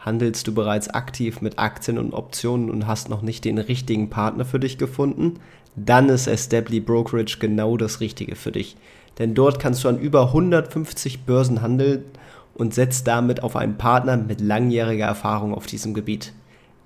Handelst 0.00 0.46
du 0.46 0.54
bereits 0.54 0.88
aktiv 0.88 1.42
mit 1.42 1.58
Aktien 1.58 1.98
und 1.98 2.14
Optionen 2.14 2.70
und 2.70 2.86
hast 2.86 3.10
noch 3.10 3.20
nicht 3.20 3.44
den 3.44 3.58
richtigen 3.58 4.08
Partner 4.08 4.46
für 4.46 4.58
dich 4.58 4.78
gefunden? 4.78 5.34
Dann 5.76 6.08
ist 6.08 6.26
Estably 6.26 6.80
Brokerage 6.80 7.36
genau 7.38 7.76
das 7.76 8.00
Richtige 8.00 8.34
für 8.34 8.50
dich. 8.50 8.76
Denn 9.18 9.34
dort 9.34 9.58
kannst 9.58 9.84
du 9.84 9.88
an 9.88 9.98
über 9.98 10.28
150 10.28 11.24
Börsen 11.26 11.60
handeln 11.60 12.04
und 12.54 12.72
setzt 12.72 13.06
damit 13.08 13.42
auf 13.42 13.56
einen 13.56 13.76
Partner 13.76 14.16
mit 14.16 14.40
langjähriger 14.40 15.04
Erfahrung 15.04 15.54
auf 15.54 15.66
diesem 15.66 15.92
Gebiet. 15.92 16.32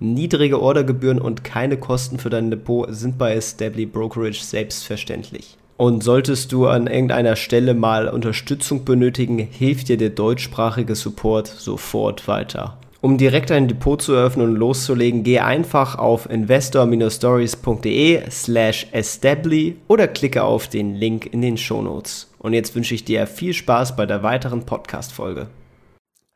Niedrige 0.01 0.61
Ordergebühren 0.61 1.21
und 1.21 1.45
keine 1.45 1.77
Kosten 1.77 2.19
für 2.19 2.31
dein 2.31 2.51
Depot 2.51 2.89
sind 2.91 3.17
bei 3.17 3.35
Estably 3.35 3.87
Brokerage 3.87 4.43
selbstverständlich. 4.43 5.57
Und 5.77 6.03
solltest 6.03 6.51
du 6.51 6.67
an 6.67 6.89
irgendeiner 6.89 7.37
Stelle 7.37 7.75
mal 7.75 8.09
Unterstützung 8.09 8.85
benötigen, 8.85 9.39
hilft 9.39 9.89
dir 9.89 9.97
der 9.97 10.11
deutschsprachige 10.11 10.97
Support 10.97 11.47
sofort 11.47 12.27
weiter. 12.27 12.77
Um 13.05 13.19
direkt 13.19 13.51
ein 13.51 13.69
Depot 13.69 14.01
zu 14.01 14.15
eröffnen 14.15 14.49
und 14.49 14.57
loszulegen, 14.57 15.25
gehe 15.25 15.45
einfach 15.45 15.99
auf 15.99 16.27
investor-stories.de 16.31 18.31
slash 18.31 18.87
estably 18.93 19.77
oder 19.89 20.09
klicke 20.09 20.43
auf 20.43 20.69
den 20.69 20.95
Link 20.95 21.27
in 21.27 21.43
den 21.43 21.59
Shownotes. 21.59 22.33
Und 22.39 22.55
jetzt 22.55 22.75
wünsche 22.75 22.95
ich 22.95 23.05
dir 23.05 23.27
viel 23.27 23.53
Spaß 23.53 23.95
bei 23.95 24.07
der 24.07 24.23
weiteren 24.23 24.65
Podcast-Folge. 24.65 25.49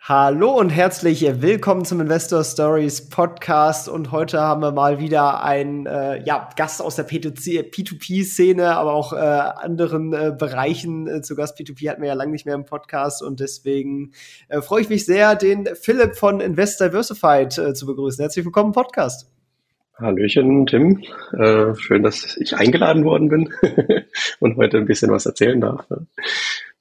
Hallo 0.09 0.53
und 0.53 0.70
herzlich 0.70 1.20
willkommen 1.42 1.84
zum 1.84 2.01
Investor 2.01 2.42
Stories 2.42 3.11
Podcast. 3.11 3.91
Und 3.91 4.11
heute 4.11 4.41
haben 4.41 4.62
wir 4.62 4.73
mal 4.73 4.98
wieder 4.98 5.45
einen 5.45 5.84
äh, 5.84 6.25
ja, 6.25 6.48
Gast 6.56 6.81
aus 6.81 6.97
der 6.97 7.06
P2P-Szene, 7.06 8.75
aber 8.75 8.95
auch 8.95 9.12
äh, 9.12 9.17
anderen 9.19 10.14
äh, 10.14 10.33
Bereichen 10.34 11.06
äh, 11.09 11.20
zu 11.20 11.36
Gast. 11.36 11.59
P2P 11.59 11.91
hatten 11.91 12.01
wir 12.01 12.09
ja 12.09 12.14
lange 12.14 12.33
nicht 12.33 12.47
mehr 12.47 12.55
im 12.55 12.64
Podcast 12.64 13.23
und 13.23 13.41
deswegen 13.41 14.12
äh, 14.48 14.62
freue 14.62 14.81
ich 14.81 14.89
mich 14.89 15.05
sehr, 15.05 15.34
den 15.34 15.69
Philipp 15.75 16.17
von 16.17 16.41
Invest 16.41 16.81
Diversified 16.81 17.59
äh, 17.59 17.75
zu 17.75 17.84
begrüßen. 17.84 18.23
Herzlich 18.23 18.47
willkommen 18.47 18.70
im 18.70 18.73
Podcast. 18.73 19.31
Hallöchen, 19.97 20.64
Tim. 20.64 21.03
Schön, 21.77 22.05
dass 22.05 22.36
ich 22.36 22.56
eingeladen 22.56 23.05
worden 23.05 23.29
bin 23.29 23.53
und 24.39 24.56
heute 24.56 24.79
ein 24.79 24.86
bisschen 24.86 25.11
was 25.11 25.27
erzählen 25.27 25.61
darf. 25.61 25.84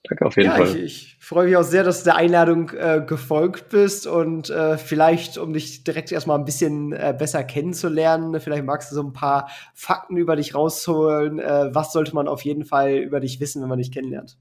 Danke 0.04 0.26
auf 0.26 0.38
jeden 0.38 0.50
ja, 0.50 0.56
Fall. 0.56 0.76
Ich, 0.78 1.18
ich 1.18 1.18
freue 1.20 1.48
mich 1.48 1.58
auch 1.58 1.64
sehr, 1.64 1.84
dass 1.84 2.00
du 2.00 2.06
der 2.06 2.16
Einladung 2.16 2.70
äh, 2.70 3.04
gefolgt 3.06 3.70
bist 3.70 4.08
und 4.08 4.50
äh, 4.50 4.78
vielleicht, 4.78 5.38
um 5.38 5.54
dich 5.54 5.84
direkt 5.84 6.12
erstmal 6.12 6.38
ein 6.40 6.46
bisschen 6.46 6.94
äh, 6.94 7.14
besser 7.18 7.44
kennenzulernen, 7.44 8.40
vielleicht 8.40 8.64
magst 8.64 8.92
du 8.92 8.96
so 8.96 9.04
ein 9.04 9.14
paar 9.14 9.50
Fakten 9.74 10.16
über 10.16 10.36
dich 10.36 10.56
rausholen. 10.56 11.40
Äh, 11.40 11.76
was 11.76 11.92
sollte 11.92 12.16
man 12.16 12.28
auf 12.28 12.44
jeden 12.44 12.64
Fall 12.64 12.98
über 12.98 13.20
dich 13.20 13.40
wissen, 13.40 13.62
wenn 13.62 13.70
man 13.70 13.80
dich 13.80 13.92
kennenlernt? 13.92 14.38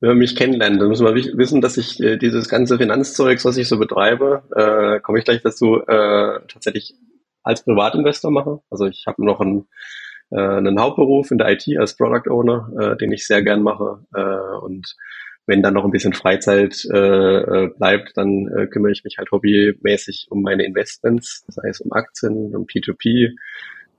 Wenn 0.00 0.10
man 0.10 0.18
mich 0.18 0.36
kennenlernt, 0.36 0.80
dann 0.80 0.88
muss 0.88 1.00
man 1.00 1.14
wissen, 1.14 1.60
dass 1.60 1.76
ich 1.76 2.00
äh, 2.00 2.16
dieses 2.16 2.48
ganze 2.48 2.78
Finanzzeugs, 2.78 3.44
was 3.44 3.58
ich 3.58 3.68
so 3.68 3.78
betreibe, 3.78 4.42
äh, 4.56 5.00
komme 5.00 5.18
ich 5.18 5.24
gleich 5.26 5.42
dazu, 5.42 5.82
tatsächlich 5.86 6.94
als 7.42 7.64
Privatinvestor 7.64 8.30
mache. 8.30 8.60
Also 8.70 8.86
ich 8.86 9.04
habe 9.06 9.24
noch 9.24 9.40
einen, 9.40 9.68
äh, 10.30 10.38
einen 10.38 10.80
Hauptberuf 10.80 11.30
in 11.30 11.38
der 11.38 11.50
IT 11.50 11.66
als 11.78 11.96
Product 11.96 12.30
Owner, 12.30 12.70
äh, 12.78 12.96
den 12.96 13.12
ich 13.12 13.26
sehr 13.26 13.42
gern 13.42 13.62
mache 13.62 14.04
äh, 14.14 14.64
und 14.64 14.96
wenn 15.46 15.62
dann 15.62 15.74
noch 15.74 15.84
ein 15.84 15.90
bisschen 15.90 16.12
Freizeit 16.12 16.84
äh, 16.92 16.96
äh, 16.96 17.68
bleibt, 17.76 18.16
dann 18.16 18.46
äh, 18.56 18.66
kümmere 18.68 18.92
ich 18.92 19.02
mich 19.02 19.16
halt 19.18 19.32
hobbymäßig 19.32 20.28
um 20.30 20.42
meine 20.42 20.64
Investments, 20.64 21.44
das 21.46 21.56
heißt 21.64 21.80
um 21.80 21.92
Aktien, 21.92 22.54
um 22.54 22.66
P2P. 22.66 23.32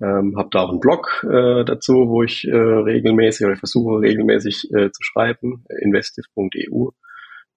Ähm, 0.01 0.35
habe 0.37 0.49
da 0.51 0.61
auch 0.61 0.69
einen 0.69 0.79
Blog 0.79 1.25
äh, 1.29 1.65
dazu, 1.65 2.07
wo 2.07 2.23
ich 2.23 2.47
äh, 2.47 2.55
regelmäßig 2.55 3.45
oder 3.45 3.53
ich 3.53 3.59
versuche 3.59 3.99
regelmäßig 3.99 4.73
äh, 4.73 4.91
zu 4.91 5.03
schreiben, 5.03 5.65
investive.eu 5.79 6.91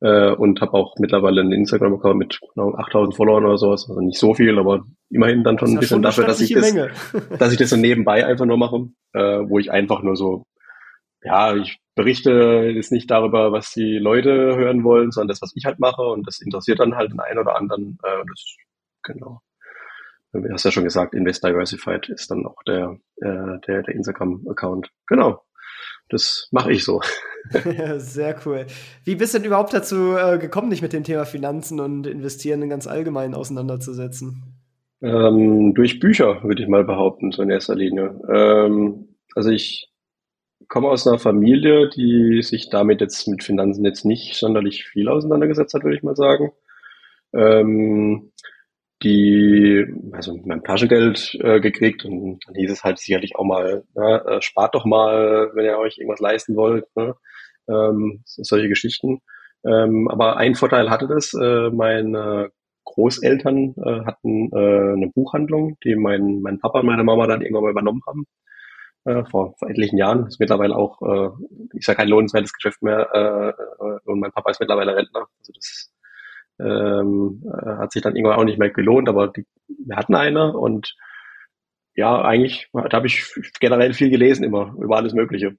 äh, 0.05 0.33
und 0.33 0.61
habe 0.61 0.75
auch 0.75 0.95
mittlerweile 0.99 1.41
einen 1.41 1.53
Instagram-Account 1.53 2.19
mit 2.19 2.41
genau 2.55 2.75
8000 2.75 3.17
Followern 3.17 3.47
oder 3.47 3.59
sowas, 3.59 3.87
also 3.89 4.01
nicht 4.01 4.19
so 4.19 4.35
viel, 4.35 4.59
aber 4.59 4.85
immerhin 5.11 5.43
dann 5.43 5.59
schon 5.59 5.71
ein 5.71 5.81
bisschen 5.81 6.03
dafür, 6.03 6.25
dass 6.27 6.41
ich 6.41 6.53
das, 6.53 6.73
dass 7.39 7.53
ich 7.53 7.59
das 7.59 7.71
so 7.71 7.77
nebenbei 7.77 8.27
einfach 8.27 8.45
nur 8.45 8.59
mache, 8.59 8.89
äh, 9.15 9.49
wo 9.49 9.59
ich 9.59 9.73
einfach 9.73 10.03
nur 10.03 10.17
so 10.17 10.45
ja, 11.25 11.57
ich 11.57 11.79
berichte 11.95 12.71
jetzt 12.75 12.93
nicht 12.93 13.11
darüber, 13.11 13.51
was 13.51 13.71
die 13.73 13.99
Leute 13.99 14.57
hören 14.57 14.85
wollen, 14.85 15.11
sondern 15.11 15.29
das, 15.29 15.41
was 15.41 15.53
ich 15.57 15.65
halt 15.65 15.79
mache 15.79 16.03
und 16.03 16.27
das 16.27 16.41
interessiert 16.41 16.81
dann 16.81 16.97
halt 16.97 17.13
den 17.13 17.21
einen 17.21 17.39
oder 17.39 17.57
anderen. 17.57 17.99
Äh, 18.03 18.25
das, 18.29 18.57
genau. 19.03 19.41
Du 20.33 20.53
hast 20.53 20.65
ja 20.65 20.71
schon 20.71 20.85
gesagt, 20.85 21.15
Invest 21.15 21.45
Diversified 21.45 22.09
ist 22.09 22.31
dann 22.31 22.45
auch 22.45 22.63
der, 22.67 22.99
äh, 23.23 23.59
der, 23.67 23.83
der 23.83 23.95
Instagram-Account. 23.95 24.91
Genau. 25.07 25.43
Das 26.09 26.49
mache 26.51 26.73
ich 26.73 26.85
so. 26.85 27.01
Sehr 27.97 28.37
cool. 28.47 28.67
Wie 29.05 29.15
bist 29.15 29.35
du 29.35 29.39
denn 29.39 29.47
überhaupt 29.47 29.73
dazu 29.73 30.17
äh, 30.17 30.39
gekommen, 30.39 30.71
dich 30.71 30.83
mit 30.83 30.93
dem 30.93 31.05
Thema 31.05 31.25
Finanzen 31.25 31.81
und 31.81 32.07
Investieren 32.07 32.69
ganz 32.69 32.87
allgemein 32.87 33.35
auseinanderzusetzen? 33.35 34.55
Ähm, 35.03 35.75
durch 35.75 36.01
Bücher, 36.01 36.43
würde 36.45 36.63
ich 36.63 36.69
mal 36.69 36.85
behaupten, 36.85 37.31
so 37.33 37.43
in 37.43 37.51
erster 37.51 37.75
Linie. 37.75 38.19
Ähm, 38.33 39.09
also 39.35 39.51
ich 39.51 39.91
komme 40.69 40.89
aus 40.89 41.07
einer 41.07 41.19
Familie, 41.19 41.91
die 41.91 42.43
sich 42.43 42.71
damit 42.71 43.01
jetzt 43.01 43.29
mit 43.29 43.45
Finanzen 43.45 43.85
jetzt 43.85 44.05
nicht 44.05 44.35
sonderlich 44.35 44.85
viel 44.85 45.09
auseinandergesetzt 45.09 45.75
hat, 45.75 45.85
würde 45.85 45.97
ich 45.97 46.03
mal 46.03 46.17
sagen. 46.17 46.53
Ähm, 47.35 48.33
die, 49.05 49.85
also 50.13 50.39
mein 50.45 50.65
Taschengeld 50.65 51.37
äh, 51.41 51.61
gekriegt 51.61 52.05
und 52.05 52.41
dann 52.47 52.55
hieß 52.55 52.73
es 52.73 52.83
halt 52.83 52.99
sicherlich 52.99 53.37
auch 53.37 53.45
mal, 53.45 53.85
na, 53.95 54.37
äh, 54.37 54.43
spart 54.43 54.75
doch 54.75 54.85
mal, 54.85 55.51
wenn 55.55 55.67
ihr 55.67 55.79
euch 55.79 55.99
irgendwas 55.99 56.21
leisten 56.21 56.57
wollt, 56.57 56.87
ne? 56.97 57.15
ähm, 57.69 58.23
solche 58.25 58.69
Geschichten. 58.69 59.21
Ähm, 59.65 60.09
aber 60.09 60.37
ein 60.37 60.55
Vorteil 60.55 60.91
hatte 60.91 61.07
das, 61.07 61.33
äh, 61.35 61.71
meine 61.71 62.51
Großeltern 62.85 63.75
äh, 63.77 64.05
hatten 64.05 64.51
äh, 64.53 64.93
eine 64.95 65.11
Buchhandlung, 65.15 65.77
die 65.85 65.97
mein, 65.97 66.41
mein 66.43 66.59
Papa 66.59 66.81
und 66.81 66.87
meine 66.87 67.05
Mama 67.05 67.27
dann 67.27 67.41
irgendwann 67.41 67.65
mal 67.65 67.71
übernommen 67.71 68.03
haben 68.07 68.27
äh, 69.05 69.25
vor, 69.31 69.55
vor 69.59 69.71
etlichen 69.71 69.99
Jahren. 69.99 70.27
Ist 70.27 70.41
mittlerweile 70.41 70.77
auch, 70.77 71.01
äh, 71.03 71.31
ist 71.79 71.89
ja 71.89 71.95
kein 71.95 72.09
lohnenswertes 72.09 72.53
Geschäft 72.53 72.83
mehr 72.83 73.09
äh, 73.13 73.49
äh, 73.85 73.99
und 74.05 74.21
mein 74.21 74.33
Papa 74.33 74.51
ist 74.51 74.61
mittlerweile 74.61 74.97
Rentner. 74.97 75.27
Also 75.39 75.53
das 75.55 75.94
ähm, 76.61 77.43
äh, 77.47 77.77
hat 77.79 77.93
sich 77.93 78.03
dann 78.03 78.17
irgendwann 78.17 78.39
auch 78.39 78.45
nicht 78.45 78.59
mehr 78.59 78.71
gelohnt, 78.71 79.09
aber 79.09 79.29
die, 79.29 79.47
wir 79.69 79.97
hatten 79.97 80.15
eine 80.15 80.53
und 80.57 80.95
ja, 81.97 82.23
eigentlich, 82.23 82.69
da 82.73 82.97
habe 82.97 83.07
ich 83.07 83.33
generell 83.61 83.95
viel 83.95 84.11
gelesen 84.11 84.45
immer 84.45 84.75
über 84.81 84.97
alles 84.97 85.15
Mögliche. 85.15 85.57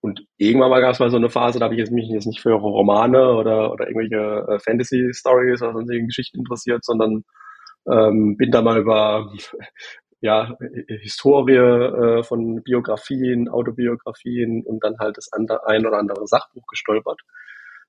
Und 0.00 0.26
irgendwann 0.36 0.70
mal 0.70 0.80
gab 0.80 0.94
es 0.94 0.98
mal 0.98 1.10
so 1.10 1.16
eine 1.16 1.30
Phase, 1.30 1.60
da 1.60 1.66
habe 1.66 1.74
ich 1.74 1.78
jetzt 1.78 1.92
mich 1.92 2.08
jetzt 2.08 2.26
nicht 2.26 2.40
für 2.40 2.54
Romane 2.54 3.34
oder, 3.34 3.72
oder 3.72 3.86
irgendwelche 3.86 4.46
äh, 4.48 4.58
Fantasy-Stories 4.58 5.62
oder 5.62 5.74
sonstige 5.74 6.06
Geschichten 6.06 6.40
interessiert, 6.40 6.84
sondern 6.84 7.22
ähm, 7.88 8.36
bin 8.36 8.50
da 8.50 8.62
mal 8.62 8.78
über 8.78 9.32
ja, 10.20 10.56
Historie 10.88 11.54
äh, 11.56 12.22
von 12.24 12.62
Biografien, 12.64 13.48
Autobiografien 13.48 14.64
und 14.64 14.82
dann 14.82 14.98
halt 14.98 15.16
das 15.16 15.32
andere, 15.32 15.66
ein 15.68 15.86
oder 15.86 15.98
andere 15.98 16.26
Sachbuch 16.26 16.66
gestolpert. 16.66 17.20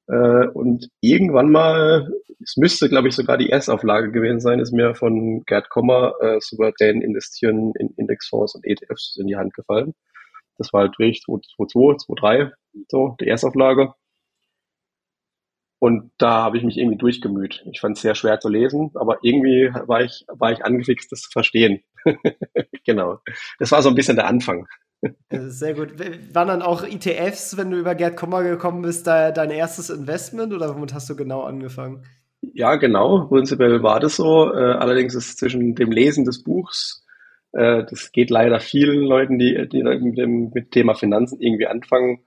Äh, 0.07 0.47
und 0.47 0.89
irgendwann 1.01 1.51
mal, 1.51 2.09
es 2.43 2.57
müsste, 2.57 2.89
glaube 2.89 3.07
ich, 3.07 3.15
sogar 3.15 3.37
die 3.37 3.49
Erstauflage 3.49 4.11
gewesen 4.11 4.39
sein, 4.39 4.59
ist 4.59 4.73
mir 4.73 4.95
von 4.95 5.43
Gerd 5.45 5.69
Kommer 5.69 6.13
äh, 6.21 6.39
souverän 6.41 7.01
investieren 7.01 7.73
in 7.79 7.93
Indexfonds 7.97 8.55
und 8.55 8.65
ETFs 8.65 9.17
in 9.19 9.27
die 9.27 9.37
Hand 9.37 9.53
gefallen. 9.53 9.93
Das 10.57 10.71
war 10.73 10.81
halt 10.81 10.99
wirklich 10.99 11.21
2002, 11.21 11.97
2003, 12.05 12.51
so, 12.89 13.15
die 13.19 13.27
Erstauflage. 13.27 13.93
Und 15.79 16.11
da 16.17 16.43
habe 16.43 16.57
ich 16.57 16.63
mich 16.63 16.77
irgendwie 16.77 16.97
durchgemüht. 16.97 17.65
Ich 17.69 17.81
fand 17.81 17.97
es 17.97 18.01
sehr 18.01 18.15
schwer 18.15 18.39
zu 18.39 18.47
lesen, 18.47 18.91
aber 18.95 19.19
irgendwie 19.21 19.69
war 19.85 20.01
ich, 20.01 20.23
war 20.29 20.51
ich 20.53 20.63
angefixt, 20.63 21.11
das 21.11 21.21
zu 21.21 21.29
verstehen. 21.31 21.83
genau. 22.85 23.19
Das 23.59 23.71
war 23.73 23.81
so 23.81 23.89
ein 23.89 23.95
bisschen 23.95 24.15
der 24.15 24.27
Anfang. 24.27 24.65
Sehr 25.31 25.73
gut. 25.73 25.93
Waren 26.33 26.47
dann 26.47 26.61
auch 26.61 26.83
ETFs, 26.83 27.57
wenn 27.57 27.71
du 27.71 27.77
über 27.77 27.95
Gerd 27.95 28.15
Kommer 28.15 28.43
gekommen 28.43 28.81
bist, 28.81 29.07
dein 29.07 29.49
erstes 29.49 29.89
Investment 29.89 30.53
oder 30.53 30.75
womit 30.75 30.93
hast 30.93 31.09
du 31.09 31.15
genau 31.15 31.41
angefangen? 31.43 32.03
Ja, 32.41 32.75
genau. 32.75 33.27
Prinzipiell 33.27 33.83
war 33.83 33.99
das 33.99 34.17
so. 34.17 34.53
Äh, 34.53 34.73
allerdings 34.73 35.15
ist 35.15 35.39
zwischen 35.39 35.75
dem 35.75 35.91
Lesen 35.91 36.25
des 36.25 36.43
Buchs, 36.43 37.05
äh, 37.53 37.83
das 37.89 38.11
geht 38.11 38.29
leider 38.29 38.59
vielen 38.59 39.03
Leuten, 39.03 39.39
die, 39.39 39.67
die 39.71 39.83
mit 39.83 40.17
dem 40.17 40.51
mit 40.53 40.71
Thema 40.71 40.95
Finanzen 40.95 41.39
irgendwie 41.39 41.67
anfangen, 41.67 42.19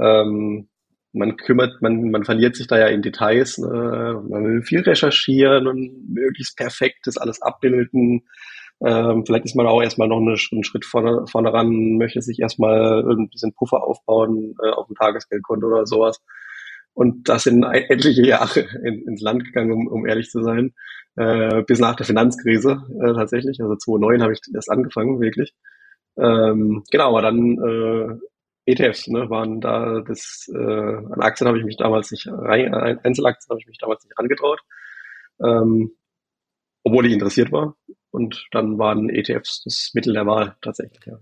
ähm, 0.00 0.68
man 1.12 1.36
kümmert, 1.36 1.82
man, 1.82 2.10
man 2.10 2.24
verliert 2.24 2.54
sich 2.54 2.68
da 2.68 2.78
ja 2.78 2.86
in 2.86 3.02
Details, 3.02 3.58
ne? 3.58 4.22
man 4.28 4.44
will 4.44 4.62
viel 4.62 4.80
recherchieren 4.80 5.66
und 5.66 6.08
möglichst 6.08 6.56
perfekt 6.56 7.00
das 7.04 7.18
alles 7.18 7.42
abbilden. 7.42 8.22
Ähm, 8.84 9.24
vielleicht 9.26 9.44
ist 9.44 9.56
man 9.56 9.66
auch 9.66 9.82
erstmal 9.82 10.08
noch 10.08 10.18
eine, 10.18 10.36
einen 10.52 10.64
Schritt 10.64 10.84
vorne, 10.84 11.26
vorne 11.30 11.52
ran, 11.52 11.98
möchte 11.98 12.22
sich 12.22 12.40
erstmal 12.40 13.04
ein 13.04 13.28
bisschen 13.28 13.52
Puffer 13.52 13.82
aufbauen 13.82 14.54
äh, 14.62 14.70
auf 14.70 14.86
dem 14.86 14.96
Tagesgeldkonto 14.96 15.66
oder 15.66 15.86
sowas. 15.86 16.20
Und 16.94 17.28
das 17.28 17.44
sind 17.44 17.62
etliche 17.62 18.26
Jahre 18.26 18.60
in, 18.84 19.06
ins 19.06 19.20
Land 19.20 19.44
gegangen, 19.44 19.72
um, 19.72 19.86
um 19.86 20.06
ehrlich 20.06 20.30
zu 20.30 20.42
sein, 20.42 20.74
äh, 21.16 21.62
bis 21.62 21.78
nach 21.78 21.94
der 21.94 22.06
Finanzkrise 22.06 22.82
äh, 23.02 23.12
tatsächlich. 23.14 23.60
Also 23.60 23.76
2009 23.76 24.22
habe 24.22 24.32
ich 24.32 24.40
erst 24.54 24.70
angefangen, 24.70 25.20
wirklich. 25.20 25.54
Ähm, 26.18 26.82
genau, 26.90 27.10
aber 27.10 27.22
dann 27.22 28.20
äh, 28.66 28.72
ETFs 28.72 29.08
ne, 29.08 29.30
waren 29.30 29.60
da 29.60 30.00
das 30.00 30.50
äh, 30.52 30.58
an 30.58 31.20
Aktien 31.20 31.48
habe 31.48 31.58
ich 31.58 31.64
mich 31.64 31.76
damals 31.76 32.10
nicht 32.10 32.26
rein, 32.28 32.74
Einzelaktien 32.74 33.50
habe 33.50 33.60
ich 33.60 33.66
mich 33.66 33.78
damals 33.78 34.04
nicht 34.04 34.18
angetraut. 34.18 34.60
Ähm, 35.42 35.92
obwohl 36.82 37.06
ich 37.06 37.12
interessiert 37.12 37.52
war. 37.52 37.76
Und 38.10 38.46
dann 38.50 38.78
waren 38.78 39.08
ETFs 39.08 39.62
das 39.64 39.90
Mittel 39.94 40.14
der 40.14 40.26
Wahl 40.26 40.56
tatsächlich, 40.62 41.04
ja. 41.06 41.18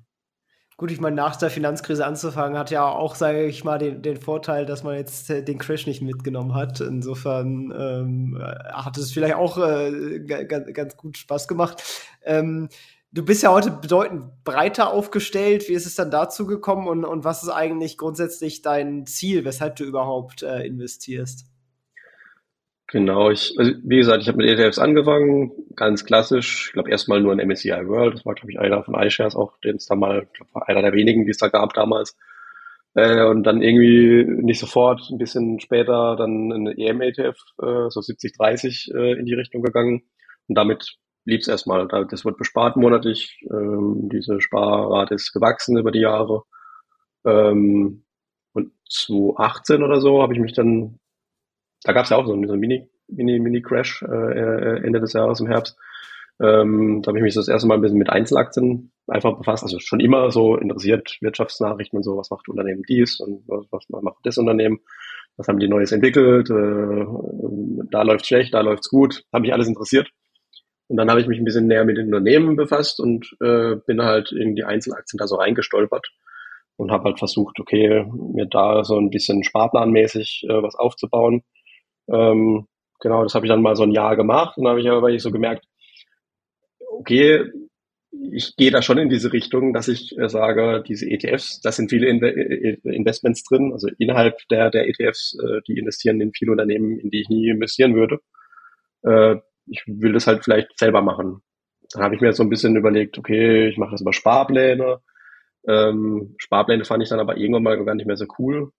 Gut, 0.79 0.93
ich 0.93 1.01
meine, 1.01 1.17
nach 1.17 1.35
der 1.35 1.51
Finanzkrise 1.51 2.07
anzufangen, 2.07 2.57
hat 2.57 2.71
ja 2.71 2.89
auch, 2.89 3.17
sage 3.17 3.47
ich 3.47 3.65
mal, 3.65 3.79
den, 3.79 4.01
den 4.01 4.17
Vorteil, 4.17 4.65
dass 4.65 4.85
man 4.85 4.95
jetzt 4.95 5.29
äh, 5.29 5.43
den 5.43 5.59
Crash 5.59 5.89
nicht 5.89 6.03
mitgenommen 6.03 6.55
hat. 6.55 6.81
Insofern 6.81 7.75
ähm, 7.77 8.41
hat 8.73 8.97
es 8.97 9.11
vielleicht 9.11 9.35
auch 9.35 9.59
äh, 9.59 10.21
ganz, 10.21 10.73
ganz 10.73 10.97
gut 10.97 11.19
Spaß 11.19 11.49
gemacht. 11.49 11.83
Ähm, 12.25 12.69
du 13.11 13.25
bist 13.25 13.43
ja 13.43 13.51
heute 13.51 13.73
bedeutend 13.73 14.45
breiter 14.45 14.93
aufgestellt. 14.93 15.69
Wie 15.69 15.73
ist 15.73 15.87
es 15.87 15.97
dann 15.97 16.13
dazu 16.13 16.47
gekommen 16.47 16.87
und, 16.87 17.05
und 17.05 17.25
was 17.25 17.43
ist 17.43 17.49
eigentlich 17.49 17.99
grundsätzlich 17.99 18.63
dein 18.63 19.05
Ziel, 19.05 19.45
weshalb 19.45 19.75
du 19.75 19.85
überhaupt 19.85 20.45
äh, 20.45 20.65
investierst? 20.65 21.45
Genau, 22.91 23.31
ich, 23.31 23.55
also 23.59 23.73
wie 23.85 23.99
gesagt, 23.99 24.23
ich 24.23 24.29
habe 24.29 24.39
mit 24.39 24.49
ETFs 24.49 24.79
angefangen, 24.79 25.53
ganz 25.77 26.07
klassisch. 26.07 26.69
Ich 26.69 26.73
glaube 26.73 26.91
erstmal 26.91 27.21
nur 27.21 27.33
ein 27.33 27.47
MSCI 27.47 27.87
World. 27.87 28.15
Das 28.15 28.25
war, 28.25 28.35
glaube 28.35 28.51
ich, 28.51 28.59
einer 28.59 28.83
von 28.83 28.95
iShares 28.95 29.37
auch, 29.37 29.59
den 29.61 29.77
es 29.77 29.87
da 29.87 29.95
mal, 29.95 30.27
glaub, 30.33 30.49
einer 30.67 30.81
der 30.81 30.95
wenigen, 30.95 31.25
die 31.25 31.31
es 31.31 31.37
da 31.37 31.49
gab 31.49 31.75
damals. 31.75 32.17
Äh, 32.95 33.25
und 33.27 33.43
dann 33.45 33.61
irgendwie 33.63 34.25
nicht 34.27 34.59
sofort, 34.59 35.03
ein 35.11 35.19
bisschen 35.19 35.61
später 35.61 36.17
dann 36.17 36.51
ein 36.51 36.67
EM-ETF, 36.79 37.37
äh, 37.63 37.91
so 37.91 38.01
70-30 38.01 38.95
äh, 38.95 39.19
in 39.19 39.27
die 39.27 39.35
Richtung 39.35 39.63
gegangen. 39.63 40.05
Und 40.49 40.57
damit 40.57 40.97
blieb 41.25 41.43
es 41.43 41.49
erstmal. 41.49 41.87
Das 41.89 42.25
wird 42.25 42.39
bespart 42.39 42.77
monatlich. 42.77 43.39
Ähm, 43.51 44.09
diese 44.11 44.41
Sparrate 44.41 45.15
ist 45.15 45.35
gewachsen 45.35 45.77
über 45.77 45.93
die 45.93 46.01
Jahre. 46.01 46.45
Ähm, 47.27 48.05
und 48.55 48.73
2018 48.91 49.83
oder 49.83 50.01
so 50.01 50.23
habe 50.23 50.33
ich 50.33 50.41
mich 50.41 50.55
dann 50.55 50.99
da 51.83 51.93
gab 51.93 52.05
es 52.05 52.11
ja 52.11 52.17
auch 52.17 52.27
so 52.27 52.33
einen, 52.33 52.47
so 52.47 52.53
einen 52.53 52.61
Mini, 52.61 52.89
Mini, 53.09 53.39
Mini-Crash 53.39 54.03
äh, 54.03 54.07
äh, 54.07 54.85
Ende 54.85 55.01
des 55.01 55.13
Jahres 55.13 55.41
im 55.41 55.47
Herbst. 55.47 55.77
Ähm, 56.41 57.03
da 57.03 57.09
habe 57.09 57.19
ich 57.19 57.25
mich 57.25 57.35
das 57.35 57.49
erste 57.49 57.67
Mal 57.67 57.75
ein 57.75 57.81
bisschen 57.81 57.99
mit 57.99 58.11
Einzelaktien 58.11 58.93
einfach 59.09 59.37
befasst. 59.37 59.65
Also 59.65 59.79
schon 59.81 60.01
immer 60.01 60.31
so 60.31 60.57
interessiert, 60.57 61.19
Wirtschaftsnachrichten 61.21 61.97
und 61.97 62.05
so, 62.05 62.17
was 62.17 62.31
macht 62.31 62.49
Unternehmen 62.49 62.83
dies 62.89 63.19
und 63.19 63.43
was, 63.49 63.67
was 63.71 64.03
macht 64.03 64.19
das 64.23 64.39
Unternehmen, 64.39 64.81
was 65.37 65.49
haben 65.49 65.59
die 65.59 65.69
Neues 65.69 65.93
entwickelt, 65.93 66.51
äh, 66.51 67.07
da 67.91 68.03
läuft's 68.03 68.29
schlecht, 68.29 68.55
da 68.55 68.61
läuft's 68.61 68.89
gut, 68.89 69.25
hat 69.33 69.43
mich 69.43 69.53
alles 69.53 69.69
interessiert. 69.69 70.11
Und 70.89 70.97
dann 70.97 71.11
habe 71.11 71.21
ich 71.21 71.27
mich 71.27 71.39
ein 71.39 71.45
bisschen 71.45 71.67
näher 71.67 71.85
mit 71.85 71.99
den 71.99 72.07
Unternehmen 72.07 72.57
befasst 72.57 73.01
und 73.01 73.37
äh, 73.41 73.77
bin 73.87 74.03
halt 74.03 74.33
in 74.33 74.55
die 74.55 74.65
Einzelaktien 74.65 75.19
da 75.19 75.27
so 75.27 75.37
reingestolpert 75.37 76.07
und 76.77 76.91
habe 76.91 77.05
halt 77.05 77.19
versucht, 77.19 77.61
okay, 77.61 78.07
mir 78.33 78.47
da 78.47 78.85
so 78.85 78.97
ein 78.97 79.11
bisschen 79.11 79.43
sparplanmäßig 79.43 80.47
äh, 80.49 80.63
was 80.63 80.77
aufzubauen 80.77 81.43
ähm, 82.13 82.67
genau, 83.01 83.23
das 83.23 83.35
habe 83.35 83.47
ich 83.47 83.51
dann 83.51 83.63
mal 83.63 83.77
so 83.77 83.85
ein 83.85 83.93
Jahr 83.93 84.17
gemacht 84.17 84.57
und 84.57 84.65
dann 84.65 84.73
habe 84.73 84.81
ich 84.81 84.91
aber 84.91 85.19
so 85.19 85.31
gemerkt, 85.31 85.67
okay, 86.91 87.45
ich 88.33 88.57
gehe 88.57 88.71
da 88.71 88.83
schon 88.83 88.99
in 88.99 89.09
diese 89.09 89.33
Richtung, 89.33 89.73
dass 89.73 89.89
ich 89.89 90.19
äh, 90.19 90.29
sage, 90.29 90.83
diese 90.87 91.09
ETFs, 91.09 91.61
da 91.61 91.73
sind 91.73 91.91
viele 91.91 92.09
in 92.09 92.23
äh, 92.23 92.79
Investments 92.85 93.45
drin, 93.45 93.73
also 93.73 93.89
innerhalb 93.99 94.37
der, 94.51 94.71
der 94.71 94.89
ETFs, 94.89 95.37
äh, 95.43 95.61
die 95.67 95.79
investieren 95.79 96.21
in 96.21 96.33
viele 96.33 96.53
Unternehmen, 96.53 96.99
in 96.99 97.11
die 97.11 97.21
ich 97.21 97.29
nie 97.29 97.49
investieren 97.49 97.95
würde. 97.95 98.21
Äh, 99.03 99.37
ich 99.67 99.85
will 99.87 100.13
das 100.15 100.27
halt 100.27 100.45
vielleicht 100.45 100.79
selber 100.79 101.03
machen. 101.03 101.43
Dann 101.93 102.03
habe 102.03 102.15
ich 102.15 102.21
mir 102.21 102.33
so 102.33 102.43
ein 102.43 102.51
bisschen 102.51 102.77
überlegt, 102.77 103.19
okay, 103.19 103.69
ich 103.69 103.77
mache 103.77 103.93
das 103.93 104.01
über 104.01 104.13
Sparpläne. 104.13 105.01
Ähm, 105.67 106.35
Sparpläne 106.39 106.85
fand 106.85 107.03
ich 107.03 107.09
dann 107.11 107.21
aber 107.21 107.37
irgendwann 107.37 107.63
mal 107.63 107.85
gar 107.85 107.95
nicht 107.95 108.07
mehr 108.07 108.17
so 108.17 108.27
cool. 108.39 108.73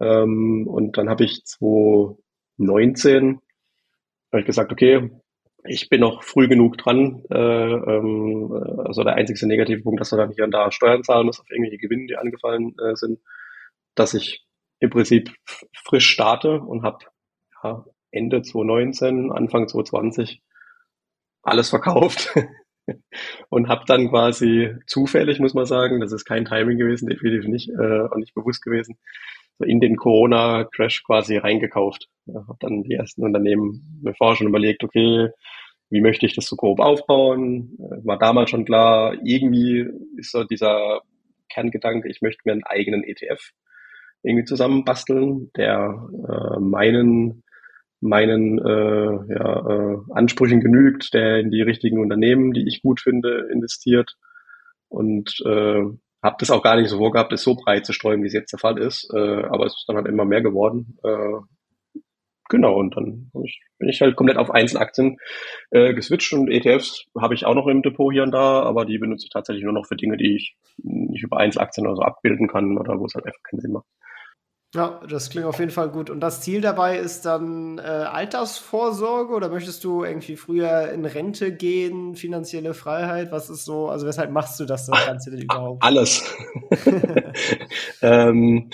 Ähm, 0.00 0.66
und 0.66 0.96
dann 0.96 1.10
habe 1.10 1.24
ich 1.24 1.42
19 2.60 3.40
habe 4.32 4.40
ich 4.40 4.46
gesagt, 4.46 4.70
okay, 4.70 5.10
ich 5.64 5.88
bin 5.88 6.00
noch 6.00 6.22
früh 6.22 6.48
genug 6.48 6.78
dran. 6.78 7.22
Äh, 7.30 7.36
ähm, 7.36 8.52
also 8.86 9.02
der 9.02 9.14
einzige 9.14 9.46
negative 9.46 9.82
Punkt, 9.82 10.00
dass 10.00 10.12
er 10.12 10.18
dann 10.18 10.32
hier 10.32 10.44
und 10.44 10.52
da 10.52 10.70
Steuern 10.70 11.04
zahlen 11.04 11.26
muss 11.26 11.40
auf 11.40 11.50
irgendwelche 11.50 11.78
Gewinne, 11.78 12.06
die 12.06 12.16
angefallen 12.16 12.74
äh, 12.78 12.96
sind, 12.96 13.20
dass 13.94 14.14
ich 14.14 14.44
im 14.78 14.90
Prinzip 14.90 15.30
frisch 15.84 16.08
starte 16.08 16.60
und 16.60 16.82
habe 16.82 17.04
ja, 17.62 17.84
Ende 18.10 18.42
2019, 18.42 19.30
Anfang 19.30 19.68
2020 19.68 20.42
alles 21.42 21.70
verkauft 21.70 22.34
und 23.48 23.68
habe 23.68 23.84
dann 23.86 24.08
quasi 24.08 24.74
zufällig, 24.86 25.38
muss 25.38 25.54
man 25.54 25.66
sagen, 25.66 26.00
das 26.00 26.12
ist 26.12 26.24
kein 26.24 26.44
Timing 26.44 26.78
gewesen, 26.78 27.08
definitiv 27.08 27.48
nicht 27.48 27.68
äh, 27.68 28.00
und 28.00 28.20
nicht 28.20 28.34
bewusst 28.34 28.62
gewesen, 28.62 28.98
in 29.60 29.80
den 29.80 29.96
Corona-Crash 29.96 31.04
quasi 31.04 31.36
reingekauft. 31.36 32.08
Ja, 32.26 32.46
habe 32.46 32.58
dann 32.60 32.82
die 32.82 32.94
ersten 32.94 33.22
Unternehmen 33.24 34.00
mir 34.02 34.14
vorher 34.14 34.36
schon 34.36 34.48
überlegt, 34.48 34.84
okay, 34.84 35.28
wie 35.90 36.00
möchte 36.00 36.26
ich 36.26 36.34
das 36.34 36.46
so 36.46 36.56
grob 36.56 36.80
aufbauen? 36.80 37.76
Äh, 37.78 38.06
war 38.06 38.18
damals 38.18 38.50
schon 38.50 38.64
klar, 38.64 39.14
irgendwie 39.24 39.88
ist 40.16 40.32
so 40.32 40.44
dieser 40.44 41.02
Kerngedanke, 41.48 42.08
ich 42.08 42.22
möchte 42.22 42.42
mir 42.44 42.52
einen 42.52 42.64
eigenen 42.64 43.02
ETF 43.04 43.50
irgendwie 44.22 44.44
zusammenbasteln, 44.44 45.50
der 45.56 46.08
äh, 46.28 46.60
meinen 46.60 47.42
meinen 48.02 48.58
äh, 48.58 49.34
ja, 49.34 49.68
äh, 49.68 49.98
Ansprüchen 50.12 50.60
genügt, 50.60 51.12
der 51.12 51.38
in 51.40 51.50
die 51.50 51.60
richtigen 51.60 52.00
Unternehmen, 52.00 52.52
die 52.52 52.66
ich 52.66 52.80
gut 52.82 53.00
finde, 53.00 53.48
investiert 53.52 54.16
und 54.88 55.34
äh, 55.44 55.82
habe 56.22 56.36
das 56.38 56.50
auch 56.50 56.62
gar 56.62 56.76
nicht 56.76 56.90
so 56.90 56.98
vorgehabt, 56.98 57.32
es 57.32 57.42
so 57.42 57.54
breit 57.54 57.86
zu 57.86 57.92
streuen, 57.92 58.22
wie 58.22 58.26
es 58.26 58.34
jetzt 58.34 58.52
der 58.52 58.58
Fall 58.58 58.78
ist. 58.78 59.08
Äh, 59.14 59.44
aber 59.44 59.66
es 59.66 59.74
ist 59.74 59.84
dann 59.88 59.96
halt 59.96 60.06
immer 60.06 60.24
mehr 60.24 60.42
geworden. 60.42 60.98
Äh, 61.02 62.00
genau, 62.48 62.78
und 62.78 62.96
dann 62.96 63.30
ich, 63.44 63.60
bin 63.78 63.88
ich 63.88 64.00
halt 64.00 64.16
komplett 64.16 64.36
auf 64.36 64.50
Einzelaktien 64.50 65.16
äh, 65.70 65.94
geswitcht 65.94 66.32
und 66.32 66.50
ETFs 66.50 67.06
habe 67.18 67.34
ich 67.34 67.46
auch 67.46 67.54
noch 67.54 67.66
im 67.66 67.82
Depot 67.82 68.12
hier 68.12 68.22
und 68.22 68.32
da, 68.32 68.62
aber 68.62 68.84
die 68.84 68.98
benutze 68.98 69.24
ich 69.26 69.30
tatsächlich 69.30 69.64
nur 69.64 69.72
noch 69.72 69.86
für 69.86 69.96
Dinge, 69.96 70.16
die 70.16 70.36
ich 70.36 70.56
nicht 70.78 71.22
über 71.22 71.38
Einzelaktien 71.38 71.86
oder 71.86 71.96
so 71.96 72.02
abbilden 72.02 72.48
kann 72.48 72.76
oder 72.78 72.98
wo 72.98 73.06
es 73.06 73.14
halt 73.14 73.26
einfach 73.26 73.42
keinen 73.42 73.60
Sinn 73.60 73.72
macht. 73.72 73.86
Ja, 74.72 75.00
das 75.08 75.30
klingt 75.30 75.46
auf 75.46 75.58
jeden 75.58 75.72
Fall 75.72 75.88
gut. 75.88 76.10
Und 76.10 76.20
das 76.20 76.42
Ziel 76.42 76.60
dabei 76.60 76.96
ist 76.96 77.22
dann 77.22 77.78
äh, 77.78 77.82
Altersvorsorge 77.82 79.34
oder 79.34 79.48
möchtest 79.48 79.82
du 79.82 80.04
irgendwie 80.04 80.36
früher 80.36 80.92
in 80.92 81.04
Rente 81.04 81.52
gehen, 81.52 82.14
finanzielle 82.14 82.72
Freiheit? 82.72 83.32
Was 83.32 83.50
ist 83.50 83.64
so, 83.64 83.88
also 83.88 84.06
weshalb 84.06 84.30
machst 84.30 84.60
du 84.60 84.66
das, 84.66 84.86
das 84.86 85.06
Ganze 85.06 85.32
denn 85.32 85.42
überhaupt? 85.42 85.82
Alles. 85.82 86.22
ähm, 88.02 88.70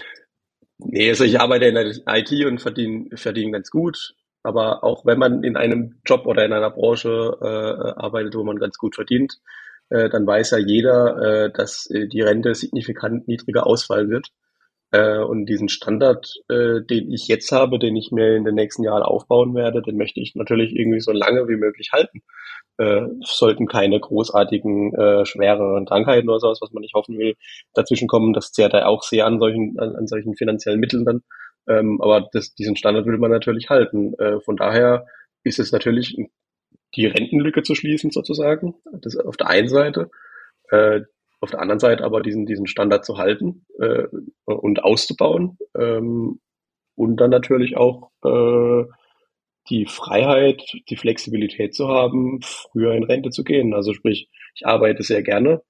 nee, 0.76 1.08
also 1.08 1.24
ich 1.24 1.40
arbeite 1.40 1.64
in 1.64 1.74
der 1.74 1.86
IT 2.08 2.44
und 2.44 2.60
verdiene, 2.60 3.16
verdiene 3.16 3.52
ganz 3.52 3.70
gut. 3.70 4.14
Aber 4.42 4.84
auch 4.84 5.06
wenn 5.06 5.18
man 5.18 5.42
in 5.44 5.56
einem 5.56 5.98
Job 6.04 6.26
oder 6.26 6.44
in 6.44 6.52
einer 6.52 6.70
Branche 6.70 7.38
äh, 7.40 7.98
arbeitet, 7.98 8.34
wo 8.34 8.44
man 8.44 8.58
ganz 8.58 8.76
gut 8.76 8.96
verdient, 8.96 9.40
äh, 9.88 10.10
dann 10.10 10.26
weiß 10.26 10.50
ja 10.50 10.58
jeder, 10.58 11.46
äh, 11.46 11.52
dass 11.52 11.88
äh, 11.90 12.06
die 12.06 12.20
Rente 12.20 12.54
signifikant 12.54 13.28
niedriger 13.28 13.66
ausfallen 13.66 14.10
wird. 14.10 14.28
Äh, 14.96 15.18
und 15.18 15.44
diesen 15.44 15.68
Standard, 15.68 16.26
äh, 16.48 16.80
den 16.80 17.12
ich 17.12 17.28
jetzt 17.28 17.52
habe, 17.52 17.78
den 17.78 17.96
ich 17.96 18.12
mir 18.12 18.34
in 18.34 18.44
den 18.44 18.54
nächsten 18.54 18.82
Jahren 18.82 19.02
aufbauen 19.02 19.54
werde, 19.54 19.82
den 19.82 19.98
möchte 19.98 20.20
ich 20.20 20.34
natürlich 20.34 20.74
irgendwie 20.74 21.00
so 21.00 21.12
lange 21.12 21.48
wie 21.48 21.56
möglich 21.56 21.90
halten. 21.92 22.22
Äh, 22.78 23.02
sollten 23.20 23.66
keine 23.66 24.00
großartigen, 24.00 24.94
äh, 24.94 25.26
schwereren 25.26 25.84
Krankheiten 25.84 26.30
oder 26.30 26.40
sowas, 26.40 26.60
was 26.62 26.72
man 26.72 26.80
nicht 26.80 26.94
hoffen 26.94 27.18
will, 27.18 27.34
dazwischen 27.74 28.08
kommen. 28.08 28.32
Das 28.32 28.52
zehrt 28.52 28.72
ja 28.72 28.86
auch 28.86 29.02
sehr 29.02 29.26
an 29.26 29.38
solchen, 29.38 29.78
an, 29.78 29.96
an 29.96 30.06
solchen 30.06 30.34
finanziellen 30.34 30.80
Mitteln 30.80 31.04
dann. 31.04 31.22
Ähm, 31.68 32.00
aber 32.00 32.30
das, 32.32 32.54
diesen 32.54 32.76
Standard 32.76 33.04
will 33.04 33.18
man 33.18 33.30
natürlich 33.30 33.68
halten. 33.68 34.14
Äh, 34.14 34.40
von 34.40 34.56
daher 34.56 35.06
ist 35.44 35.58
es 35.58 35.72
natürlich 35.72 36.16
die 36.94 37.06
Rentenlücke 37.06 37.62
zu 37.62 37.74
schließen 37.74 38.12
sozusagen. 38.12 38.76
Das 39.02 39.14
auf 39.16 39.36
der 39.36 39.48
einen 39.48 39.68
Seite. 39.68 40.10
Äh, 40.70 41.02
auf 41.40 41.50
der 41.50 41.60
anderen 41.60 41.80
Seite 41.80 42.02
aber 42.02 42.22
diesen, 42.22 42.46
diesen 42.46 42.66
Standard 42.66 43.04
zu 43.04 43.18
halten 43.18 43.66
äh, 43.78 44.04
und 44.46 44.82
auszubauen 44.82 45.58
ähm, 45.76 46.40
und 46.94 47.16
dann 47.16 47.30
natürlich 47.30 47.76
auch 47.76 48.10
äh, 48.24 48.84
die 49.68 49.86
Freiheit, 49.86 50.62
die 50.88 50.96
Flexibilität 50.96 51.74
zu 51.74 51.88
haben, 51.88 52.40
früher 52.42 52.94
in 52.94 53.04
Rente 53.04 53.30
zu 53.30 53.44
gehen. 53.44 53.74
Also 53.74 53.92
sprich, 53.92 54.28
ich 54.54 54.66
arbeite 54.66 55.02
sehr 55.02 55.22
gerne. 55.22 55.62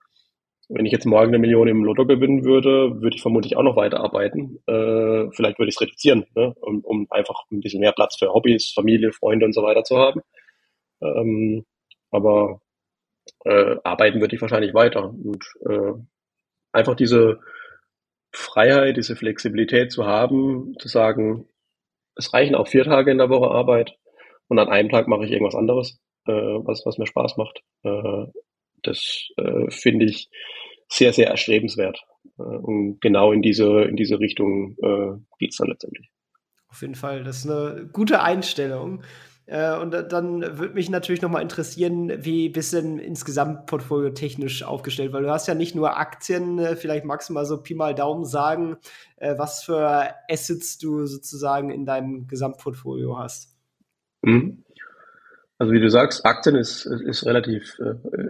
Wenn 0.69 0.85
ich 0.85 0.93
jetzt 0.93 1.07
morgen 1.07 1.29
eine 1.29 1.39
Million 1.39 1.69
im 1.69 1.85
Lotto 1.85 2.07
gewinnen 2.07 2.45
würde, 2.45 3.01
würde 3.01 3.17
ich 3.17 3.23
vermutlich 3.23 3.57
auch 3.57 3.63
noch 3.63 3.77
weiterarbeiten. 3.77 4.59
Äh, 4.67 5.31
vielleicht 5.33 5.59
würde 5.59 5.69
ich 5.69 5.77
es 5.77 5.81
reduzieren, 5.81 6.27
ne? 6.35 6.55
um, 6.61 6.81
um 6.85 7.07
einfach 7.11 7.45
ein 7.53 7.61
bisschen 7.61 7.81
mehr 7.81 7.93
Platz 7.93 8.17
für 8.19 8.33
Hobbys, 8.33 8.73
Familie, 8.75 9.13
Freunde 9.13 9.47
und 9.47 9.53
so 9.53 9.63
weiter 9.63 9.85
zu 9.85 9.97
haben. 9.97 10.21
Ähm, 11.01 11.65
aber 12.11 12.61
äh, 13.45 13.77
arbeiten 13.85 14.21
würde 14.21 14.35
ich 14.35 14.43
wahrscheinlich 14.43 14.75
weiter. 14.75 15.09
Und 15.11 15.45
äh, 15.69 15.93
einfach 16.73 16.97
diese 16.97 17.41
Freiheit, 18.37 18.97
diese 18.97 19.17
Flexibilität 19.17 19.91
zu 19.91 20.05
haben, 20.05 20.75
zu 20.79 20.89
sagen, 20.89 21.49
es 22.17 22.33
reichen 22.33 22.55
auch 22.55 22.69
vier 22.69 22.85
Tage 22.85 23.11
in 23.11 23.19
der 23.19 23.31
Woche 23.31 23.51
Arbeit 23.51 23.97
und 24.49 24.59
an 24.59 24.69
einem 24.69 24.91
Tag 24.91 25.09
mache 25.09 25.25
ich 25.25 25.31
irgendwas 25.33 25.55
anderes, 25.55 25.99
äh, 26.27 26.33
was, 26.33 26.85
was 26.85 26.99
mir 26.99 27.07
Spaß 27.07 27.37
macht. 27.39 27.63
Äh, 27.83 28.27
das 28.83 29.29
äh, 29.39 29.71
finde 29.71 30.07
ich 30.07 30.29
sehr, 30.89 31.13
sehr 31.13 31.29
erstrebenswert. 31.29 31.99
Äh, 32.39 32.43
und 32.43 33.01
genau 33.01 33.33
in 33.33 33.43
diese, 33.43 33.83
in 33.83 33.97
diese 33.97 34.21
Richtung 34.21 34.77
äh, 34.83 35.19
geht 35.39 35.53
es 35.53 35.57
dann 35.57 35.69
letztendlich. 35.69 36.11
Auf 36.69 36.83
jeden 36.83 36.95
Fall, 36.95 37.25
das 37.25 37.39
ist 37.39 37.51
eine 37.51 37.89
gute 37.91 38.23
Einstellung. 38.23 39.03
Äh, 39.47 39.79
und 39.79 39.93
dann 39.93 40.59
würde 40.59 40.75
mich 40.75 40.91
natürlich 40.91 41.23
noch 41.23 41.31
mal 41.31 41.41
interessieren, 41.41 42.13
wie 42.25 42.49
bist 42.49 42.73
du 42.73 42.83
denn 42.83 42.99
insgesamt 42.99 43.67
Portfolio 43.67 44.11
technisch 44.11 44.65
aufgestellt? 44.65 45.13
Weil 45.13 45.23
du 45.23 45.31
hast 45.31 45.47
ja 45.47 45.55
nicht 45.55 45.75
nur 45.75 45.97
Aktien, 45.97 46.59
äh, 46.59 46.75
vielleicht 46.75 47.05
magst 47.05 47.29
du 47.29 47.33
mal 47.33 47.47
so 47.47 47.63
Pi 47.63 47.75
mal 47.75 47.95
Daumen 47.95 48.25
sagen, 48.25 48.77
äh, 49.17 49.39
was 49.39 49.63
für 49.63 50.11
Assets 50.29 50.79
du 50.79 51.07
sozusagen 51.07 51.71
in 51.71 51.85
deinem 51.85 52.27
Gesamtportfolio 52.27 53.19
hast. 53.19 53.55
Mhm. 54.23 54.65
Also 55.59 55.73
wie 55.73 55.81
du 55.81 55.89
sagst, 55.89 56.27
Aktien 56.27 56.55
ist, 56.55 56.85
ist 56.85 57.25
relativ 57.25 57.79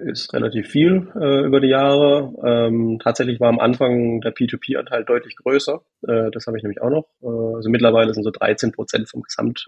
ist 0.04 0.32
relativ 0.32 0.68
viel 0.68 1.08
über 1.16 1.58
die 1.58 1.66
Jahre. 1.66 2.32
Ähm, 2.44 3.00
tatsächlich 3.02 3.40
war 3.40 3.48
am 3.48 3.58
Anfang 3.58 4.20
der 4.20 4.32
P2P-Anteil 4.32 5.04
deutlich 5.04 5.34
größer. 5.34 5.82
Das 6.02 6.46
habe 6.46 6.56
ich 6.56 6.62
nämlich 6.62 6.80
auch 6.82 6.88
noch. 6.88 7.08
Also 7.56 7.68
mittlerweile 7.68 8.14
sind 8.14 8.22
so 8.22 8.30
13 8.30 8.70
Prozent 8.70 9.08
vom 9.10 9.22
Gesamt 9.22 9.66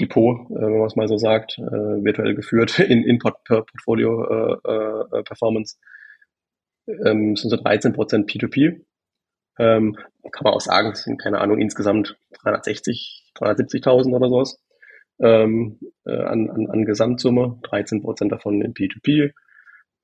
Depot, 0.00 0.50
äh, 0.50 0.54
wenn 0.54 0.78
man 0.78 0.86
es 0.86 0.96
mal 0.96 1.08
so 1.08 1.18
sagt, 1.18 1.58
äh, 1.58 1.62
virtuell 1.62 2.34
geführt 2.34 2.78
in, 2.80 3.04
in 3.04 3.18
Port 3.18 3.44
Portfolio 3.44 4.24
äh, 4.64 5.22
Performance. 5.22 5.76
Ähm, 6.86 7.36
sind 7.36 7.50
so 7.50 7.56
13 7.56 7.92
Prozent 7.92 8.30
P2P. 8.30 8.80
Ähm, 9.58 9.96
kann 10.32 10.44
man 10.44 10.54
auch 10.54 10.60
sagen, 10.60 10.92
es 10.92 11.02
sind 11.02 11.20
keine 11.20 11.40
Ahnung, 11.40 11.58
insgesamt 11.58 12.16
360, 12.42 13.32
370.000 13.36 14.14
oder 14.14 14.28
sowas 14.28 14.58
ähm, 15.20 15.78
äh, 16.04 16.22
an, 16.22 16.50
an, 16.50 16.68
an 16.70 16.84
Gesamtsumme, 16.84 17.58
13 17.64 18.02
Prozent 18.02 18.32
davon 18.32 18.62
in 18.62 18.74
P2P. 18.74 19.32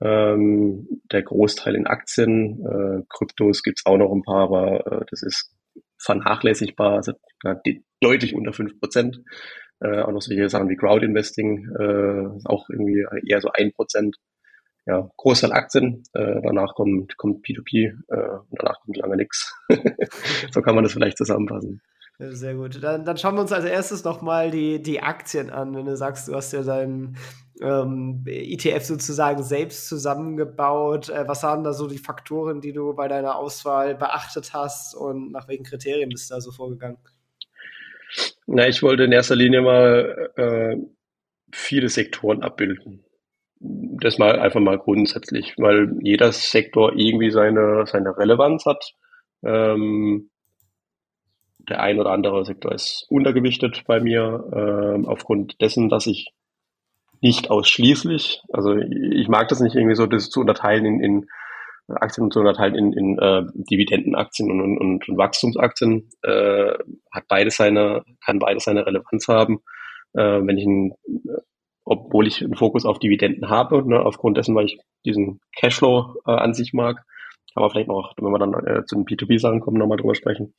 Ähm, 0.00 0.88
der 1.12 1.22
Großteil 1.22 1.76
in 1.76 1.86
Aktien, 1.86 2.64
äh, 2.66 3.02
Kryptos 3.08 3.62
gibt's 3.62 3.86
auch 3.86 3.96
noch 3.96 4.12
ein 4.12 4.22
paar, 4.22 4.44
aber 4.44 4.86
äh, 4.86 5.04
das 5.10 5.22
ist 5.22 5.54
vernachlässigbar, 5.98 6.96
also 6.96 7.12
ja, 7.44 7.58
deutlich 8.00 8.34
unter 8.34 8.52
fünf 8.52 8.78
Prozent. 8.80 9.22
Äh, 9.84 10.00
auch 10.00 10.12
noch 10.12 10.22
solche 10.22 10.48
Sachen 10.48 10.70
wie 10.70 10.76
Crowd-Investing, 10.76 11.68
äh, 11.78 12.48
auch 12.48 12.70
irgendwie 12.70 13.04
eher 13.26 13.40
so 13.42 13.50
ein 13.52 13.72
Prozent. 13.72 14.16
Ja, 14.86 15.10
Großteil 15.16 15.52
Aktien, 15.52 16.02
äh, 16.12 16.40
danach 16.42 16.74
kommt, 16.74 17.16
kommt 17.16 17.44
P2P 17.46 17.92
äh, 18.08 18.38
und 18.50 18.58
danach 18.58 18.80
kommt 18.80 18.96
lange 18.96 19.16
nichts. 19.16 19.54
so 20.50 20.62
kann 20.62 20.74
man 20.74 20.84
das 20.84 20.92
vielleicht 20.92 21.18
zusammenfassen. 21.18 21.80
Sehr 22.18 22.54
gut. 22.54 22.82
Dann, 22.82 23.04
dann 23.04 23.16
schauen 23.16 23.34
wir 23.34 23.40
uns 23.40 23.52
als 23.52 23.64
erstes 23.64 24.04
nochmal 24.04 24.50
die, 24.50 24.80
die 24.80 25.02
Aktien 25.02 25.50
an. 25.50 25.74
Wenn 25.74 25.86
du 25.86 25.96
sagst, 25.96 26.28
du 26.28 26.34
hast 26.34 26.52
ja 26.52 26.62
deinen 26.62 27.16
ähm, 27.60 28.22
ETF 28.26 28.84
sozusagen 28.84 29.42
selbst 29.42 29.88
zusammengebaut. 29.88 31.08
Äh, 31.08 31.28
was 31.28 31.42
waren 31.42 31.64
da 31.64 31.72
so 31.72 31.88
die 31.88 31.98
Faktoren, 31.98 32.60
die 32.60 32.72
du 32.72 32.94
bei 32.94 33.08
deiner 33.08 33.36
Auswahl 33.36 33.94
beachtet 33.94 34.54
hast 34.54 34.94
und 34.94 35.32
nach 35.32 35.48
welchen 35.48 35.64
Kriterien 35.64 36.08
bist 36.08 36.30
du 36.30 36.34
da 36.34 36.40
so 36.40 36.52
vorgegangen? 36.52 36.98
Na, 38.46 38.68
ich 38.68 38.82
wollte 38.82 39.04
in 39.04 39.12
erster 39.12 39.36
Linie 39.36 39.62
mal 39.62 40.30
äh, 40.36 40.76
viele 41.52 41.88
Sektoren 41.88 42.42
abbilden. 42.42 43.04
Das 43.60 44.18
mal 44.18 44.38
einfach 44.38 44.60
mal 44.60 44.78
grundsätzlich, 44.78 45.54
weil 45.56 45.96
jeder 46.02 46.32
Sektor 46.32 46.92
irgendwie 46.94 47.30
seine, 47.30 47.84
seine 47.86 48.16
Relevanz 48.16 48.66
hat. 48.66 48.92
Ähm, 49.42 50.30
der 51.58 51.80
ein 51.80 51.98
oder 51.98 52.10
andere 52.10 52.44
Sektor 52.44 52.72
ist 52.72 53.06
untergewichtet 53.08 53.84
bei 53.86 54.00
mir, 54.00 54.44
äh, 54.52 55.06
aufgrund 55.06 55.60
dessen, 55.60 55.88
dass 55.88 56.06
ich 56.06 56.32
nicht 57.20 57.50
ausschließlich, 57.50 58.42
also 58.52 58.76
ich 58.76 59.28
mag 59.28 59.48
das 59.48 59.60
nicht 59.60 59.74
irgendwie 59.74 59.96
so, 59.96 60.04
das 60.06 60.28
zu 60.28 60.40
unterteilen 60.40 60.84
in, 60.84 61.00
in 61.00 61.26
Aktien 61.88 62.30
zu 62.30 62.40
unterteilen 62.40 62.74
in, 62.74 62.92
in 62.92 63.18
äh, 63.18 63.42
Dividendenaktien 63.54 64.50
und, 64.50 64.78
und, 64.78 65.08
und 65.08 65.18
Wachstumsaktien, 65.18 66.08
äh, 66.22 66.72
hat 67.12 67.28
beides 67.28 67.56
seine, 67.56 68.04
kann 68.24 68.38
beides 68.38 68.64
seine 68.64 68.86
Relevanz 68.86 69.28
haben. 69.28 69.60
Äh, 70.14 70.40
wenn 70.44 70.58
ich 70.58 70.66
ein, 70.66 70.94
obwohl 71.84 72.26
ich 72.26 72.42
einen 72.42 72.54
Fokus 72.54 72.86
auf 72.86 72.98
Dividenden 72.98 73.50
habe, 73.50 73.86
ne, 73.86 74.00
aufgrund 74.00 74.38
dessen, 74.38 74.54
weil 74.54 74.66
ich 74.66 74.78
diesen 75.04 75.40
Cashflow 75.56 76.14
äh, 76.26 76.32
an 76.32 76.54
sich 76.54 76.72
mag, 76.72 77.04
man 77.54 77.70
vielleicht 77.70 77.88
noch, 77.88 78.14
wenn 78.16 78.30
wir 78.30 78.38
dann 78.38 78.54
äh, 78.66 78.84
zu 78.84 78.96
den 78.96 79.04
P2P-Sachen 79.04 79.60
kommen, 79.60 79.78
nochmal 79.78 79.98
drüber 79.98 80.14
sprechen. 80.14 80.54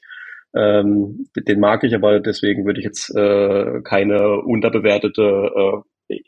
Ähm, 0.55 1.27
den 1.35 1.59
mag 1.59 1.83
ich, 1.83 1.93
aber 1.93 2.19
deswegen 2.19 2.65
würde 2.65 2.79
ich 2.79 2.85
jetzt 2.85 3.13
äh, 3.15 3.81
keine 3.83 4.41
unterbewertete 4.41 5.51
äh, 5.53 5.77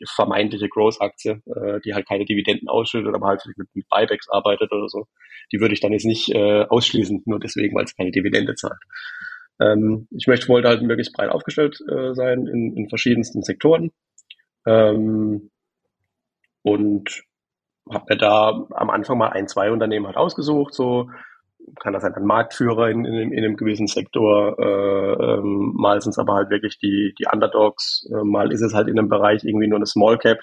vermeintliche 0.06 0.68
Growth-Aktie, 0.68 1.42
äh, 1.46 1.80
die 1.84 1.94
halt 1.94 2.08
keine 2.08 2.24
Dividenden 2.24 2.68
ausschüttet, 2.68 3.14
aber 3.14 3.28
halt 3.28 3.42
mit, 3.56 3.88
Buybacks 3.88 4.28
arbeitet 4.28 4.72
oder 4.72 4.88
so, 4.88 5.06
die 5.52 5.60
würde 5.60 5.74
ich 5.74 5.80
dann 5.80 5.92
jetzt 5.92 6.04
nicht 6.04 6.30
äh, 6.34 6.64
ausschließen, 6.68 7.22
nur 7.26 7.40
deswegen, 7.40 7.76
weil 7.76 7.84
es 7.84 7.96
keine 7.96 8.10
Dividende 8.10 8.54
zahlt. 8.54 8.80
Ähm, 9.60 10.08
ich 10.10 10.26
möchte, 10.26 10.48
wollte 10.48 10.68
halt 10.68 10.82
möglichst 10.82 11.14
breit 11.14 11.30
aufgestellt 11.30 11.78
äh, 11.90 12.14
sein 12.14 12.46
in, 12.46 12.76
in 12.76 12.88
verschiedensten 12.88 13.42
Sektoren 13.42 13.90
ähm, 14.66 15.50
und 16.62 17.22
habe 17.90 18.04
mir 18.10 18.18
da 18.18 18.66
am 18.70 18.90
Anfang 18.90 19.18
mal 19.18 19.30
ein, 19.30 19.48
zwei 19.48 19.70
Unternehmen 19.70 20.06
halt 20.06 20.16
ausgesucht, 20.16 20.74
so 20.74 21.10
kann 21.80 21.92
das 21.92 22.02
sein, 22.02 22.14
ein 22.14 22.24
Marktführer 22.24 22.90
in, 22.90 23.04
in, 23.04 23.32
in 23.32 23.44
einem 23.44 23.56
gewissen 23.56 23.86
Sektor, 23.86 24.58
äh, 24.58 25.34
ähm, 25.34 25.72
mal 25.76 26.00
sind 26.00 26.10
es 26.10 26.18
aber 26.18 26.34
halt 26.34 26.50
wirklich 26.50 26.78
die, 26.78 27.14
die 27.18 27.26
Underdogs, 27.32 28.08
äh, 28.12 28.24
mal 28.24 28.52
ist 28.52 28.62
es 28.62 28.74
halt 28.74 28.88
in 28.88 28.98
einem 28.98 29.08
Bereich 29.08 29.44
irgendwie 29.44 29.68
nur 29.68 29.78
eine 29.78 29.86
Small 29.86 30.18
Cap, 30.18 30.38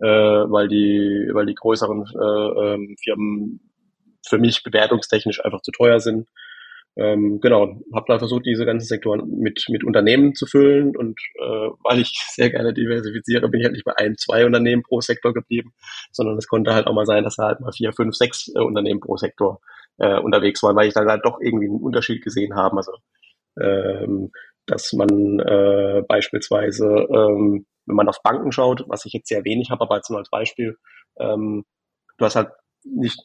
äh, 0.00 0.06
weil 0.06 0.68
die, 0.68 1.30
weil 1.32 1.46
die 1.46 1.54
größeren 1.54 2.04
äh, 2.04 2.74
ähm, 2.74 2.96
Firmen 3.02 3.60
für 4.26 4.38
mich 4.38 4.62
bewertungstechnisch 4.62 5.44
einfach 5.44 5.62
zu 5.62 5.72
teuer 5.72 6.00
sind. 6.00 6.28
Ähm, 6.96 7.40
genau, 7.40 7.80
habe 7.94 8.04
da 8.08 8.18
versucht, 8.18 8.46
diese 8.46 8.66
ganzen 8.66 8.86
Sektoren 8.86 9.38
mit, 9.38 9.64
mit 9.68 9.84
Unternehmen 9.84 10.34
zu 10.34 10.46
füllen 10.46 10.96
und 10.96 11.18
äh, 11.36 11.70
weil 11.84 12.00
ich 12.00 12.12
sehr 12.32 12.50
gerne 12.50 12.74
diversifiziere, 12.74 13.48
bin 13.48 13.60
ich 13.60 13.66
halt 13.66 13.74
nicht 13.74 13.84
bei 13.84 13.96
ein, 13.96 14.16
zwei 14.16 14.44
Unternehmen 14.44 14.82
pro 14.82 15.00
Sektor 15.00 15.32
geblieben, 15.32 15.72
sondern 16.10 16.36
es 16.36 16.48
konnte 16.48 16.74
halt 16.74 16.86
auch 16.86 16.94
mal 16.94 17.06
sein, 17.06 17.24
dass 17.24 17.36
da 17.36 17.44
halt 17.44 17.60
mal 17.60 17.72
vier, 17.72 17.92
fünf, 17.92 18.14
sechs 18.16 18.48
äh, 18.54 18.58
Unternehmen 18.58 19.00
pro 19.00 19.16
Sektor 19.16 19.60
äh, 20.00 20.18
unterwegs 20.18 20.62
waren, 20.62 20.76
weil 20.76 20.88
ich 20.88 20.94
dann 20.94 21.08
halt 21.08 21.24
doch 21.24 21.40
irgendwie 21.40 21.66
einen 21.66 21.80
Unterschied 21.80 22.22
gesehen 22.24 22.56
habe. 22.56 22.76
Also 22.76 22.92
ähm, 23.60 24.30
dass 24.66 24.92
man 24.92 25.40
äh, 25.40 26.02
beispielsweise, 26.06 26.86
ähm, 26.86 27.66
wenn 27.86 27.96
man 27.96 28.08
auf 28.08 28.22
Banken 28.22 28.52
schaut, 28.52 28.84
was 28.88 29.04
ich 29.04 29.12
jetzt 29.12 29.28
sehr 29.28 29.44
wenig 29.44 29.70
habe, 29.70 29.82
aber 29.82 29.96
jetzt 29.96 30.10
nur 30.10 30.18
als 30.18 30.30
Beispiel, 30.30 30.76
ähm, 31.18 31.64
du 32.18 32.24
hast 32.24 32.36
halt 32.36 32.50
nicht 32.84 33.20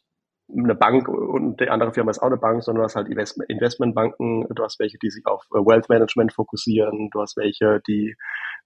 eine 0.47 0.75
Bank 0.75 1.07
und 1.07 1.59
die 1.59 1.69
andere 1.69 1.91
Firma 1.93 2.11
ist 2.11 2.19
auch 2.19 2.27
eine 2.27 2.37
Bank, 2.37 2.63
sondern 2.63 2.81
du 2.81 2.85
hast 2.85 2.95
halt 2.95 3.07
Investmentbanken, 3.07 4.47
du 4.53 4.63
hast 4.63 4.79
welche, 4.79 4.97
die 4.99 5.09
sich 5.09 5.25
auf 5.25 5.43
äh, 5.51 5.57
Wealth 5.57 5.89
Management 5.89 6.33
fokussieren, 6.33 7.09
du 7.11 7.21
hast 7.21 7.35
welche, 7.35 7.81
die 7.87 8.15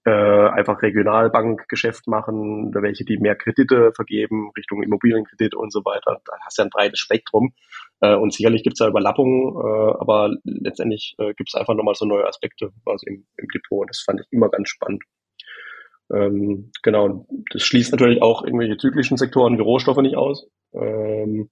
äh, 0.06 0.12
einfach 0.50 0.82
Regionalbankgeschäft 0.82 2.08
machen, 2.08 2.74
welche, 2.74 3.06
die 3.06 3.18
mehr 3.18 3.36
Kredite 3.36 3.92
vergeben, 3.96 4.52
Richtung 4.58 4.84
Immobilienkredite 4.84 5.58
und 5.58 5.72
so 5.72 5.80
weiter. 5.86 6.22
Da 6.26 6.34
hast 6.46 6.58
du 6.58 6.64
ja 6.64 6.68
ein 6.68 6.70
breites 6.70 7.00
Spektrum. 7.00 7.54
Äh, 8.02 8.16
und 8.16 8.34
sicherlich 8.34 8.64
gibt 8.64 8.76
es 8.76 8.80
da 8.80 8.88
Überlappungen, 8.88 9.56
äh, 9.56 9.94
aber 10.00 10.36
letztendlich 10.44 11.16
äh, 11.18 11.34
gibt 11.34 11.50
es 11.50 11.56
einfach 11.56 11.76
nochmal 11.76 11.96
so 11.96 12.06
neue 12.06 12.28
Aspekte 12.28 12.72
also 12.86 13.06
im, 13.08 13.26
im 13.38 13.48
Depot. 13.54 13.88
Das 13.90 14.02
fand 14.02 14.22
ich 14.22 14.28
immer 14.32 14.50
ganz 14.50 14.70
spannend. 14.70 15.04
Ähm, 16.14 16.72
genau, 16.82 17.28
das 17.52 17.64
schließt 17.64 17.92
natürlich 17.92 18.22
auch 18.22 18.44
irgendwelche 18.44 18.78
zyklischen 18.78 19.18
Sektoren 19.18 19.58
wie 19.58 19.62
Rohstoffe 19.62 19.98
nicht 19.98 20.18
aus. 20.18 20.50
Ähm, 20.74 21.50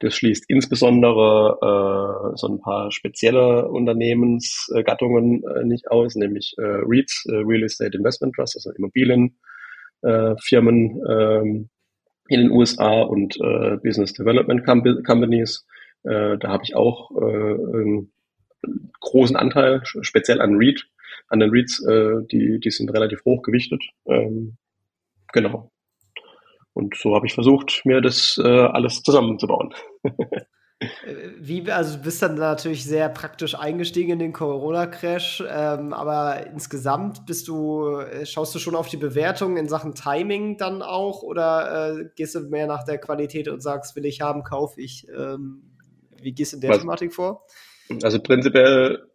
das 0.00 0.14
schließt 0.14 0.44
insbesondere 0.48 1.58
äh, 1.62 2.32
so 2.36 2.48
ein 2.48 2.60
paar 2.60 2.90
spezielle 2.90 3.68
Unternehmensgattungen 3.68 5.44
äh, 5.44 5.62
nicht 5.64 5.88
aus, 5.90 6.16
nämlich 6.16 6.54
äh, 6.58 6.62
REITs, 6.62 7.26
äh, 7.26 7.36
Real 7.36 7.62
Estate 7.62 7.96
Investment 7.96 8.34
Trust, 8.34 8.56
also 8.56 8.72
Immobilienfirmen 8.72 11.00
äh, 11.06 11.12
ähm, 11.12 11.68
in 12.28 12.40
den 12.40 12.50
USA 12.50 13.02
und 13.02 13.38
äh, 13.40 13.76
Business 13.82 14.12
Development 14.14 14.64
Com 14.64 14.82
Companies. 15.04 15.66
Äh, 16.02 16.38
da 16.38 16.48
habe 16.48 16.64
ich 16.64 16.74
auch 16.74 17.12
äh, 17.12 17.24
einen 17.24 18.12
großen 19.00 19.36
Anteil, 19.36 19.82
speziell 19.84 20.40
an 20.40 20.56
REIT, 20.56 20.86
an 21.28 21.40
den 21.40 21.50
REITs, 21.50 21.84
äh, 21.86 22.22
die, 22.30 22.60
die 22.60 22.70
sind 22.70 22.92
relativ 22.92 23.24
hoch 23.24 23.42
gewichtet. 23.42 23.82
Ähm, 24.06 24.56
genau. 25.32 25.70
Und 26.74 26.96
so 26.96 27.14
habe 27.14 27.26
ich 27.26 27.34
versucht, 27.34 27.82
mir 27.84 28.00
das 28.00 28.38
äh, 28.42 28.46
alles 28.46 29.02
zusammenzubauen. 29.02 29.72
Wie, 31.38 31.70
also 31.70 31.96
du 31.96 32.02
bist 32.02 32.20
dann 32.20 32.34
natürlich 32.34 32.84
sehr 32.84 33.08
praktisch 33.08 33.54
eingestiegen 33.54 34.12
in 34.12 34.18
den 34.18 34.32
Corona-Crash, 34.32 35.44
ähm, 35.48 35.92
aber 35.92 36.46
insgesamt 36.48 37.26
bist 37.26 37.48
du, 37.48 37.98
äh, 37.98 38.26
schaust 38.26 38.54
du 38.54 38.58
schon 38.58 38.74
auf 38.74 38.88
die 38.88 38.96
Bewertung 38.96 39.56
in 39.56 39.68
Sachen 39.68 39.94
Timing 39.94 40.58
dann 40.58 40.82
auch 40.82 41.22
oder 41.22 42.00
äh, 42.00 42.04
gehst 42.16 42.34
du 42.34 42.40
mehr 42.40 42.66
nach 42.66 42.84
der 42.84 42.98
Qualität 42.98 43.48
und 43.48 43.62
sagst, 43.62 43.94
will 43.96 44.04
ich 44.04 44.20
haben, 44.20 44.42
kaufe 44.42 44.80
ich? 44.80 45.06
Ähm, 45.16 45.62
wie 46.20 46.32
gehst 46.32 46.52
du 46.52 46.56
in 46.56 46.60
der 46.62 46.70
Was, 46.70 46.80
Thematik 46.80 47.14
vor? 47.14 47.46
Also 48.02 48.20
prinzipiell 48.20 49.06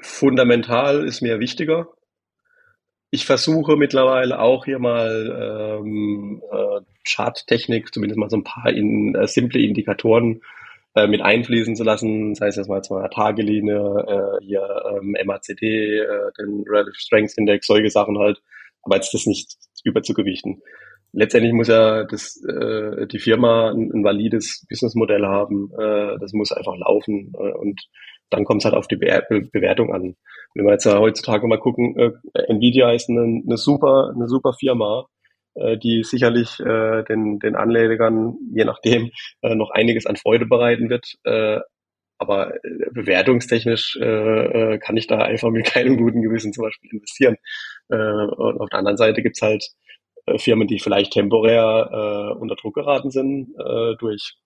fundamental 0.00 1.04
ist 1.04 1.20
mir 1.20 1.38
wichtiger. 1.38 1.88
Ich 3.14 3.26
versuche 3.26 3.76
mittlerweile 3.76 4.40
auch 4.40 4.64
hier 4.64 4.78
mal 4.78 5.78
ähm, 5.78 6.42
äh, 6.50 6.80
Charttechnik, 7.06 7.92
zumindest 7.92 8.18
mal 8.18 8.30
so 8.30 8.38
ein 8.38 8.42
paar 8.42 8.72
in, 8.72 9.14
äh, 9.14 9.28
simple 9.28 9.60
Indikatoren 9.60 10.40
äh, 10.94 11.06
mit 11.06 11.20
einfließen 11.20 11.76
zu 11.76 11.84
lassen, 11.84 12.34
sei 12.34 12.46
es 12.46 12.56
jetzt 12.56 12.70
mal 12.70 12.82
zwei 12.82 13.06
Tagelinie, 13.08 14.38
äh, 14.40 14.42
hier 14.42 14.66
ähm, 14.90 15.14
MACD, 15.26 15.98
äh, 15.98 16.06
den 16.38 16.64
Relative 16.66 16.94
Strength 16.94 17.36
Index, 17.36 17.66
solche 17.66 17.90
Sachen 17.90 18.16
halt, 18.18 18.40
aber 18.80 18.96
jetzt 18.96 19.12
das 19.12 19.26
nicht 19.26 19.58
überzugewichten. 19.84 20.62
Letztendlich 21.12 21.52
muss 21.52 21.68
ja 21.68 22.04
das, 22.04 22.42
äh, 22.44 23.06
die 23.08 23.18
Firma 23.18 23.72
ein, 23.72 23.90
ein 23.92 24.04
valides 24.04 24.64
Businessmodell 24.70 25.26
haben, 25.26 25.70
äh, 25.78 26.18
das 26.18 26.32
muss 26.32 26.50
einfach 26.50 26.76
laufen 26.78 27.34
äh, 27.34 27.52
und 27.52 27.78
dann 28.32 28.44
kommt 28.44 28.62
es 28.62 28.64
halt 28.64 28.74
auf 28.74 28.88
die 28.88 28.96
Be 28.96 29.22
Be 29.28 29.42
Bewertung 29.52 29.92
an. 29.94 30.16
Wenn 30.54 30.64
wir 30.66 30.72
jetzt 30.72 30.84
ja 30.84 30.98
heutzutage 30.98 31.46
mal 31.46 31.58
gucken, 31.58 31.98
äh, 31.98 32.12
Nvidia 32.48 32.92
ist 32.92 33.08
eine, 33.08 33.22
eine 33.22 33.56
super, 33.56 34.12
eine 34.14 34.28
super 34.28 34.52
Firma, 34.52 35.06
äh, 35.54 35.78
die 35.78 36.02
sicherlich 36.02 36.60
äh, 36.60 37.02
den, 37.04 37.38
den 37.38 37.56
Anlegern, 37.56 38.36
je 38.54 38.64
nachdem, 38.64 39.10
äh, 39.42 39.54
noch 39.54 39.70
einiges 39.70 40.06
an 40.06 40.16
Freude 40.16 40.46
bereiten 40.46 40.90
wird. 40.90 41.14
Äh, 41.24 41.60
aber 42.18 42.54
äh, 42.54 42.90
bewertungstechnisch 42.92 43.98
äh, 44.00 44.04
äh, 44.74 44.78
kann 44.78 44.96
ich 44.96 45.06
da 45.06 45.18
einfach 45.18 45.50
mit 45.50 45.66
keinem 45.72 45.96
guten 45.96 46.22
Gewissen 46.22 46.52
zum 46.52 46.64
Beispiel 46.64 46.90
investieren. 46.92 47.36
Äh, 47.90 47.96
und 47.96 48.60
auf 48.60 48.68
der 48.70 48.78
anderen 48.78 48.96
Seite 48.96 49.22
gibt's 49.22 49.42
halt 49.42 49.64
äh, 50.26 50.38
Firmen, 50.38 50.68
die 50.68 50.78
vielleicht 50.78 51.12
temporär 51.12 51.90
äh, 51.92 52.38
unter 52.38 52.54
Druck 52.56 52.74
geraten 52.74 53.10
sind 53.10 53.48
äh, 53.58 53.96
durch 53.98 54.36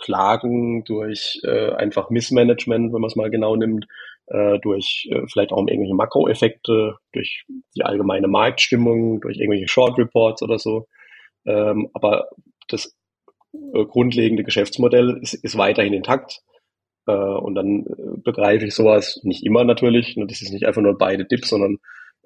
Klagen, 0.00 0.84
durch 0.84 1.40
äh, 1.44 1.72
einfach 1.72 2.10
Missmanagement, 2.10 2.92
wenn 2.92 3.00
man 3.00 3.08
es 3.08 3.16
mal 3.16 3.30
genau 3.30 3.56
nimmt, 3.56 3.86
äh, 4.26 4.58
durch 4.60 5.08
äh, 5.10 5.22
vielleicht 5.30 5.52
auch 5.52 5.66
irgendwelche 5.66 5.94
Makroeffekte, 5.94 6.96
durch 7.12 7.44
die 7.76 7.84
allgemeine 7.84 8.28
Marktstimmung, 8.28 9.20
durch 9.20 9.38
irgendwelche 9.38 9.68
Short 9.68 9.98
Reports 9.98 10.42
oder 10.42 10.58
so. 10.58 10.86
Ähm, 11.46 11.90
aber 11.92 12.28
das 12.68 12.96
äh, 13.52 13.84
grundlegende 13.84 14.44
Geschäftsmodell 14.44 15.18
ist, 15.22 15.34
ist 15.34 15.58
weiterhin 15.58 15.94
intakt. 15.94 16.40
Äh, 17.06 17.12
und 17.12 17.54
dann 17.54 17.84
äh, 17.86 18.20
begreife 18.22 18.66
ich 18.66 18.74
sowas 18.74 19.20
nicht 19.22 19.44
immer 19.44 19.64
natürlich. 19.64 20.16
Das 20.26 20.42
ist 20.42 20.52
nicht 20.52 20.66
einfach 20.66 20.82
nur 20.82 20.96
beide 20.96 21.24
Dips, 21.24 21.50
sondern 21.50 21.78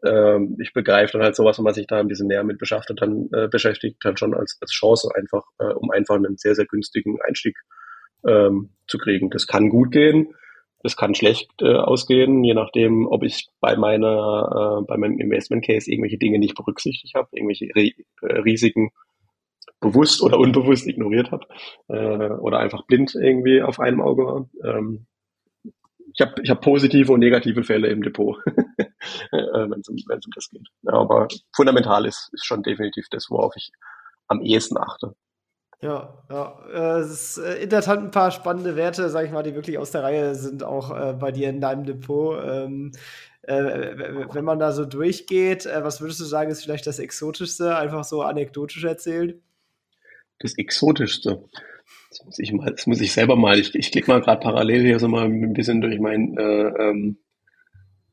äh, 0.02 0.38
ich 0.60 0.72
begreife 0.72 1.14
dann 1.14 1.22
halt 1.22 1.36
sowas, 1.36 1.58
wenn 1.58 1.64
man 1.64 1.74
sich 1.74 1.86
da 1.86 1.98
ein 1.98 2.08
bisschen 2.08 2.28
näher 2.28 2.44
mit 2.44 2.58
beschäftigt, 2.58 3.00
dann 3.00 3.28
äh, 3.32 3.48
beschäftigt, 3.48 3.96
dann 4.02 4.16
schon 4.16 4.34
als, 4.34 4.56
als 4.60 4.72
Chance 4.72 5.10
einfach, 5.14 5.44
äh, 5.58 5.72
um 5.72 5.90
einfach 5.90 6.16
einen 6.16 6.36
sehr, 6.36 6.54
sehr 6.54 6.66
günstigen 6.66 7.18
Einstieg 7.22 7.56
ähm, 8.26 8.70
zu 8.86 8.98
kriegen. 8.98 9.30
Das 9.30 9.46
kann 9.46 9.68
gut 9.68 9.92
gehen. 9.92 10.34
Es 10.84 10.96
kann 10.96 11.14
schlecht 11.14 11.50
äh, 11.60 11.74
ausgehen, 11.74 12.44
je 12.44 12.54
nachdem, 12.54 13.06
ob 13.08 13.24
ich 13.24 13.48
bei 13.60 13.76
meiner, 13.76 14.80
äh, 14.80 14.84
bei 14.86 14.96
meinem 14.96 15.18
Investment 15.18 15.64
Case 15.64 15.90
irgendwelche 15.90 16.18
Dinge 16.18 16.38
nicht 16.38 16.54
berücksichtigt 16.54 17.14
habe, 17.16 17.28
irgendwelche 17.32 17.66
Ri 17.74 17.94
äh, 18.22 18.38
Risiken 18.40 18.90
bewusst 19.80 20.22
oder 20.22 20.38
unbewusst 20.38 20.86
ignoriert 20.86 21.30
habe 21.30 21.46
äh, 21.88 22.32
oder 22.38 22.58
einfach 22.58 22.86
blind 22.86 23.14
irgendwie 23.14 23.62
auf 23.62 23.80
einem 23.80 24.00
Auge 24.00 24.24
war. 24.24 24.48
Ähm, 24.64 25.06
ich 26.18 26.26
habe 26.26 26.42
ich 26.42 26.50
hab 26.50 26.60
positive 26.60 27.12
und 27.12 27.20
negative 27.20 27.62
Fälle 27.62 27.88
im 27.88 28.02
Depot, 28.02 28.36
äh, 28.46 28.86
wenn 29.30 29.80
es 29.80 29.88
um, 29.88 29.96
um 29.96 30.20
das 30.34 30.48
geht. 30.50 30.66
Ja, 30.82 30.94
aber 30.94 31.28
fundamental 31.54 32.06
ist, 32.06 32.30
ist 32.32 32.44
schon 32.44 32.62
definitiv 32.62 33.06
das, 33.10 33.30
worauf 33.30 33.54
ich 33.56 33.70
am 34.26 34.42
ehesten 34.42 34.76
achte. 34.78 35.14
Ja, 35.80 36.24
ja. 36.28 36.58
Äh, 36.72 37.00
es 37.02 37.10
ist 37.10 37.38
äh, 37.38 37.62
in 37.62 37.70
der 37.70 37.82
Tat 37.82 38.00
ein 38.00 38.10
paar 38.10 38.32
spannende 38.32 38.74
Werte, 38.74 39.08
sag 39.10 39.26
ich 39.26 39.30
mal, 39.30 39.44
die 39.44 39.54
wirklich 39.54 39.78
aus 39.78 39.92
der 39.92 40.02
Reihe 40.02 40.34
sind, 40.34 40.64
auch 40.64 40.90
äh, 40.90 41.12
bei 41.12 41.30
dir 41.30 41.48
in 41.50 41.60
deinem 41.60 41.84
Depot. 41.84 42.42
Ähm, 42.44 42.90
äh, 43.42 43.54
wenn 44.32 44.44
man 44.44 44.58
da 44.58 44.72
so 44.72 44.84
durchgeht, 44.84 45.66
äh, 45.66 45.84
was 45.84 46.00
würdest 46.00 46.18
du 46.18 46.24
sagen, 46.24 46.50
ist 46.50 46.64
vielleicht 46.64 46.88
das 46.88 46.98
Exotischste, 46.98 47.76
einfach 47.76 48.02
so 48.02 48.22
anekdotisch 48.22 48.82
erzählt? 48.82 49.40
Das 50.40 50.58
Exotischste. 50.58 51.44
Das 52.10 52.24
muss 52.24 52.38
ich 52.38 52.52
mal, 52.52 52.70
das 52.70 52.86
muss 52.86 53.00
ich 53.00 53.12
selber 53.12 53.36
mal. 53.36 53.58
Ich, 53.58 53.74
ich 53.74 53.90
klicke 53.90 54.10
mal 54.10 54.20
gerade 54.20 54.40
parallel 54.40 54.82
hier 54.82 54.98
so 54.98 55.08
mal 55.08 55.26
ein 55.26 55.52
bisschen 55.52 55.80
durch 55.80 55.98
mein 56.00 56.36
äh, 56.38 56.42
ähm, 56.42 57.18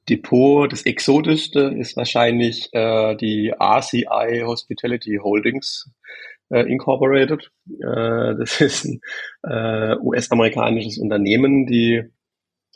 Depot. 0.10 0.71
Das 0.71 0.84
Exotischste 0.84 1.73
ist 1.77 1.97
wahrscheinlich 1.97 2.69
die 2.71 3.53
RCI 3.58 4.43
Hospitality 4.45 5.19
Holdings 5.23 5.89
äh, 6.49 6.62
Incorporated. 6.71 7.51
Äh, 7.67 8.36
das 8.38 8.62
ist 8.62 8.86
ein 8.86 9.01
äh, 9.43 9.95
US-amerikanisches 9.97 10.97
Unternehmen, 10.97 11.65
die 11.65 12.03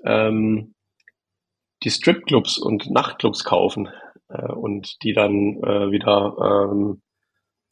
ähm, 0.04 0.74
die 1.84 1.92
Stripclubs 1.92 2.58
und 2.58 2.90
Nachtclubs 2.90 3.44
kaufen 3.44 3.90
äh, 4.30 4.52
und 4.52 5.02
die 5.04 5.14
dann 5.14 5.58
äh, 5.64 5.92
wieder 5.92 6.70
ähm, 6.72 7.02
äh, 7.02 7.09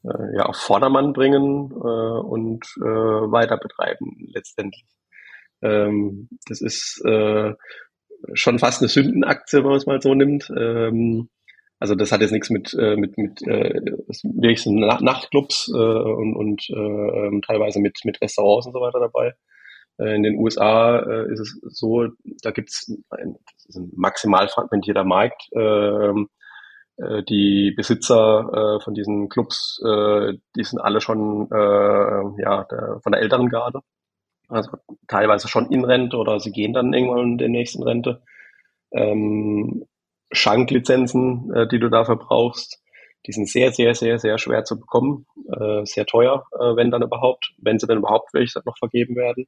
ja, 0.03 0.45
auf 0.45 0.57
Vordermann 0.57 1.13
bringen 1.13 1.71
äh, 1.71 2.19
und 2.19 2.65
äh, 2.77 2.81
weiter 2.81 3.57
betreiben 3.57 4.17
letztendlich. 4.33 4.85
Ähm, 5.61 6.29
das 6.47 6.61
ist 6.61 7.01
äh, 7.05 7.53
schon 8.33 8.59
fast 8.59 8.81
eine 8.81 8.89
Sündenaktie, 8.89 9.59
wenn 9.59 9.69
man 9.69 9.77
es 9.77 9.85
mal 9.85 10.01
so 10.01 10.13
nimmt. 10.13 10.51
Ähm, 10.55 11.29
also 11.79 11.93
das 11.95 12.11
hat 12.11 12.21
jetzt 12.21 12.31
nichts 12.31 12.49
mit 12.49 12.73
äh, 12.73 12.95
mit 12.95 13.17
mit 13.17 13.41
äh, 13.43 13.81
wirklich 14.23 14.63
so 14.63 14.71
Nachtclubs 14.71 15.69
äh, 15.73 15.77
und, 15.77 16.35
und 16.35 16.69
äh, 16.69 16.73
ähm, 17.27 17.41
teilweise 17.45 17.79
mit 17.79 17.99
mit 18.03 18.19
Restaurants 18.21 18.67
und 18.67 18.73
so 18.73 18.81
weiter 18.81 18.99
dabei. 18.99 19.35
Äh, 19.99 20.15
in 20.15 20.23
den 20.23 20.37
USA 20.37 20.99
äh, 20.99 21.31
ist 21.31 21.39
es 21.39 21.59
so, 21.61 22.07
da 22.41 22.51
gibt 22.51 22.69
es 22.69 22.87
ein, 23.11 23.35
ein 23.75 23.91
maximal 23.95 24.47
fragmentierter 24.47 25.03
Markt. 25.03 25.49
Äh, 25.55 25.59
äh, 25.59 26.13
die 26.97 27.73
Besitzer 27.75 28.77
äh, 28.79 28.83
von 28.83 28.95
diesen 28.95 29.29
Clubs, 29.29 29.79
äh, 29.85 30.33
die 30.55 30.63
sind 30.63 30.79
alle 30.79 30.99
schon 30.99 31.47
äh, 31.51 32.41
ja 32.41 32.63
der, 32.63 32.99
von 33.03 33.11
der 33.11 33.21
älteren 33.21 33.49
Garde. 33.49 33.81
Also 34.49 34.71
teilweise 35.07 35.47
schon 35.47 35.71
in 35.71 35.85
Rente 35.85 36.17
oder 36.17 36.39
sie 36.39 36.51
gehen 36.51 36.73
dann 36.73 36.93
irgendwann 36.93 37.33
in 37.33 37.37
der 37.37 37.49
nächsten 37.49 37.83
Rente. 37.83 38.23
Ähm, 38.91 39.85
Schanklizenzen, 40.31 41.53
äh, 41.53 41.67
die 41.67 41.79
du 41.79 41.89
dafür 41.89 42.15
brauchst, 42.15 42.81
die 43.25 43.31
sind 43.33 43.49
sehr, 43.49 43.71
sehr, 43.71 43.93
sehr, 43.93 44.19
sehr 44.19 44.37
schwer 44.37 44.63
zu 44.63 44.79
bekommen, 44.79 45.25
äh, 45.51 45.85
sehr 45.85 46.05
teuer, 46.05 46.45
äh, 46.53 46.75
wenn 46.75 46.91
dann 46.91 47.01
überhaupt, 47.01 47.53
wenn 47.57 47.77
sie 47.77 47.87
dann 47.87 47.99
überhaupt 47.99 48.33
welche 48.33 48.61
noch 48.65 48.77
vergeben 48.77 49.15
werden. 49.15 49.47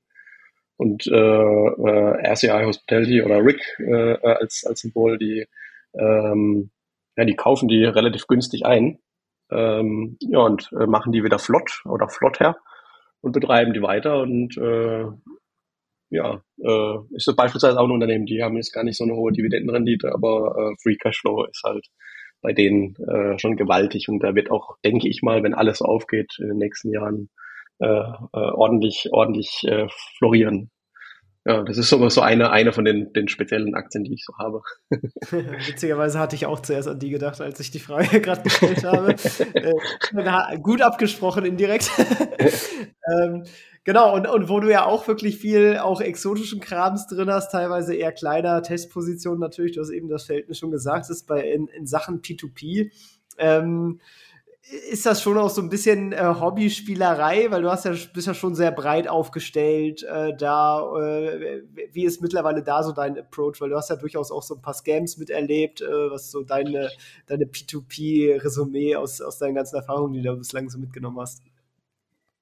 Und 0.78 1.08
äh, 1.08 1.14
äh, 1.16 2.32
RCI 2.32 2.64
Hospitality 2.66 3.22
oder 3.22 3.44
RIC 3.44 3.62
äh, 3.80 4.18
als, 4.22 4.66
als 4.66 4.82
Symbol, 4.82 5.18
die, 5.18 5.46
ähm, 5.94 6.72
ja, 7.20 7.26
die 7.26 7.36
kaufen 7.36 7.68
die 7.68 7.84
relativ 7.84 8.28
günstig 8.28 8.66
ein. 8.66 9.00
Ähm, 9.52 10.18
ja, 10.22 10.40
und 10.40 10.72
äh, 10.80 10.86
machen 10.86 11.12
die 11.12 11.24
wieder 11.24 11.38
flott 11.38 11.82
oder 11.86 12.08
flott 12.08 12.40
her 12.40 12.56
und 13.22 13.34
betreiben 13.34 13.74
die 13.74 13.82
weiter. 13.82 14.22
Und 14.22 14.58
äh, 14.58 15.06
ja, 16.12 16.42
äh, 16.64 16.98
ist 17.12 17.26
so 17.26 17.36
beispielsweise 17.36 17.78
auch 17.78 17.86
ein 17.86 17.92
Unternehmen, 17.92 18.26
die 18.26 18.42
haben 18.42 18.56
jetzt 18.56 18.74
gar 18.74 18.86
nicht 18.86 18.98
so 18.98 19.04
eine 19.04 19.16
hohe 19.16 19.34
Dividendenrendite, 19.34 20.14
aber 20.14 20.56
äh, 20.58 20.76
Free 20.82 20.96
Cashflow 20.96 21.44
ist 21.46 21.62
halt 21.66 21.86
bei 22.42 22.54
denen 22.54 22.96
äh, 22.96 23.38
schon 23.38 23.58
gewaltig. 23.58 24.08
Und 24.08 24.24
da 24.24 24.34
wird 24.34 24.50
auch, 24.50 24.78
denke 24.86 25.10
ich 25.10 25.22
mal, 25.22 25.44
wenn 25.44 25.54
alles 25.54 25.82
aufgeht 25.82 26.38
in 26.40 26.48
den 26.48 26.58
nächsten 26.58 26.94
Jahren 26.94 27.30
äh, 27.80 27.86
äh, 27.86 28.28
ordentlich, 28.32 29.10
ordentlich 29.12 29.64
äh, 29.66 29.88
florieren. 30.18 30.72
Ja, 31.46 31.64
das 31.64 31.78
ist 31.78 31.90
so, 31.90 32.10
so 32.10 32.22
eine, 32.22 32.52
eine 32.52 32.74
von 32.74 32.84
den, 32.86 33.14
den 33.14 33.28
speziellen 33.28 33.74
Aktien, 33.74 34.04
die 34.04 34.14
ich 34.14 34.26
so 34.26 34.34
habe. 34.38 34.62
Witzigerweise 35.68 36.20
hatte 36.20 36.36
ich 36.36 36.46
auch 36.46 36.60
zuerst 36.60 36.88
an 36.88 37.00
die 37.00 37.10
gedacht, 37.10 37.40
als 37.40 37.60
ich 37.60 37.72
die 37.72 37.80
Frage 37.80 38.20
gerade 38.22 38.44
gestellt 38.44 38.84
habe. 38.84 39.16
äh, 39.54 40.60
gut 40.60 40.82
abgesprochen 40.82 41.46
indirekt. 41.46 41.90
ähm, 43.12 43.44
Genau, 43.86 44.14
und, 44.14 44.28
und 44.28 44.50
wo 44.50 44.60
du 44.60 44.70
ja 44.70 44.86
auch 44.86 45.08
wirklich 45.08 45.38
viel 45.38 45.78
auch 45.78 46.02
exotischen 46.02 46.60
Krams 46.60 47.08
drin 47.08 47.32
hast, 47.32 47.52
teilweise 47.52 47.96
eher 47.96 48.12
kleiner 48.12 48.62
Testpositionen 48.62 49.40
natürlich, 49.40 49.72
du 49.72 49.82
hast 49.82 49.90
eben 49.90 50.10
das 50.10 50.26
Verhältnis 50.26 50.60
schon 50.60 50.70
gesagt, 50.70 51.10
ist 51.10 51.26
bei 51.26 51.42
in, 51.42 51.68
in 51.70 51.88
Sachen 51.88 52.22
P2P. 52.22 52.92
Ähm, 53.40 54.00
ist 54.70 55.06
das 55.06 55.22
schon 55.22 55.38
auch 55.38 55.50
so 55.50 55.62
ein 55.62 55.70
bisschen 55.70 56.14
äh, 56.14 56.24
Hobbyspielerei, 56.40 57.50
weil 57.50 57.64
du 57.64 57.72
hast 57.72 57.86
ja 57.86 57.94
bist 58.14 58.28
ja 58.28 58.34
schon 58.36 58.54
sehr 58.54 58.72
breit 58.72 59.08
aufgestellt 59.08 60.04
äh, 60.04 60.36
da. 60.36 60.82
Äh, 60.96 61.64
wie 61.92 62.06
ist 62.06 62.22
mittlerweile 62.22 62.62
da 62.62 62.84
so 62.84 62.92
dein 62.92 63.18
Approach? 63.18 63.62
Weil 63.62 63.70
du 63.70 63.78
hast 63.78 63.90
ja 63.90 63.96
durchaus 63.96 64.32
auch 64.32 64.44
so 64.44 64.56
ein 64.56 64.62
paar 64.62 64.76
Scams 64.76 65.18
miterlebt, 65.18 65.82
äh, 65.82 66.12
was 66.12 66.30
so 66.30 66.44
deine, 66.44 66.90
deine 67.26 67.46
P2P-Resümee 67.46 68.96
aus, 68.96 69.22
aus 69.22 69.40
deinen 69.40 69.56
ganzen 69.56 69.76
Erfahrungen, 69.76 70.14
die 70.14 70.22
du 70.22 70.36
bislang 70.38 70.70
so 70.70 70.78
mitgenommen 70.78 71.20
hast. 71.20 71.42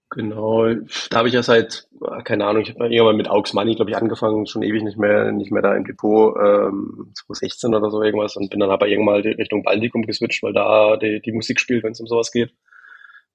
Genau, 0.09 0.73
da 1.09 1.17
habe 1.17 1.27
ich 1.27 1.33
ja 1.33 1.43
seit, 1.43 1.89
keine 2.23 2.45
Ahnung, 2.45 2.61
ich 2.61 2.69
habe 2.69 2.87
irgendwann 2.87 3.17
mit 3.17 3.29
Aux 3.29 3.53
Money, 3.53 3.75
glaube 3.75 3.91
ich, 3.91 3.97
angefangen, 3.97 4.47
schon 4.47 4.63
ewig 4.63 4.81
nicht 4.83 4.97
mehr, 4.97 5.33
nicht 5.33 5.51
mehr 5.51 5.61
da 5.61 5.75
im 5.75 5.83
Depot, 5.83 6.33
ähm, 6.37 7.11
2016 7.13 7.75
oder 7.75 7.91
so 7.91 8.01
irgendwas 8.01 8.37
und 8.37 8.49
bin 8.49 8.61
dann 8.61 8.71
aber 8.71 8.87
irgendwann 8.87 9.21
mal 9.21 9.33
Richtung 9.33 9.63
Baltikum 9.63 10.03
geswitcht, 10.03 10.43
weil 10.43 10.53
da 10.53 10.95
die, 10.95 11.19
die 11.19 11.33
Musik 11.33 11.59
spielt, 11.59 11.83
wenn 11.83 11.91
es 11.91 11.99
um 11.99 12.07
sowas 12.07 12.31
geht, 12.31 12.53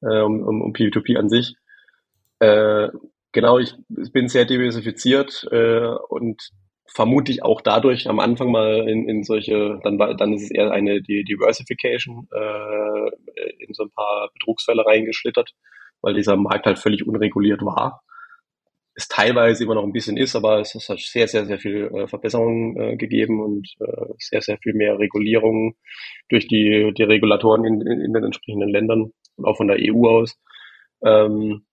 äh, 0.01 0.21
um, 0.21 0.43
um, 0.43 0.63
um 0.63 0.73
P2P 0.73 1.19
an 1.19 1.29
sich. 1.29 1.57
Äh, 2.39 2.89
genau, 3.33 3.59
ich 3.59 3.75
bin 3.91 4.29
sehr 4.29 4.47
diversifiziert 4.47 5.47
äh, 5.51 5.89
und 6.09 6.53
vermutlich 6.87 7.43
auch 7.43 7.61
dadurch 7.61 8.09
am 8.09 8.19
Anfang 8.19 8.51
mal 8.51 8.89
in, 8.89 9.09
in 9.11 9.25
solche, 9.25 9.79
dann 9.83 9.99
war, 9.99 10.15
dann 10.17 10.33
ist 10.33 10.45
es 10.45 10.51
eher 10.51 10.71
eine 10.71 11.03
die 11.03 11.23
Diversification 11.25 12.29
äh, 12.33 13.11
in 13.59 13.75
so 13.75 13.85
ein 13.85 13.91
paar 13.91 14.31
Betrugsfälle 14.33 14.87
reingeschlittert 14.87 15.53
weil 16.03 16.15
dieser 16.15 16.37
Markt 16.37 16.67
halt 16.67 16.79
völlig 16.79 17.07
unreguliert 17.07 17.63
war. 17.63 18.03
Es 18.95 19.09
teilweise 19.09 19.65
immer 19.65 19.75
noch 19.75 19.85
ein 19.85 19.93
bisschen 19.93 20.19
ist, 20.19 20.37
aber 20.37 20.61
es 20.61 20.75
hat 20.75 20.99
sehr, 20.99 21.27
sehr, 21.27 21.47
sehr 21.47 21.59
viel 21.59 21.91
äh, 21.95 22.07
Verbesserungen 22.07 22.77
äh, 22.79 22.97
gegeben 22.97 23.41
und 23.43 23.75
äh, 23.81 24.13
sehr, 24.19 24.43
sehr 24.43 24.59
viel 24.59 24.75
mehr 24.75 24.99
Regulierung 24.99 25.77
durch 26.29 26.47
die, 26.47 26.93
die 26.97 27.03
Regulatoren 27.03 27.65
in, 27.65 27.81
in, 27.81 28.13
den 28.13 28.25
entsprechenden 28.25 28.69
Ländern 28.69 29.13
und 29.37 29.45
auch 29.47 29.57
von 29.57 29.69
der 29.69 29.79
EU 29.81 30.07
aus. 30.09 30.39
Ähm, 31.03 31.65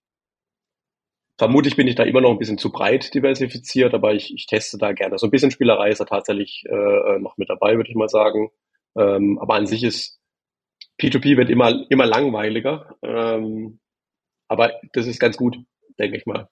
vermutlich 1.38 1.76
bin 1.76 1.88
ich 1.88 1.96
da 1.96 2.04
immer 2.04 2.22
noch 2.22 2.32
ein 2.32 2.39
bisschen 2.39 2.58
zu 2.58 2.72
breit 2.72 3.13
diversifiziert, 3.13 3.94
aber 3.94 4.13
ich, 4.13 4.34
ich 4.34 4.46
teste 4.46 4.78
da 4.78 4.94
gerne. 4.94 5.18
So 5.18 5.28
ein 5.28 5.32
bisschen 5.32 5.52
Spielerei 5.52 5.89
ist 5.89 6.00
da 6.00 6.06
tatsächlich 6.06 6.63
äh, 6.70 7.20
noch 7.20 7.36
mit 7.36 7.50
dabei, 7.50 7.76
würde 7.76 7.89
ich 7.89 7.96
mal 7.96 8.10
sagen. 8.10 8.50
Ähm, 8.98 9.39
aber 9.39 9.56
an 9.56 9.68
sich 9.68 9.84
ist 9.84 10.20
P2P 11.00 11.38
wird 11.38 11.50
immer, 11.50 11.86
immer 11.89 12.06
langweiliger. 12.06 12.96
Ähm, 13.02 13.80
aber 14.50 14.74
das 14.94 15.08
ist 15.08 15.20
ganz 15.20 15.38
gut, 15.38 15.58
denke 15.98 16.18
ich 16.18 16.26
mal. 16.26 16.50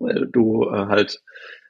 Weil 0.00 0.28
du 0.32 0.64
äh, 0.64 0.86
halt 0.86 1.20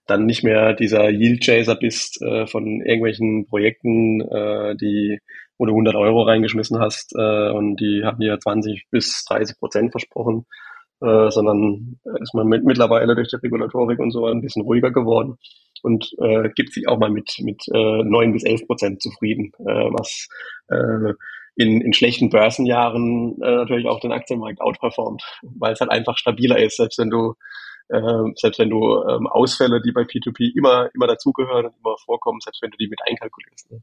dann 0.07 0.27
nicht 0.27 0.45
mehr 0.45 0.75
dieser 0.75 1.11
Yield 1.11 1.45
Chaser 1.45 1.77
bist 1.77 2.21
äh, 2.23 2.47
von 2.47 2.83
irgendwelchen 2.83 3.47
Projekten, 3.47 4.21
äh, 4.21 4.77
die, 4.77 5.19
wo 5.59 5.67
du 5.67 5.73
100 5.73 5.95
Euro 5.95 6.23
reingeschmissen 6.23 6.79
hast 6.79 7.15
äh, 7.17 7.51
und 7.51 7.77
die 7.77 8.03
haben 8.05 8.21
dir 8.21 8.39
20 8.39 8.87
bis 8.91 9.25
30 9.25 9.59
Prozent 9.59 9.91
versprochen, 9.93 10.47
äh, 11.01 11.31
sondern 11.31 11.99
ist 12.21 12.35
man 12.35 12.47
mit, 12.49 12.65
mittlerweile 12.65 13.15
durch 13.15 13.29
die 13.29 13.37
Regulatorik 13.37 13.99
und 13.99 14.11
so 14.11 14.27
ein 14.27 14.43
bisschen 14.43 14.63
ruhiger 14.63 14.91
geworden 14.91 15.39
und 15.83 16.13
äh, 16.19 16.51
gibt 16.55 16.73
sich 16.73 16.89
auch 16.89 16.99
mal 16.99 17.11
mit 17.11 17.37
mit 17.41 17.63
äh, 17.73 18.03
9 18.05 18.33
bis 18.33 18.45
11 18.45 18.67
Prozent 18.67 19.03
zufrieden, 19.03 19.53
äh, 19.61 19.91
was 19.91 20.29
äh, 20.69 21.15
in, 21.57 21.81
in 21.81 21.93
schlechten 21.93 22.31
Börsenjahren 22.31 23.41
äh, 23.41 23.57
natürlich 23.57 23.87
auch 23.87 24.01
den 24.01 24.13
Aktienmarkt 24.13 24.61
outperformt, 24.61 25.23
weil 25.43 25.73
es 25.73 25.81
halt 25.81 25.91
einfach 25.91 26.19
stabiler 26.19 26.59
ist, 26.59 26.77
selbst 26.77 26.99
wenn 26.99 27.11
du 27.11 27.35
äh, 27.89 28.33
selbst 28.37 28.59
wenn 28.59 28.71
du 28.71 29.03
ähm, 29.09 29.27
Ausfälle, 29.27 29.81
die 29.83 29.93
bei 29.93 30.03
P2P 30.03 30.57
immer 30.57 30.91
immer 30.95 31.07
dazugehören 31.07 31.67
und 31.67 31.77
immer 31.79 31.97
vorkommen, 31.99 32.41
selbst 32.41 32.63
wenn 32.63 32.71
du 32.71 32.79
die 32.79 32.89
mit 32.89 33.01
einkalkulierst. 33.09 33.71
Ne? 33.71 33.83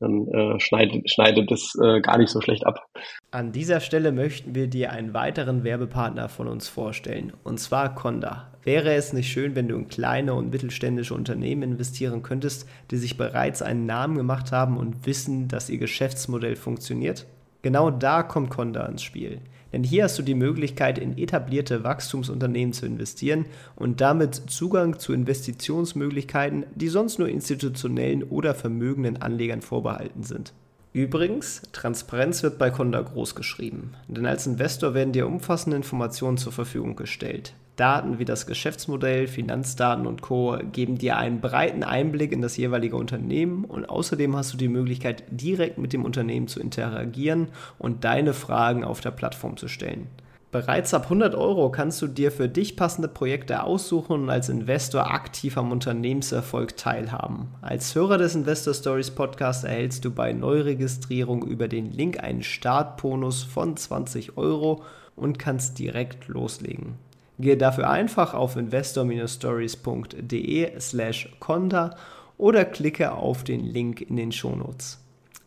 Dann 0.00 0.28
äh, 0.28 0.60
schneidet, 0.60 1.10
schneidet 1.10 1.50
es 1.50 1.76
äh, 1.82 2.00
gar 2.00 2.18
nicht 2.18 2.30
so 2.30 2.40
schlecht 2.40 2.66
ab. 2.66 2.86
An 3.30 3.52
dieser 3.52 3.80
Stelle 3.80 4.12
möchten 4.12 4.54
wir 4.54 4.68
dir 4.68 4.92
einen 4.92 5.14
weiteren 5.14 5.64
Werbepartner 5.64 6.28
von 6.28 6.48
uns 6.48 6.68
vorstellen, 6.68 7.32
und 7.44 7.58
zwar 7.58 7.94
Conda. 7.94 8.52
Wäre 8.62 8.92
es 8.94 9.12
nicht 9.12 9.30
schön, 9.30 9.54
wenn 9.54 9.68
du 9.68 9.76
in 9.76 9.88
kleine 9.88 10.34
und 10.34 10.50
mittelständische 10.50 11.14
Unternehmen 11.14 11.62
investieren 11.62 12.22
könntest, 12.22 12.68
die 12.90 12.96
sich 12.96 13.16
bereits 13.16 13.62
einen 13.62 13.86
Namen 13.86 14.16
gemacht 14.16 14.52
haben 14.52 14.76
und 14.76 15.06
wissen, 15.06 15.48
dass 15.48 15.70
ihr 15.70 15.78
Geschäftsmodell 15.78 16.56
funktioniert? 16.56 17.26
Genau 17.62 17.90
da 17.90 18.22
kommt 18.22 18.50
Conda 18.50 18.86
ins 18.86 19.02
Spiel. 19.02 19.40
Denn 19.72 19.84
hier 19.84 20.04
hast 20.04 20.18
du 20.18 20.22
die 20.22 20.34
Möglichkeit, 20.34 20.98
in 20.98 21.18
etablierte 21.18 21.84
Wachstumsunternehmen 21.84 22.72
zu 22.72 22.86
investieren 22.86 23.46
und 23.76 24.00
damit 24.00 24.34
Zugang 24.34 24.98
zu 24.98 25.12
Investitionsmöglichkeiten, 25.12 26.64
die 26.74 26.88
sonst 26.88 27.18
nur 27.18 27.28
institutionellen 27.28 28.22
oder 28.24 28.54
vermögenden 28.54 29.20
Anlegern 29.20 29.62
vorbehalten 29.62 30.22
sind. 30.22 30.54
Übrigens, 30.94 31.62
Transparenz 31.72 32.42
wird 32.42 32.58
bei 32.58 32.70
Conda 32.70 33.02
groß 33.02 33.34
geschrieben, 33.34 33.92
denn 34.08 34.26
als 34.26 34.46
Investor 34.46 34.94
werden 34.94 35.12
dir 35.12 35.26
umfassende 35.26 35.76
Informationen 35.76 36.38
zur 36.38 36.52
Verfügung 36.52 36.96
gestellt. 36.96 37.54
Daten 37.78 38.18
wie 38.18 38.24
das 38.24 38.46
Geschäftsmodell, 38.46 39.28
Finanzdaten 39.28 40.06
und 40.06 40.20
Co. 40.20 40.58
geben 40.72 40.98
dir 40.98 41.16
einen 41.16 41.40
breiten 41.40 41.84
Einblick 41.84 42.32
in 42.32 42.42
das 42.42 42.56
jeweilige 42.56 42.96
Unternehmen 42.96 43.64
und 43.64 43.88
außerdem 43.88 44.36
hast 44.36 44.52
du 44.52 44.56
die 44.56 44.68
Möglichkeit, 44.68 45.24
direkt 45.30 45.78
mit 45.78 45.92
dem 45.92 46.04
Unternehmen 46.04 46.48
zu 46.48 46.60
interagieren 46.60 47.48
und 47.78 48.04
deine 48.04 48.34
Fragen 48.34 48.84
auf 48.84 49.00
der 49.00 49.12
Plattform 49.12 49.56
zu 49.56 49.68
stellen. 49.68 50.08
Bereits 50.50 50.94
ab 50.94 51.04
100 51.04 51.34
Euro 51.34 51.70
kannst 51.70 52.00
du 52.00 52.06
dir 52.06 52.32
für 52.32 52.48
dich 52.48 52.74
passende 52.74 53.08
Projekte 53.08 53.62
aussuchen 53.62 54.22
und 54.22 54.30
als 54.30 54.48
Investor 54.48 55.10
aktiv 55.10 55.58
am 55.58 55.70
Unternehmenserfolg 55.72 56.74
teilhaben. 56.76 57.48
Als 57.60 57.94
Hörer 57.94 58.16
des 58.16 58.34
Investor 58.34 58.72
Stories 58.72 59.10
Podcast 59.10 59.64
erhältst 59.64 60.06
du 60.06 60.10
bei 60.10 60.32
Neuregistrierung 60.32 61.46
über 61.46 61.68
den 61.68 61.92
Link 61.92 62.20
einen 62.20 62.42
Startbonus 62.42 63.42
von 63.42 63.76
20 63.76 64.38
Euro 64.38 64.82
und 65.16 65.38
kannst 65.38 65.78
direkt 65.78 66.28
loslegen. 66.28 66.94
Gehe 67.38 67.56
dafür 67.56 67.88
einfach 67.88 68.34
auf 68.34 68.56
investor-stories.de 68.56 70.80
slash 70.80 71.36
conda 71.38 71.96
oder 72.36 72.64
klicke 72.64 73.12
auf 73.12 73.44
den 73.44 73.64
Link 73.64 74.00
in 74.00 74.16
den 74.16 74.32
Shownotes. 74.32 74.98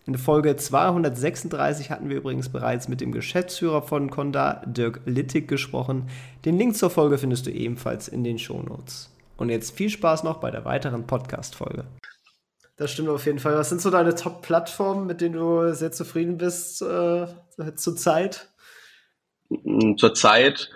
In 0.07 0.17
Folge 0.17 0.55
236 0.55 1.91
hatten 1.91 2.09
wir 2.09 2.17
übrigens 2.17 2.49
bereits 2.49 2.87
mit 2.87 3.01
dem 3.01 3.11
Geschäftsführer 3.11 3.81
von 3.81 4.09
Conda, 4.09 4.63
Dirk 4.65 5.01
Littig, 5.05 5.47
gesprochen. 5.47 6.09
Den 6.43 6.57
Link 6.57 6.75
zur 6.75 6.89
Folge 6.89 7.17
findest 7.17 7.45
du 7.45 7.51
ebenfalls 7.51 8.07
in 8.07 8.23
den 8.23 8.39
Shownotes. 8.39 9.09
Und 9.37 9.49
jetzt 9.49 9.75
viel 9.75 9.89
Spaß 9.89 10.23
noch 10.23 10.37
bei 10.37 10.49
der 10.49 10.65
weiteren 10.65 11.05
Podcast-Folge. 11.05 11.85
Das 12.77 12.91
stimmt 12.91 13.09
auf 13.09 13.25
jeden 13.25 13.39
Fall. 13.39 13.55
Was 13.55 13.69
sind 13.69 13.79
so 13.79 13.91
deine 13.91 14.15
Top-Plattformen, 14.15 15.05
mit 15.05 15.21
denen 15.21 15.35
du 15.35 15.71
sehr 15.73 15.91
zufrieden 15.91 16.37
bist 16.37 16.81
äh, 16.81 17.27
zurzeit? 17.75 18.47
Zurzeit 19.97 20.69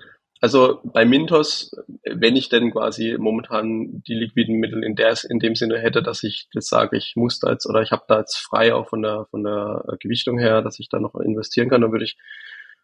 also 0.45 0.79
bei 0.84 1.05
Mintos, 1.05 1.75
wenn 2.03 2.36
ich 2.36 2.49
denn 2.49 2.69
quasi 2.69 3.15
momentan 3.17 4.03
die 4.03 4.13
liquiden 4.13 4.60
Mittel 4.60 4.84
in 4.84 4.95
der 4.95 5.17
in 5.27 5.39
dem 5.39 5.55
Sinne 5.55 5.79
hätte, 5.79 6.03
dass 6.03 6.21
ich 6.21 6.49
das 6.53 6.67
sage, 6.67 6.97
ich 6.97 7.13
muss 7.15 7.39
da 7.39 7.49
jetzt 7.49 7.65
oder 7.65 7.81
ich 7.81 7.91
habe 7.91 8.03
da 8.08 8.19
jetzt 8.19 8.38
frei 8.38 8.71
auch 8.75 8.88
von 8.88 9.01
der 9.01 9.25
von 9.31 9.41
der 9.41 9.97
Gewichtung 9.99 10.38
her, 10.38 10.62
dass 10.62 10.79
ich 10.79 10.88
da 10.88 10.99
noch 10.99 11.15
investieren 11.15 11.67
kann, 11.67 11.81
dann 11.81 11.91
würde 11.91 12.05
ich 12.05 12.15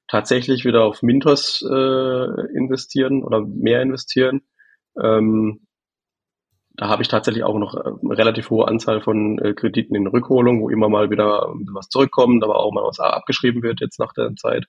tatsächlich 0.08 0.66
wieder 0.66 0.84
auf 0.84 1.04
Mintos 1.04 1.62
äh, 1.62 2.58
investieren 2.58 3.22
oder 3.22 3.42
mehr 3.42 3.84
investieren. 3.84 4.42
Ähm, 5.00 5.68
da 6.74 6.88
habe 6.90 7.04
ich 7.04 7.10
tatsächlich 7.10 7.44
auch 7.44 7.60
noch 7.60 7.76
eine 7.76 8.18
relativ 8.18 8.50
hohe 8.50 8.68
Anzahl 8.68 9.02
von 9.02 9.38
äh, 9.38 9.54
Krediten 9.54 9.94
in 9.94 10.08
Rückholung, 10.08 10.64
wo 10.64 10.70
immer 10.72 10.90
mal 10.90 11.12
wieder 11.12 11.54
was 11.74 11.90
zurückkommt, 11.90 12.44
aber 12.44 12.56
auch 12.56 12.72
mal 12.72 12.84
was 12.84 13.00
abgeschrieben 13.00 13.62
wird 13.62 13.82
jetzt 13.82 14.00
nach 14.00 14.14
der 14.14 14.36
Zeit. 14.36 14.66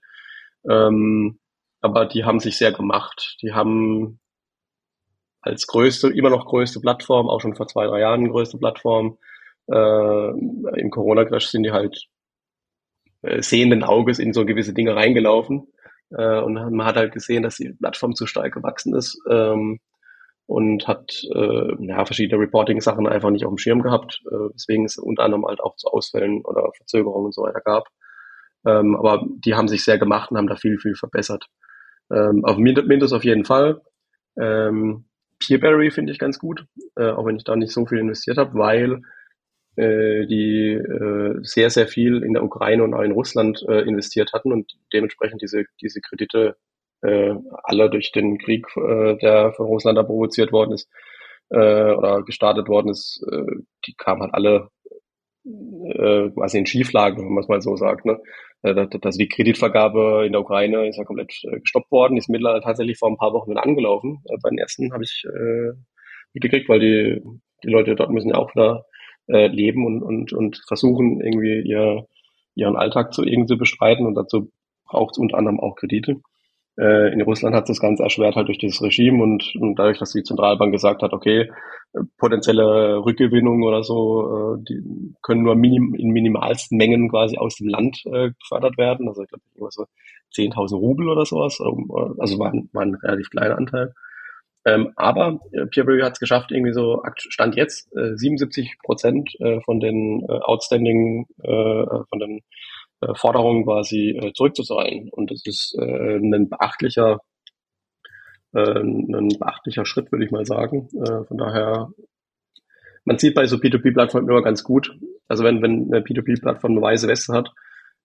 Ähm, 0.68 1.38
aber 1.82 2.06
die 2.06 2.24
haben 2.24 2.40
sich 2.40 2.56
sehr 2.56 2.72
gemacht. 2.72 3.36
Die 3.42 3.52
haben 3.52 4.20
als 5.42 5.66
größte, 5.66 6.08
immer 6.08 6.30
noch 6.30 6.46
größte 6.46 6.80
Plattform, 6.80 7.28
auch 7.28 7.40
schon 7.40 7.56
vor 7.56 7.66
zwei, 7.66 7.86
drei 7.86 8.00
Jahren 8.00 8.30
größte 8.30 8.58
Plattform, 8.58 9.18
äh, 9.70 10.28
im 10.80 10.90
Corona-Crash 10.90 11.48
sind 11.48 11.64
die 11.64 11.72
halt 11.72 12.06
äh, 13.22 13.42
sehenden 13.42 13.82
Auges 13.82 14.18
in 14.18 14.32
so 14.32 14.44
gewisse 14.46 14.72
Dinge 14.72 14.94
reingelaufen. 14.94 15.68
Äh, 16.10 16.40
und 16.40 16.54
man 16.54 16.86
hat 16.86 16.96
halt 16.96 17.12
gesehen, 17.12 17.42
dass 17.42 17.56
die 17.56 17.72
Plattform 17.72 18.14
zu 18.14 18.26
stark 18.26 18.54
gewachsen 18.54 18.94
ist 18.94 19.20
ähm, 19.28 19.80
und 20.46 20.86
hat 20.86 21.24
äh, 21.34 21.86
ja, 21.86 22.04
verschiedene 22.04 22.40
Reporting-Sachen 22.40 23.06
einfach 23.08 23.30
nicht 23.30 23.44
auf 23.44 23.52
dem 23.52 23.58
Schirm 23.58 23.82
gehabt, 23.82 24.22
äh, 24.26 24.54
weswegen 24.54 24.84
es 24.84 24.98
unter 24.98 25.24
anderem 25.24 25.46
halt 25.46 25.60
auch 25.60 25.76
zu 25.76 25.88
Ausfällen 25.88 26.44
oder 26.44 26.70
Verzögerungen 26.76 27.26
und 27.26 27.34
so 27.34 27.42
weiter 27.42 27.60
gab. 27.60 27.88
Ähm, 28.64 28.94
aber 28.96 29.24
die 29.44 29.54
haben 29.54 29.68
sich 29.68 29.84
sehr 29.84 29.98
gemacht 29.98 30.30
und 30.30 30.38
haben 30.38 30.46
da 30.46 30.56
viel, 30.56 30.78
viel 30.78 30.94
verbessert. 30.94 31.46
Ähm, 32.12 32.44
auf 32.44 32.56
Mintos 32.58 33.12
auf 33.12 33.24
jeden 33.24 33.44
Fall. 33.44 33.80
Ähm, 34.38 35.04
Peerberry 35.38 35.90
finde 35.90 36.12
ich 36.12 36.18
ganz 36.18 36.38
gut, 36.38 36.66
äh, 36.96 37.10
auch 37.10 37.26
wenn 37.26 37.36
ich 37.36 37.44
da 37.44 37.56
nicht 37.56 37.72
so 37.72 37.86
viel 37.86 37.98
investiert 37.98 38.38
habe, 38.38 38.54
weil 38.54 39.02
äh, 39.76 40.26
die 40.26 40.72
äh, 40.72 41.38
sehr, 41.42 41.70
sehr 41.70 41.88
viel 41.88 42.22
in 42.22 42.34
der 42.34 42.44
Ukraine 42.44 42.84
und 42.84 42.94
auch 42.94 43.02
in 43.02 43.12
Russland 43.12 43.64
äh, 43.68 43.80
investiert 43.80 44.32
hatten 44.32 44.52
und 44.52 44.72
dementsprechend 44.92 45.42
diese, 45.42 45.64
diese 45.80 46.00
Kredite 46.00 46.56
äh, 47.02 47.34
alle 47.64 47.90
durch 47.90 48.12
den 48.12 48.38
Krieg, 48.38 48.66
äh, 48.76 49.16
der 49.16 49.52
von 49.54 49.66
Russland 49.66 49.98
da 49.98 50.02
provoziert 50.02 50.52
worden 50.52 50.72
ist 50.72 50.88
äh, 51.50 51.56
oder 51.92 52.22
gestartet 52.22 52.68
worden 52.68 52.90
ist, 52.90 53.26
äh, 53.30 53.62
die 53.86 53.94
kamen 53.94 54.22
halt 54.22 54.34
alle 54.34 54.68
äh, 55.44 56.30
quasi 56.30 56.58
in 56.58 56.66
Schieflage, 56.66 57.18
wenn 57.18 57.32
man 57.32 57.42
es 57.42 57.48
mal 57.48 57.60
so 57.60 57.76
sagt. 57.76 58.04
Ne? 58.04 58.20
Dass 58.62 59.16
die 59.16 59.28
Kreditvergabe 59.28 60.24
in 60.24 60.32
der 60.32 60.40
Ukraine 60.40 60.88
ist 60.88 60.96
ja 60.96 61.04
komplett 61.04 61.32
äh, 61.44 61.60
gestoppt 61.60 61.90
worden, 61.90 62.16
ist 62.16 62.28
mittlerweile 62.28 62.62
tatsächlich 62.62 62.98
vor 62.98 63.10
ein 63.10 63.16
paar 63.16 63.32
Wochen 63.32 63.50
wieder 63.50 63.64
angelaufen. 63.64 64.22
Äh, 64.26 64.36
bei 64.42 64.50
den 64.50 64.58
ersten 64.58 64.92
habe 64.92 65.04
ich 65.04 65.24
äh, 65.26 65.72
mitgekriegt, 66.32 66.68
weil 66.68 66.80
die, 66.80 67.22
die 67.64 67.70
Leute 67.70 67.96
dort 67.96 68.10
müssen 68.10 68.30
ja 68.30 68.36
auch 68.36 68.54
wieder 68.54 68.86
äh, 69.28 69.48
leben 69.48 69.86
und, 69.86 70.02
und, 70.02 70.32
und 70.32 70.62
versuchen 70.66 71.20
irgendwie 71.20 71.60
ihr, 71.60 72.06
ihren 72.54 72.76
Alltag 72.76 73.12
zu 73.12 73.24
irgendwie 73.24 73.56
bestreiten 73.56 74.06
und 74.06 74.14
dazu 74.14 74.50
braucht 74.84 75.14
es 75.14 75.18
unter 75.18 75.38
anderem 75.38 75.60
auch 75.60 75.74
Kredite. 75.74 76.20
Äh, 76.78 77.12
in 77.12 77.22
Russland 77.22 77.54
hat 77.54 77.68
das 77.68 77.80
Ganze 77.80 78.02
erschwert 78.02 78.36
halt 78.36 78.48
durch 78.48 78.58
dieses 78.58 78.82
Regime 78.82 79.22
und, 79.22 79.54
und 79.60 79.76
dadurch, 79.76 79.98
dass 79.98 80.12
die 80.12 80.22
Zentralbank 80.22 80.72
gesagt 80.72 81.02
hat, 81.02 81.12
okay, 81.12 81.50
potenzielle 82.18 83.04
Rückgewinnung 83.04 83.62
oder 83.62 83.82
so, 83.82 84.56
äh, 84.56 84.64
die 84.66 85.14
können 85.22 85.42
nur 85.42 85.54
minim, 85.54 85.94
in 85.94 86.10
minimalsten 86.10 86.78
Mengen 86.78 87.10
quasi 87.10 87.36
aus 87.36 87.56
dem 87.56 87.68
Land 87.68 88.02
äh, 88.06 88.30
gefördert 88.40 88.78
werden. 88.78 89.08
Also 89.08 89.22
ich 89.22 89.28
glaube, 89.28 89.70
so 89.70 89.84
10.000 90.34 90.76
Rubel 90.76 91.08
oder 91.08 91.26
sowas. 91.26 91.60
Also 91.60 92.38
war, 92.38 92.52
ein, 92.52 92.70
war 92.72 92.82
ein 92.82 92.94
relativ 92.94 93.28
kleiner 93.30 93.58
Anteil. 93.58 93.92
Ähm, 94.64 94.92
aber 94.96 95.40
äh, 95.52 95.66
Peerberry 95.66 96.00
hat 96.02 96.12
es 96.12 96.20
geschafft, 96.20 96.52
irgendwie 96.52 96.72
so 96.72 97.02
Stand 97.16 97.56
jetzt 97.56 97.88
äh, 97.96 98.16
77 98.16 98.76
Prozent 98.84 99.34
äh, 99.40 99.60
von 99.62 99.80
den 99.80 100.24
äh, 100.28 100.32
Outstanding, 100.32 101.26
äh, 101.42 101.84
von 102.08 102.18
den 102.20 102.42
äh, 103.02 103.14
Forderungen 103.14 103.64
quasi 103.64 104.10
äh, 104.10 104.32
zurückzuzahlen. 104.32 105.10
Und 105.10 105.30
das 105.30 105.42
ist 105.44 105.76
äh, 105.78 106.16
ein 106.16 106.48
beachtlicher 106.48 107.20
äh, 108.54 108.80
ein 108.80 109.28
beachtlicher 109.38 109.84
Schritt, 109.84 110.12
würde 110.12 110.24
ich 110.24 110.30
mal 110.30 110.44
sagen. 110.44 110.88
Äh, 110.94 111.24
von 111.24 111.38
daher, 111.38 111.90
man 113.04 113.18
sieht 113.18 113.34
bei 113.34 113.46
so 113.46 113.56
P2P-Plattformen 113.56 114.28
immer 114.28 114.42
ganz 114.42 114.62
gut. 114.62 114.96
Also 115.28 115.44
wenn, 115.44 115.62
wenn 115.62 115.92
eine 115.92 116.04
P2P-Plattform 116.04 116.72
eine 116.72 116.82
weiße 116.82 117.08
Weste 117.08 117.32
hat, 117.32 117.50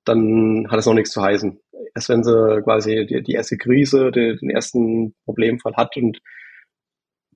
dann 0.06 0.68
hat 0.70 0.80
es 0.80 0.86
noch 0.86 0.94
nichts 0.94 1.12
zu 1.12 1.22
heißen. 1.22 1.60
Erst 1.94 2.10
wenn 2.10 2.24
sie 2.24 2.62
quasi 2.64 3.06
die, 3.06 3.22
die 3.24 3.34
erste 3.34 3.58
Krise, 3.58 4.12
die, 4.12 4.38
den 4.38 4.50
ersten 4.50 5.16
Problemfall 5.26 5.76
hat 5.76 5.98
und 5.98 6.20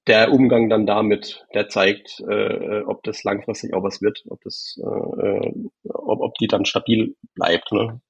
der 0.08 0.32
Umgang 0.32 0.70
dann 0.70 0.88
damit, 0.88 1.46
der 1.54 1.68
zeigt, 1.70 2.24
äh, 2.28 2.82
ob 2.82 3.04
das 3.04 3.24
langfristig 3.24 3.74
auch 3.74 3.84
was 3.84 4.02
wird, 4.02 4.24
ob 4.30 4.42
das, 4.42 4.80
äh, 4.82 5.52
ob, 6.06 6.22
ob 6.22 6.36
die 6.36 6.48
dann 6.48 6.66
stabil 6.66 7.16
bleibt. 7.36 7.72
Ne? 7.72 8.02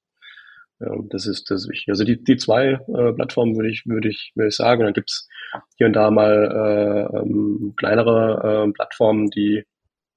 Das 1.08 1.26
ist 1.26 1.50
das 1.50 1.62
ist 1.62 1.70
wichtig. 1.70 1.88
Also 1.90 2.04
die, 2.04 2.22
die 2.22 2.36
zwei 2.36 2.72
äh, 2.72 3.12
Plattformen 3.12 3.56
würde 3.56 3.70
ich, 3.70 3.86
würde 3.86 4.08
ich, 4.08 4.32
würde 4.34 4.48
ich 4.48 4.56
sagen. 4.56 4.82
Dann 4.82 4.94
gibt's 4.94 5.28
hier 5.76 5.86
und 5.86 5.92
da 5.92 6.10
mal 6.10 7.08
äh, 7.12 7.18
ähm, 7.18 7.74
kleinere 7.76 8.66
äh, 8.66 8.72
Plattformen, 8.72 9.30
die 9.30 9.64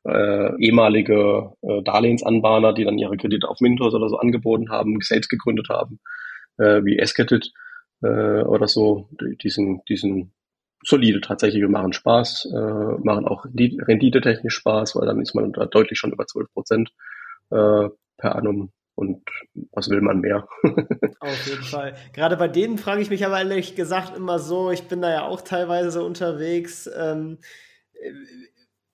äh, 0.05 0.55
ehemalige 0.59 1.53
äh, 1.61 1.81
Darlehensanbahner, 1.83 2.73
die 2.73 2.85
dann 2.85 2.97
ihre 2.97 3.17
Kredite 3.17 3.47
auf 3.47 3.59
Mintos 3.59 3.93
oder 3.93 4.09
so 4.09 4.17
angeboten 4.17 4.69
haben, 4.69 4.99
selbst 5.01 5.29
gegründet 5.29 5.69
haben, 5.69 5.99
äh, 6.57 6.83
wie 6.83 6.99
Esketit 6.99 7.51
äh, 8.01 8.41
oder 8.43 8.67
so, 8.67 9.09
die, 9.19 9.49
sind, 9.49 9.81
die 9.89 9.97
sind 9.97 10.31
solide 10.83 11.21
tatsächlich 11.21 11.63
und 11.63 11.71
machen 11.71 11.93
Spaß, 11.93 12.49
äh, 12.53 13.03
machen 13.03 13.27
auch 13.27 13.45
renditetechnisch 13.45 14.55
Spaß, 14.55 14.95
weil 14.95 15.07
dann 15.07 15.21
ist 15.21 15.33
man 15.33 15.51
da 15.51 15.65
deutlich 15.65 15.97
schon 15.97 16.11
über 16.11 16.27
12 16.27 16.53
Prozent 16.53 16.91
äh, 17.51 17.89
per 18.17 18.35
annum 18.35 18.71
und 18.95 19.21
was 19.71 19.89
will 19.89 20.01
man 20.01 20.21
mehr? 20.21 20.47
Auf 21.19 21.47
jeden 21.47 21.63
Fall. 21.63 21.95
Gerade 22.13 22.37
bei 22.37 22.47
denen 22.47 22.77
frage 22.77 23.01
ich 23.01 23.09
mich 23.09 23.25
aber 23.25 23.39
ehrlich 23.39 23.75
gesagt 23.75 24.15
immer 24.15 24.39
so, 24.39 24.71
ich 24.71 24.87
bin 24.87 25.01
da 25.01 25.11
ja 25.11 25.23
auch 25.23 25.41
teilweise 25.41 26.03
unterwegs, 26.03 26.89
ähm, 26.97 27.39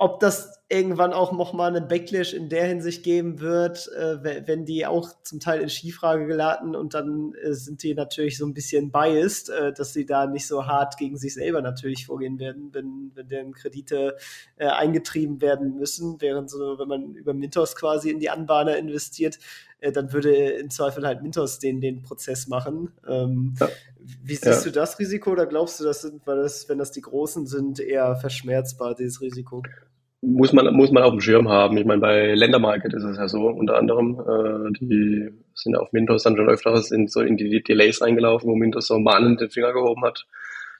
ob 0.02 0.20
das 0.20 0.64
irgendwann 0.68 1.14
auch 1.14 1.32
noch 1.32 1.54
mal 1.54 1.68
einen 1.68 1.88
Backlash 1.88 2.34
in 2.34 2.50
der 2.50 2.66
Hinsicht 2.66 3.04
geben 3.04 3.40
wird, 3.40 3.88
äh, 3.96 4.48
wenn 4.48 4.66
die 4.66 4.88
auch 4.88 5.12
zum 5.22 5.40
Teil 5.40 5.62
in 5.62 5.70
Skifrage 5.70 6.26
geladen 6.26 6.76
und 6.76 6.96
dann 6.96 7.36
äh, 7.36 7.54
sind 7.54 7.84
die 7.84 7.94
natürlich 7.94 8.36
so 8.40 8.48
ein 8.48 8.56
bisschen 8.56 8.92
biased, 8.92 9.52
äh, 9.52 9.72
dass 9.72 9.94
sie 9.94 10.08
da 10.08 10.26
nicht 10.26 10.48
so 10.48 10.66
hart 10.66 10.98
gegen 10.98 11.18
sich 11.18 11.36
selber 11.36 11.62
natürlich 11.62 12.08
vorgehen 12.08 12.40
werden, 12.40 12.70
wenn, 12.72 13.12
wenn 13.14 13.28
deren 13.28 13.54
Kredite 13.54 14.18
äh, 14.56 14.70
eingetrieben 14.70 15.40
werden 15.40 15.76
müssen, 15.76 16.20
während 16.20 16.50
so, 16.50 16.80
wenn 16.80 16.88
man 16.88 17.14
über 17.14 17.36
Mintos 17.36 17.76
quasi 17.76 18.10
in 18.10 18.20
die 18.20 18.32
Anbahner 18.32 18.78
investiert, 18.78 19.38
äh, 19.82 19.92
dann 19.92 20.12
würde 20.14 20.34
im 20.34 20.72
Zweifel 20.72 21.06
halt 21.06 21.22
Mintos 21.22 21.60
den, 21.60 21.80
den 21.80 22.02
Prozess 22.02 22.48
machen. 22.48 22.92
Ähm, 23.08 23.54
ja. 23.60 23.70
Wie 24.00 24.34
siehst 24.34 24.46
ja. 24.46 24.64
du 24.64 24.72
das 24.72 24.98
Risiko 24.98 25.30
oder 25.30 25.46
glaubst 25.46 25.80
du, 25.80 25.84
das 25.84 26.02
sind, 26.02 26.26
weil 26.26 26.38
das, 26.38 26.68
wenn 26.70 26.80
das 26.80 26.92
die 26.92 27.02
Großen 27.02 27.46
sind, 27.46 27.80
eher 27.80 28.16
verschmerzbar, 28.16 28.96
dieses 28.96 29.22
Risiko? 29.22 29.62
Muss 30.22 30.54
man, 30.54 30.74
muss 30.74 30.92
man 30.92 31.04
auf 31.04 31.12
dem 31.12 31.22
Schirm 31.22 31.50
haben. 31.50 31.78
Ich 31.78 31.86
meine, 31.86 32.00
bei 32.00 32.36
Ländermarket 32.36 32.94
ist 32.94 33.04
es 33.04 33.18
ja 33.18 33.28
so, 33.28 33.48
unter 33.48 33.78
anderem, 33.78 34.20
äh, 34.20 34.72
die 34.80 35.30
sind 35.56 35.76
auf 35.76 35.92
Mintos 35.92 36.24
dann 36.24 36.36
schon 36.36 36.50
öfters 36.50 36.92
in, 36.92 37.08
so 37.08 37.22
in 37.22 37.38
die 37.38 37.64
Delays 37.64 38.02
reingelaufen, 38.02 38.50
wo 38.50 38.56
Mintos 38.56 38.88
so 38.88 39.00
mahnend 39.00 39.42
den 39.42 39.50
Finger 39.50 39.74
gehoben 39.74 40.04
hat. 40.04 40.26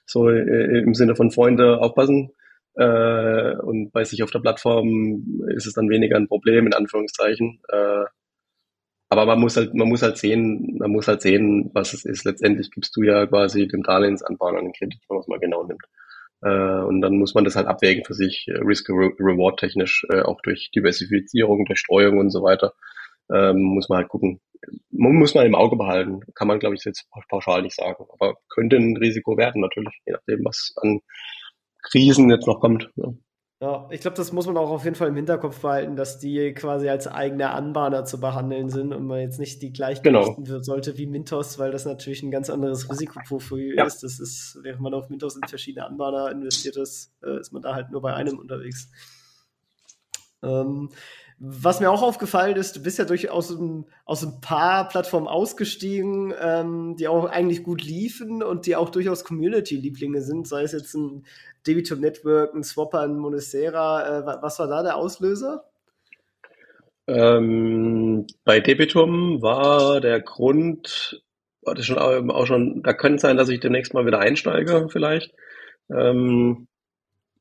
So 0.06 0.28
äh, 0.28 0.80
im 0.80 0.94
Sinne 0.94 1.16
von 1.16 1.30
Freunde 1.32 1.78
aufpassen. 1.80 2.30
Äh, 2.74 3.56
und 3.56 3.90
bei 3.92 4.04
sich 4.04 4.22
auf 4.22 4.30
der 4.30 4.38
Plattform 4.38 5.24
ist 5.48 5.66
es 5.66 5.74
dann 5.74 5.90
weniger 5.90 6.16
ein 6.16 6.28
Problem, 6.28 6.66
in 6.66 6.74
Anführungszeichen. 6.74 7.60
Äh, 7.68 8.04
aber 9.08 9.26
man 9.26 9.40
muss 9.40 9.56
halt, 9.56 9.74
man 9.74 9.88
muss 9.88 10.02
halt 10.02 10.16
sehen, 10.16 10.76
man 10.78 10.90
muss 10.90 11.08
halt 11.08 11.20
sehen, 11.20 11.70
was 11.74 11.92
es 11.92 12.04
ist. 12.04 12.24
Letztendlich 12.24 12.70
gibst 12.70 12.96
du 12.96 13.02
ja 13.02 13.26
quasi 13.26 13.66
dem 13.68 13.82
Darlehensanbahner 13.82 14.58
einen 14.58 14.72
Kredit, 14.72 15.00
wenn 15.08 15.16
man 15.16 15.20
es 15.20 15.28
mal 15.28 15.38
genau 15.38 15.64
nimmt. 15.64 15.82
Äh, 16.42 16.82
und 16.82 17.00
dann 17.00 17.16
muss 17.16 17.34
man 17.34 17.44
das 17.44 17.56
halt 17.56 17.66
abwägen 17.66 18.04
für 18.04 18.14
sich, 18.14 18.46
äh, 18.48 18.58
Risk-Reward 18.58 19.58
technisch, 19.58 20.04
äh, 20.10 20.22
auch 20.22 20.40
durch 20.42 20.70
Diversifizierung, 20.74 21.64
durch 21.64 21.78
Streuung 21.78 22.18
und 22.18 22.30
so 22.30 22.42
weiter. 22.42 22.72
Ähm, 23.32 23.62
muss 23.62 23.88
man 23.88 23.98
halt 23.98 24.08
gucken. 24.08 24.40
Muss 24.90 25.34
man 25.34 25.46
im 25.46 25.54
Auge 25.54 25.76
behalten. 25.76 26.20
Kann 26.34 26.48
man, 26.48 26.58
glaube 26.58 26.74
ich, 26.74 26.84
jetzt 26.84 27.08
pauschal 27.28 27.62
nicht 27.62 27.76
sagen. 27.76 28.04
Aber 28.12 28.34
könnte 28.48 28.76
ein 28.76 28.96
Risiko 28.96 29.36
werden, 29.36 29.60
natürlich, 29.60 29.94
je 30.06 30.12
nachdem, 30.12 30.44
was 30.44 30.74
an 30.76 31.00
Krisen 31.82 32.30
jetzt 32.30 32.46
noch 32.46 32.60
kommt. 32.60 32.90
Ja. 33.62 33.86
Ich 33.90 34.00
glaube, 34.00 34.16
das 34.16 34.32
muss 34.32 34.46
man 34.46 34.56
auch 34.56 34.70
auf 34.70 34.82
jeden 34.82 34.96
Fall 34.96 35.06
im 35.06 35.14
Hinterkopf 35.14 35.60
behalten, 35.60 35.94
dass 35.94 36.18
die 36.18 36.52
quasi 36.52 36.88
als 36.88 37.06
eigene 37.06 37.50
Anbahner 37.50 38.04
zu 38.04 38.18
behandeln 38.18 38.70
sind 38.70 38.92
und 38.92 39.06
man 39.06 39.20
jetzt 39.20 39.38
nicht 39.38 39.62
die 39.62 39.72
gleich 39.72 40.02
genau. 40.02 40.36
wird 40.36 40.64
sollte 40.64 40.98
wie 40.98 41.06
Mintos, 41.06 41.60
weil 41.60 41.70
das 41.70 41.84
natürlich 41.84 42.24
ein 42.24 42.32
ganz 42.32 42.50
anderes 42.50 42.90
Risikoprofil 42.90 43.76
ja. 43.76 43.84
ist. 43.84 44.02
Das 44.02 44.18
ist, 44.18 44.58
während 44.62 44.80
man 44.80 44.94
auf 44.94 45.10
Mintos 45.10 45.36
in 45.36 45.46
verschiedene 45.46 45.86
Anbahner 45.86 46.32
investiert 46.32 46.76
ist, 46.76 47.12
äh, 47.22 47.38
ist 47.38 47.52
man 47.52 47.62
da 47.62 47.72
halt 47.72 47.92
nur 47.92 48.02
bei 48.02 48.14
einem 48.14 48.40
unterwegs. 48.40 48.90
Ähm, 50.42 50.88
was 51.44 51.80
mir 51.80 51.90
auch 51.90 52.02
aufgefallen 52.02 52.56
ist, 52.56 52.76
du 52.76 52.82
bist 52.84 53.00
ja 53.00 53.04
durchaus 53.04 53.50
ein, 53.50 53.84
aus 54.04 54.22
ein 54.22 54.40
paar 54.40 54.86
Plattformen 54.86 55.26
ausgestiegen, 55.26 56.32
ähm, 56.40 56.94
die 56.96 57.08
auch 57.08 57.24
eigentlich 57.24 57.64
gut 57.64 57.82
liefen 57.82 58.44
und 58.44 58.66
die 58.66 58.76
auch 58.76 58.90
durchaus 58.90 59.24
Community-Lieblinge 59.24 60.22
sind, 60.22 60.46
sei 60.46 60.62
es 60.62 60.70
jetzt 60.70 60.94
ein 60.94 61.26
Debitum 61.66 61.98
Network, 61.98 62.54
ein 62.54 62.62
Swapper, 62.62 63.00
ein 63.00 63.18
Monestera. 63.18 64.20
Äh, 64.20 64.38
was 64.40 64.60
war 64.60 64.68
da 64.68 64.84
der 64.84 64.96
Auslöser? 64.96 65.64
Ähm, 67.08 68.28
bei 68.44 68.60
Debitum 68.60 69.42
war 69.42 70.00
der 70.00 70.20
Grund, 70.20 71.24
war 71.62 71.74
das 71.74 71.86
schon 71.86 71.98
auch 71.98 72.46
schon, 72.46 72.84
da 72.84 72.92
könnte 72.92 73.20
sein, 73.20 73.36
dass 73.36 73.48
ich 73.48 73.58
demnächst 73.58 73.94
mal 73.94 74.06
wieder 74.06 74.20
einsteige, 74.20 74.86
vielleicht. 74.90 75.34
Ähm, 75.90 76.68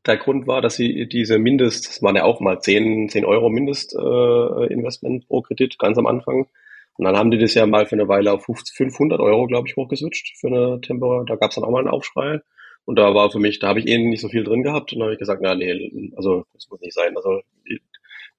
der 0.06 0.18
Grund 0.18 0.48
war, 0.48 0.62
dass 0.62 0.76
sie 0.76 1.08
diese 1.08 1.38
Mindest, 1.38 1.88
das 1.88 2.02
waren 2.02 2.16
ja 2.16 2.24
auch 2.24 2.40
mal 2.40 2.60
10, 2.60 3.10
10 3.10 3.26
Euro 3.26 3.50
Mindestinvestment 3.50 5.24
äh, 5.24 5.28
pro 5.28 5.42
Kredit 5.42 5.78
ganz 5.78 5.98
am 5.98 6.08
Anfang. 6.08 6.48
Und 6.98 7.06
dann 7.06 7.18
haben 7.18 7.32
die 7.32 7.38
das 7.38 7.54
ja 7.54 7.66
mal 7.66 7.86
für 7.86 7.96
eine 7.96 8.08
Weile 8.08 8.34
auf 8.34 8.46
500 8.46 9.20
Euro, 9.20 9.48
glaube 9.48 9.68
ich, 9.68 9.76
hochgeswitcht 9.76 10.38
für 10.38 10.48
eine 10.48 10.82
Tempo. 10.82 11.24
Da 11.24 11.36
gab 11.36 11.50
es 11.50 11.56
dann 11.56 11.64
auch 11.64 11.72
mal 11.72 11.80
einen 11.80 11.88
Aufschrei. 11.88 12.42
Und 12.86 12.98
da 12.98 13.14
war 13.14 13.32
für 13.32 13.40
mich, 13.40 13.60
da 13.60 13.70
habe 13.70 13.80
ich 13.80 13.88
eh 13.88 13.98
nicht 13.98 14.22
so 14.22 14.30
viel 14.30 14.44
drin 14.44 14.64
gehabt. 14.64 14.92
Und 14.92 15.00
dann 15.00 15.06
habe 15.06 15.14
ich 15.14 15.20
gesagt, 15.20 15.42
na 15.44 15.56
nee, 15.56 16.12
also 16.16 16.46
das 16.54 16.68
muss 16.70 16.82
nicht 16.82 16.94
sein. 16.94 17.16
Also 17.16 17.42
die 17.68 17.82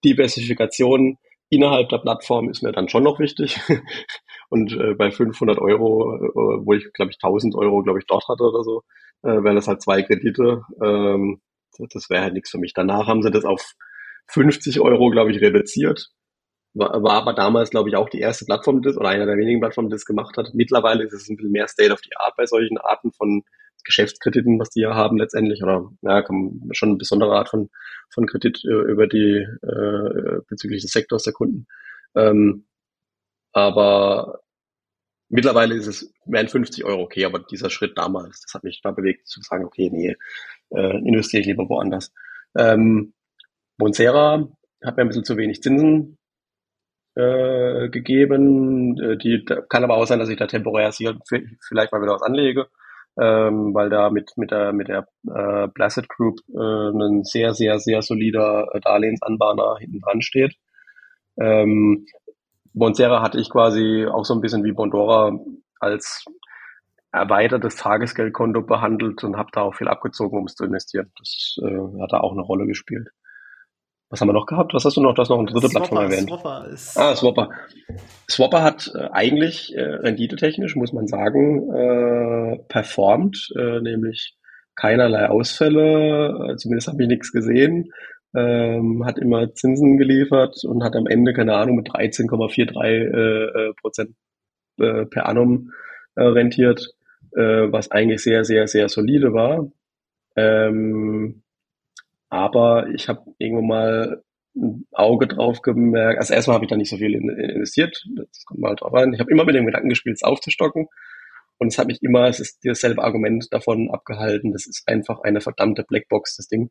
Diversifikation 0.05 1.19
innerhalb 1.49 1.89
der 1.89 1.99
Plattform 1.99 2.51
ist 2.51 2.63
mir 2.63 2.73
dann 2.73 2.89
schon 2.89 3.05
noch 3.05 3.19
wichtig. 3.19 3.59
Und 4.49 4.73
äh, 4.73 4.95
bei 4.95 5.11
500 5.11 5.59
Euro, 5.59 6.17
äh, 6.17 6.67
wo 6.67 6.73
ich, 6.75 6.93
glaube 6.93 7.11
ich, 7.11 7.19
1000 7.23 7.55
Euro, 7.55 7.83
glaube 7.83 8.01
ich, 8.01 8.07
dort 8.07 8.29
hatte 8.29 8.43
oder 8.43 8.65
so, 8.65 8.83
äh, 9.23 9.43
wären 9.43 9.57
das 9.57 9.69
halt 9.69 9.81
zwei 9.81 10.03
Kredite. 10.03 10.63
Ähm, 10.83 11.41
das 11.79 12.11
wäre 12.11 12.23
halt 12.23 12.35
nichts 12.35 12.51
für 12.51 12.59
mich. 12.59 12.75
Danach 12.75 13.07
haben 13.07 13.23
sie 13.23 13.31
das 13.31 13.45
auf 13.45 13.75
50 14.29 14.81
Euro, 14.81 15.11
glaube 15.11 15.31
ich, 15.33 15.41
reduziert. 15.41 16.11
War, 16.75 17.03
war 17.03 17.15
aber 17.15 17.35
damals, 17.35 17.71
glaube 17.71 17.91
ich, 17.91 17.97
auch 17.97 18.09
die 18.09 18.21
erste 18.21 18.45
Plattform, 18.45 18.81
die 18.81 18.89
das, 18.89 18.97
oder 18.97 19.11
einer 19.11 19.27
der 19.27 19.37
wenigen 19.37 19.61
Plattformen, 19.61 19.91
die 19.91 19.95
das 19.95 20.07
gemacht 20.07 20.37
hat. 20.37 20.55
Mittlerweile 20.55 21.05
ist 21.05 21.13
es 21.13 21.29
ein 21.29 21.37
bisschen 21.37 21.53
mehr 21.53 21.69
State 21.69 21.93
of 21.93 22.01
the 22.01 22.11
Art 22.17 22.35
bei 22.37 22.47
solchen 22.47 22.79
Arten 22.79 23.13
von 23.13 23.43
Geschäftskrediten, 23.85 24.59
was 24.59 24.71
die 24.71 24.81
ja 24.81 24.95
haben 24.95 25.19
letztendlich, 25.19 25.63
oder 25.63 25.91
ja, 26.03 26.25
schon 26.73 26.89
eine 26.91 26.99
besondere 26.99 27.35
Art 27.37 27.49
von, 27.49 27.69
von 28.11 28.27
Kredit 28.27 28.65
äh, 28.65 28.91
über 28.91 29.07
die 29.07 29.47
äh, 29.63 30.41
bezüglich 30.49 30.83
des 30.83 30.93
Sektors 30.93 31.25
der 31.25 31.33
Kunden. 31.33 31.67
Ähm, 32.15 32.67
aber 33.53 34.41
mittlerweile 35.29 35.75
ist 35.75 35.87
es 35.87 36.13
mehr 36.27 36.47
50 36.47 36.85
Euro 36.85 37.03
okay, 37.03 37.25
aber 37.25 37.41
dieser 37.41 37.71
Schritt 37.71 37.99
damals, 37.99 38.43
das 38.43 38.55
hat 38.55 38.65
mich 38.65 38.81
da 38.83 38.93
bewegt 38.93 39.27
zu 39.27 39.41
sagen, 39.43 39.65
okay, 39.65 39.91
nee, 39.93 40.17
äh, 40.75 40.99
investiere 40.99 41.41
ich 41.41 41.47
lieber 41.47 41.69
woanders. 41.69 42.13
Ähm, 42.57 43.15
Monsera 43.79 44.49
hat 44.85 44.97
mir 44.97 45.03
ein 45.03 45.09
bisschen 45.09 45.25
zu 45.25 45.37
wenig 45.37 45.63
Zinsen 45.63 46.19
äh, 47.15 47.89
gegeben. 47.89 48.99
Äh, 49.01 49.17
die 49.17 49.45
kann 49.69 49.85
aber 49.85 49.97
auch 49.97 50.07
sein, 50.07 50.19
dass 50.19 50.29
ich 50.29 50.39
da 50.39 50.47
temporär 50.47 50.91
hier 50.93 51.19
vielleicht 51.27 51.93
mal 51.93 52.03
wieder 52.03 52.15
was 52.15 52.23
anlege, 52.23 52.69
ähm, 53.21 53.75
weil 53.75 53.91
da 53.91 54.11
mit 54.11 54.33
mit 54.37 54.51
der 54.51 54.73
mit 54.73 54.89
der 54.89 55.07
äh, 55.29 55.69
Placid 55.69 56.09
Group 56.09 56.39
äh, 56.55 56.91
ein 56.91 57.25
sehr 57.25 57.55
sehr 57.55 57.79
sehr 57.79 58.03
solider 58.03 58.69
äh, 58.73 58.81
Darlehensanbahner 58.81 59.77
hinten 59.79 60.01
dran 60.01 60.23
steht. 60.23 60.55
Ähm, 61.39 62.07
Monsera 62.75 63.23
hatte 63.23 63.39
ich 63.39 63.51
quasi 63.51 64.07
auch 64.07 64.25
so 64.25 64.35
ein 64.35 64.41
bisschen 64.41 64.65
wie 64.65 64.73
Bondora 64.73 65.39
als 65.81 66.25
erweitertes 67.13 67.77
Tagesgeldkonto 67.77 68.63
behandelt 68.63 69.23
und 69.23 69.37
habe 69.37 69.51
da 69.53 69.63
auch 69.63 69.75
viel 69.75 69.89
abgezogen, 69.89 70.39
um 70.39 70.47
es 70.47 70.55
zu 70.55 70.65
investieren. 70.65 71.13
Das 71.19 71.57
äh, 71.63 72.03
hat 72.03 72.13
da 72.13 72.21
auch 72.21 72.33
eine 72.33 72.43
Rolle 72.43 72.67
gespielt. 72.67 73.09
Was 74.09 74.21
haben 74.21 74.29
wir 74.29 74.35
noch 74.35 74.47
gehabt? 74.47 74.75
Was 74.75 74.85
hast 74.85 74.97
du 74.97 75.01
noch? 75.01 75.15
Du 75.15 75.23
hast 75.23 75.31
noch 75.31 75.39
eine 75.39 75.51
dritte 75.51 75.69
Swapper, 75.69 75.89
Plattform 75.89 76.11
erwähnt. 76.11 76.29
Swapper 76.29 76.67
ist 76.69 76.99
ah, 76.99 77.17
Swapper. 77.17 77.51
Swapper 78.31 78.63
hat 78.63 78.91
äh, 78.95 79.09
eigentlich 79.11 79.75
äh, 79.75 79.83
renditetechnisch, 79.83 80.77
muss 80.77 80.93
man 80.93 81.07
sagen, 81.07 81.73
äh, 81.73 82.59
performt, 82.69 83.49
äh, 83.57 83.81
nämlich 83.81 84.37
keinerlei 84.75 85.29
Ausfälle, 85.29 86.51
äh, 86.51 86.57
zumindest 86.57 86.89
habe 86.89 87.03
ich 87.03 87.09
nichts 87.09 87.33
gesehen, 87.33 87.91
ähm, 88.35 89.05
hat 89.07 89.19
immer 89.19 89.55
Zinsen 89.55 89.97
geliefert 89.97 90.63
und 90.65 90.85
hat 90.85 90.97
am 90.97 91.07
Ende, 91.07 91.33
keine 91.33 91.55
Ahnung, 91.55 91.77
mit 91.77 91.89
13,43 91.89 92.85
äh, 92.85 93.69
äh, 93.69 93.73
Prozent 93.81 94.15
äh, 94.79 95.07
per 95.07 95.27
annum 95.27 95.71
äh, 96.17 96.25
rentiert, 96.25 96.95
äh, 97.37 97.73
was 97.73 97.91
eigentlich 97.91 98.23
sehr, 98.23 98.45
sehr, 98.45 98.67
sehr 98.67 98.89
solide 98.89 99.33
war. 99.33 99.71
Ähm, 100.37 101.43
aber 102.29 102.89
ich 102.89 103.09
habe 103.09 103.23
irgendwo 103.39 103.63
mal 103.63 104.23
ein 104.55 104.87
Auge 104.93 105.27
drauf 105.27 105.63
gemerkt. 105.63 106.19
Also 106.19 106.35
erstmal 106.35 106.55
habe 106.55 106.65
ich 106.65 106.71
da 106.71 106.77
nicht 106.77 106.91
so 106.91 106.97
viel 106.97 107.15
investiert. 107.15 108.05
Das 108.17 108.45
kommt 108.45 108.61
mal 108.61 108.75
drauf 108.75 108.95
an. 108.95 109.13
Ich 109.13 109.21
habe 109.21 109.31
immer 109.31 109.45
mit 109.45 109.55
dem 109.55 109.67
Gedanken 109.67 109.89
gespielt, 109.89 110.17
es 110.17 110.23
aufzustocken. 110.23 110.89
Und 111.59 111.69
es 111.69 111.79
hat 111.79 111.87
mich 111.87 112.03
immer, 112.03 112.27
es 112.29 112.41
ist 112.41 112.59
dasselbe 112.65 113.03
Argument 113.05 113.47
davon 113.51 113.91
abgehalten. 113.91 114.53
Das 114.53 114.67
ist 114.67 114.83
einfach 114.87 115.21
eine 115.23 115.41
verdammte 115.41 115.85
Blackbox, 115.85 116.37
das 116.37 116.49
Ding. 116.49 116.71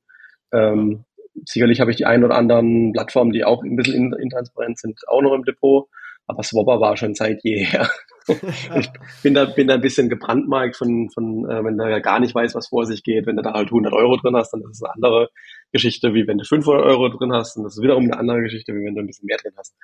Ähm, 0.52 1.06
sicherlich 1.45 1.80
habe 1.80 1.91
ich 1.91 1.97
die 1.97 2.06
ein 2.06 2.24
oder 2.24 2.36
anderen 2.36 2.91
Plattformen, 2.91 3.32
die 3.32 3.43
auch 3.43 3.63
ein 3.63 3.76
bisschen 3.76 4.13
intransparent 4.13 4.78
sind, 4.78 5.00
auch 5.08 5.21
noch 5.21 5.34
im 5.34 5.45
Depot. 5.45 5.88
Aber 6.31 6.43
Swapper 6.43 6.79
war 6.79 6.95
schon 6.95 7.13
seit 7.13 7.43
jeher. 7.43 7.89
ich 8.27 8.89
bin 9.21 9.33
da, 9.33 9.43
bin 9.43 9.67
da 9.67 9.73
ein 9.73 9.81
bisschen 9.81 10.07
gebrandmarkt 10.07 10.77
von, 10.77 11.09
von 11.09 11.43
äh, 11.49 11.61
wenn 11.61 11.77
du 11.77 11.89
ja 11.89 11.99
gar 11.99 12.21
nicht 12.21 12.33
weißt, 12.33 12.55
was 12.55 12.69
vor 12.69 12.85
sich 12.85 13.03
geht. 13.03 13.25
Wenn 13.25 13.35
du 13.35 13.41
da 13.41 13.51
halt 13.51 13.67
100 13.67 13.91
Euro 13.91 14.15
drin 14.15 14.37
hast, 14.37 14.53
dann 14.53 14.61
ist 14.61 14.77
es 14.77 14.81
eine 14.81 14.93
andere 14.93 15.29
Geschichte, 15.73 16.13
wie 16.13 16.25
wenn 16.27 16.37
du 16.37 16.45
500 16.45 16.85
Euro 16.85 17.09
drin 17.09 17.33
hast. 17.33 17.57
Und 17.57 17.65
das 17.65 17.75
ist 17.75 17.83
wiederum 17.83 18.05
eine 18.05 18.17
andere 18.17 18.43
Geschichte, 18.43 18.73
wie 18.73 18.85
wenn 18.85 18.95
du 18.95 19.01
ein 19.01 19.07
bisschen 19.07 19.25
mehr 19.25 19.39
drin 19.39 19.51
hast. 19.57 19.75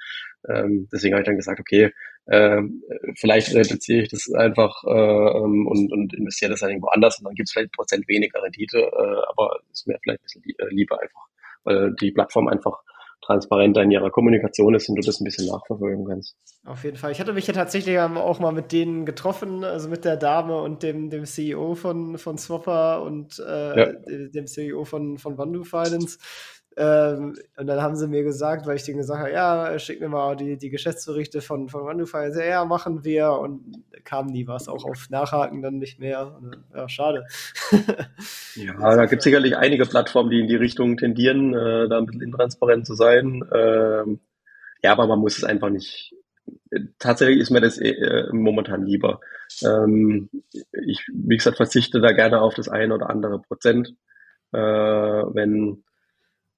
Ähm, 0.47 0.87
deswegen 0.89 1.15
habe 1.15 1.23
ich 1.23 1.27
dann 1.27 1.35
gesagt, 1.35 1.59
okay, 1.59 1.91
äh, 2.27 2.61
vielleicht 3.17 3.53
reduziere 3.53 4.03
ich 4.03 4.09
das 4.09 4.31
einfach 4.31 4.85
äh, 4.85 4.89
ähm, 4.89 5.67
und, 5.67 5.91
und 5.91 6.13
investiere 6.13 6.51
das 6.51 6.61
dann 6.61 6.69
irgendwo 6.69 6.87
anders 6.87 7.19
und 7.19 7.25
dann 7.25 7.35
gibt 7.35 7.49
es 7.49 7.51
vielleicht 7.51 7.71
ein 7.71 7.75
Prozent 7.75 8.07
weniger 8.07 8.41
Rendite, 8.41 8.77
äh, 8.77 9.21
aber 9.31 9.59
ist 9.69 9.85
mir 9.85 9.99
vielleicht 10.01 10.21
ein 10.21 10.23
bisschen 10.23 10.43
äh, 10.59 10.73
lieber 10.73 11.01
einfach, 11.01 11.25
weil 11.65 11.93
die 11.99 12.11
Plattform 12.11 12.47
einfach 12.47 12.79
transparenter 13.27 13.83
in 13.83 13.91
ihrer 13.91 14.09
Kommunikation 14.09 14.73
ist 14.73 14.89
und 14.89 14.95
du 14.95 15.01
das 15.01 15.19
ein 15.19 15.25
bisschen 15.25 15.47
nachverfolgen 15.47 16.05
kannst. 16.05 16.35
Auf 16.65 16.83
jeden 16.83 16.97
Fall. 16.97 17.11
Ich 17.11 17.19
hatte 17.19 17.33
mich 17.33 17.45
ja 17.45 17.53
tatsächlich 17.53 17.99
auch 17.99 18.39
mal 18.39 18.51
mit 18.51 18.71
denen 18.71 19.05
getroffen, 19.05 19.63
also 19.63 19.89
mit 19.89 20.05
der 20.05 20.17
Dame 20.17 20.61
und 20.61 20.81
dem, 20.81 21.09
dem 21.09 21.25
CEO 21.25 21.75
von, 21.75 22.17
von 22.17 22.37
Swapper 22.37 23.03
und 23.03 23.39
äh, 23.39 23.79
ja. 23.79 23.93
dem 24.29 24.47
CEO 24.47 24.85
von, 24.85 25.17
von 25.17 25.37
Vandu 25.37 25.63
Finance. 25.63 26.17
Ähm, 26.79 27.35
und 27.57 27.65
dann 27.65 27.81
haben 27.81 27.95
sie 27.95 28.07
mir 28.07 28.21
gesagt, 28.21 28.67
weil 28.67 28.75
ich 28.75 28.83
denen 28.83 28.99
gesagt 28.99 29.19
habe, 29.19 29.31
ja, 29.31 29.79
schick 29.79 29.99
mir 29.99 30.09
mal 30.09 30.35
die, 30.35 30.57
die 30.57 30.69
Geschäftsberichte 30.69 31.41
von, 31.41 31.69
von 31.69 31.81
OneDeFi. 31.81 32.37
Ja, 32.37 32.45
ja, 32.45 32.65
machen 32.65 33.03
wir. 33.03 33.31
Und 33.31 33.83
kam 34.03 34.27
nie 34.27 34.45
was, 34.45 34.67
auch 34.67 34.85
auf 34.85 35.09
Nachhaken 35.09 35.63
dann 35.63 35.79
nicht 35.79 35.99
mehr. 35.99 36.39
Ja, 36.75 36.87
schade. 36.87 37.25
ja, 38.55 38.73
da 38.77 39.05
gibt 39.07 39.21
es 39.21 39.23
sicherlich 39.23 39.57
einige 39.57 39.87
Plattformen, 39.87 40.29
die 40.29 40.39
in 40.39 40.47
die 40.47 40.55
Richtung 40.55 40.97
tendieren, 40.97 41.55
äh, 41.55 41.89
da 41.89 41.97
ein 41.97 42.05
bisschen 42.05 42.21
intransparent 42.21 42.85
zu 42.85 42.93
sein. 42.93 43.43
Ähm, 43.51 44.19
ja, 44.83 44.91
aber 44.91 45.07
man 45.07 45.17
muss 45.17 45.39
es 45.39 45.43
einfach 45.43 45.71
nicht. 45.71 46.13
Tatsächlich 46.99 47.39
ist 47.39 47.49
mir 47.49 47.61
das 47.61 47.79
äh, 47.79 48.27
momentan 48.31 48.85
lieber. 48.85 49.19
Ähm, 49.63 50.29
ich, 50.85 51.07
wie 51.11 51.37
gesagt, 51.37 51.57
verzichte 51.57 52.01
da 52.01 52.11
gerne 52.11 52.39
auf 52.39 52.53
das 52.53 52.69
ein 52.69 52.91
oder 52.91 53.09
andere 53.09 53.39
Prozent. 53.39 53.95
Äh, 54.51 54.59
wenn 54.59 55.83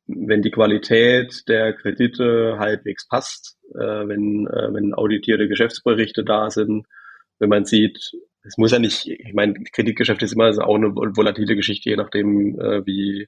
wenn 0.09 0.41
die 0.41 0.51
Qualität 0.51 1.47
der 1.47 1.73
Kredite 1.73 2.57
halbwegs 2.57 3.07
passt, 3.07 3.57
äh, 3.75 4.07
wenn, 4.07 4.47
äh, 4.47 4.73
wenn 4.73 4.93
auditierte 4.93 5.47
Geschäftsberichte 5.47 6.23
da 6.23 6.49
sind, 6.49 6.87
wenn 7.37 7.49
man 7.49 7.65
sieht, 7.65 8.11
es 8.43 8.57
muss 8.57 8.71
ja 8.71 8.79
nicht, 8.79 9.07
ich 9.07 9.33
meine, 9.33 9.53
Kreditgeschäft 9.71 10.23
ist 10.23 10.33
immer 10.33 10.45
also 10.45 10.61
auch 10.61 10.75
eine 10.75 10.95
volatile 10.95 11.55
Geschichte, 11.55 11.89
je 11.89 11.95
nachdem, 11.95 12.59
äh, 12.59 12.85
wie, 12.85 13.27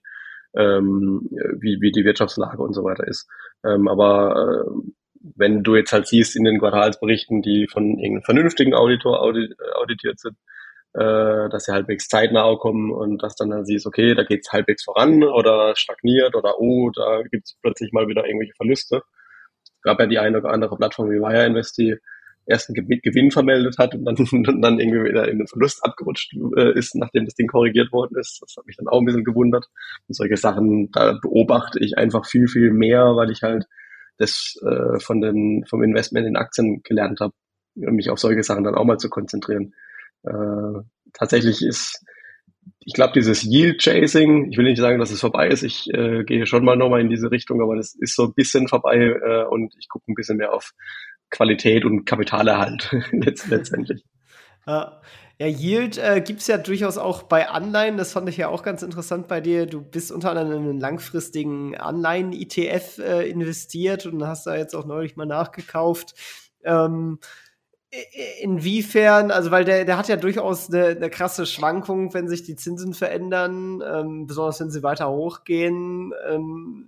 ähm, 0.55 1.29
wie, 1.59 1.79
wie 1.81 1.91
die 1.91 2.03
Wirtschaftslage 2.03 2.61
und 2.61 2.73
so 2.73 2.83
weiter 2.83 3.07
ist. 3.07 3.29
Ähm, 3.63 3.87
aber 3.87 4.65
äh, 4.65 4.91
wenn 5.35 5.63
du 5.63 5.75
jetzt 5.75 5.93
halt 5.93 6.07
siehst 6.07 6.35
in 6.35 6.45
den 6.45 6.59
Quartalsberichten, 6.59 7.41
die 7.41 7.67
von 7.71 7.99
irgendeinem 7.99 8.23
vernünftigen 8.23 8.73
Auditor 8.73 9.21
audit, 9.21 9.53
auditiert 9.75 10.19
sind, 10.19 10.35
äh, 10.93 11.49
dass 11.49 11.65
sie 11.65 11.71
halbwegs 11.71 12.07
zeitnah 12.07 12.55
kommen 12.57 12.91
und 12.91 13.23
dass 13.23 13.35
dann 13.35 13.49
dann 13.49 13.65
siehst, 13.65 13.85
okay, 13.85 14.13
da 14.13 14.23
geht's 14.23 14.51
halbwegs 14.51 14.83
voran 14.83 15.23
oder 15.23 15.75
stagniert 15.75 16.35
oder 16.35 16.59
oh, 16.59 16.89
da 16.89 17.21
gibt's 17.29 17.57
plötzlich 17.61 17.91
mal 17.93 18.07
wieder 18.07 18.25
irgendwelche 18.25 18.55
Verluste. 18.55 19.01
Es 19.63 19.81
gab 19.81 19.99
ja 19.99 20.05
die 20.05 20.19
eine 20.19 20.37
oder 20.37 20.49
andere 20.49 20.75
Plattform 20.75 21.09
wie 21.09 21.19
Wire 21.19 21.45
Invest, 21.45 21.77
die 21.77 21.97
erst 22.45 22.69
einen 22.69 22.85
Gewinn 23.01 23.31
vermeldet 23.31 23.77
hat 23.77 23.95
und 23.95 24.05
dann, 24.47 24.61
dann 24.61 24.79
irgendwie 24.79 25.09
wieder 25.09 25.27
in 25.27 25.39
den 25.39 25.47
Verlust 25.47 25.83
abgerutscht 25.83 26.33
äh, 26.57 26.77
ist, 26.77 26.95
nachdem 26.95 27.25
das 27.25 27.35
Ding 27.35 27.47
korrigiert 27.47 27.91
worden 27.91 28.17
ist. 28.19 28.39
Das 28.41 28.55
hat 28.57 28.65
mich 28.65 28.77
dann 28.77 28.87
auch 28.87 28.99
ein 28.99 29.05
bisschen 29.05 29.23
gewundert. 29.23 29.67
Und 30.07 30.15
solche 30.15 30.37
Sachen, 30.37 30.91
da 30.91 31.17
beobachte 31.21 31.79
ich 31.79 31.97
einfach 31.97 32.25
viel, 32.25 32.47
viel 32.47 32.71
mehr, 32.71 33.15
weil 33.15 33.31
ich 33.31 33.43
halt 33.43 33.65
das 34.17 34.55
äh, 34.63 34.99
von 34.99 35.21
den, 35.21 35.65
vom 35.69 35.83
Investment 35.83 36.27
in 36.27 36.35
Aktien 36.35 36.81
gelernt 36.83 37.19
habe, 37.21 37.33
mich 37.75 38.09
auf 38.09 38.19
solche 38.19 38.43
Sachen 38.43 38.63
dann 38.63 38.75
auch 38.75 38.85
mal 38.85 38.97
zu 38.97 39.09
konzentrieren. 39.09 39.73
Äh, 40.23 40.81
tatsächlich 41.13 41.61
ist, 41.61 42.03
ich 42.79 42.93
glaube, 42.93 43.13
dieses 43.13 43.43
Yield 43.43 43.81
Chasing, 43.81 44.51
ich 44.51 44.57
will 44.57 44.65
nicht 44.65 44.79
sagen, 44.79 44.99
dass 44.99 45.11
es 45.11 45.21
vorbei 45.21 45.47
ist, 45.47 45.63
ich 45.63 45.87
äh, 45.93 46.23
gehe 46.23 46.45
schon 46.45 46.65
mal 46.65 46.75
nochmal 46.75 47.01
in 47.01 47.09
diese 47.09 47.31
Richtung, 47.31 47.61
aber 47.61 47.75
das 47.75 47.95
ist 47.95 48.15
so 48.15 48.25
ein 48.25 48.33
bisschen 48.33 48.67
vorbei 48.67 48.97
äh, 48.97 49.45
und 49.45 49.73
ich 49.79 49.87
gucke 49.89 50.11
ein 50.11 50.15
bisschen 50.15 50.37
mehr 50.37 50.53
auf 50.53 50.71
Qualität 51.29 51.85
und 51.85 52.05
Kapitalerhalt 52.05 52.91
letztendlich. 53.11 54.03
Ja. 54.67 55.01
Ja, 55.41 55.47
Yield 55.47 55.97
äh, 55.97 56.21
gibt 56.21 56.41
es 56.41 56.45
ja 56.45 56.59
durchaus 56.59 56.99
auch 56.99 57.23
bei 57.23 57.49
Anleihen. 57.49 57.97
Das 57.97 58.11
fand 58.11 58.29
ich 58.29 58.37
ja 58.37 58.47
auch 58.47 58.61
ganz 58.61 58.83
interessant 58.83 59.27
bei 59.27 59.41
dir. 59.41 59.65
Du 59.65 59.81
bist 59.81 60.11
unter 60.11 60.29
anderem 60.29 60.51
in 60.51 60.69
einen 60.69 60.79
langfristigen 60.79 61.75
Anleihen-ETF 61.75 62.99
äh, 62.99 63.27
investiert 63.27 64.05
und 64.05 64.23
hast 64.23 64.45
da 64.45 64.55
jetzt 64.55 64.75
auch 64.75 64.85
neulich 64.85 65.15
mal 65.15 65.25
nachgekauft. 65.25 66.13
Ähm, 66.63 67.17
Inwiefern, 68.41 69.31
also 69.31 69.51
weil 69.51 69.65
der, 69.65 69.83
der 69.83 69.97
hat 69.97 70.07
ja 70.07 70.15
durchaus 70.15 70.69
eine, 70.69 70.87
eine 70.87 71.09
krasse 71.09 71.45
Schwankung, 71.45 72.13
wenn 72.13 72.29
sich 72.29 72.43
die 72.43 72.55
Zinsen 72.55 72.93
verändern, 72.93 73.83
ähm, 73.85 74.27
besonders 74.27 74.61
wenn 74.61 74.71
sie 74.71 74.81
weiter 74.81 75.09
hochgehen. 75.09 76.13
Ähm, 76.29 76.87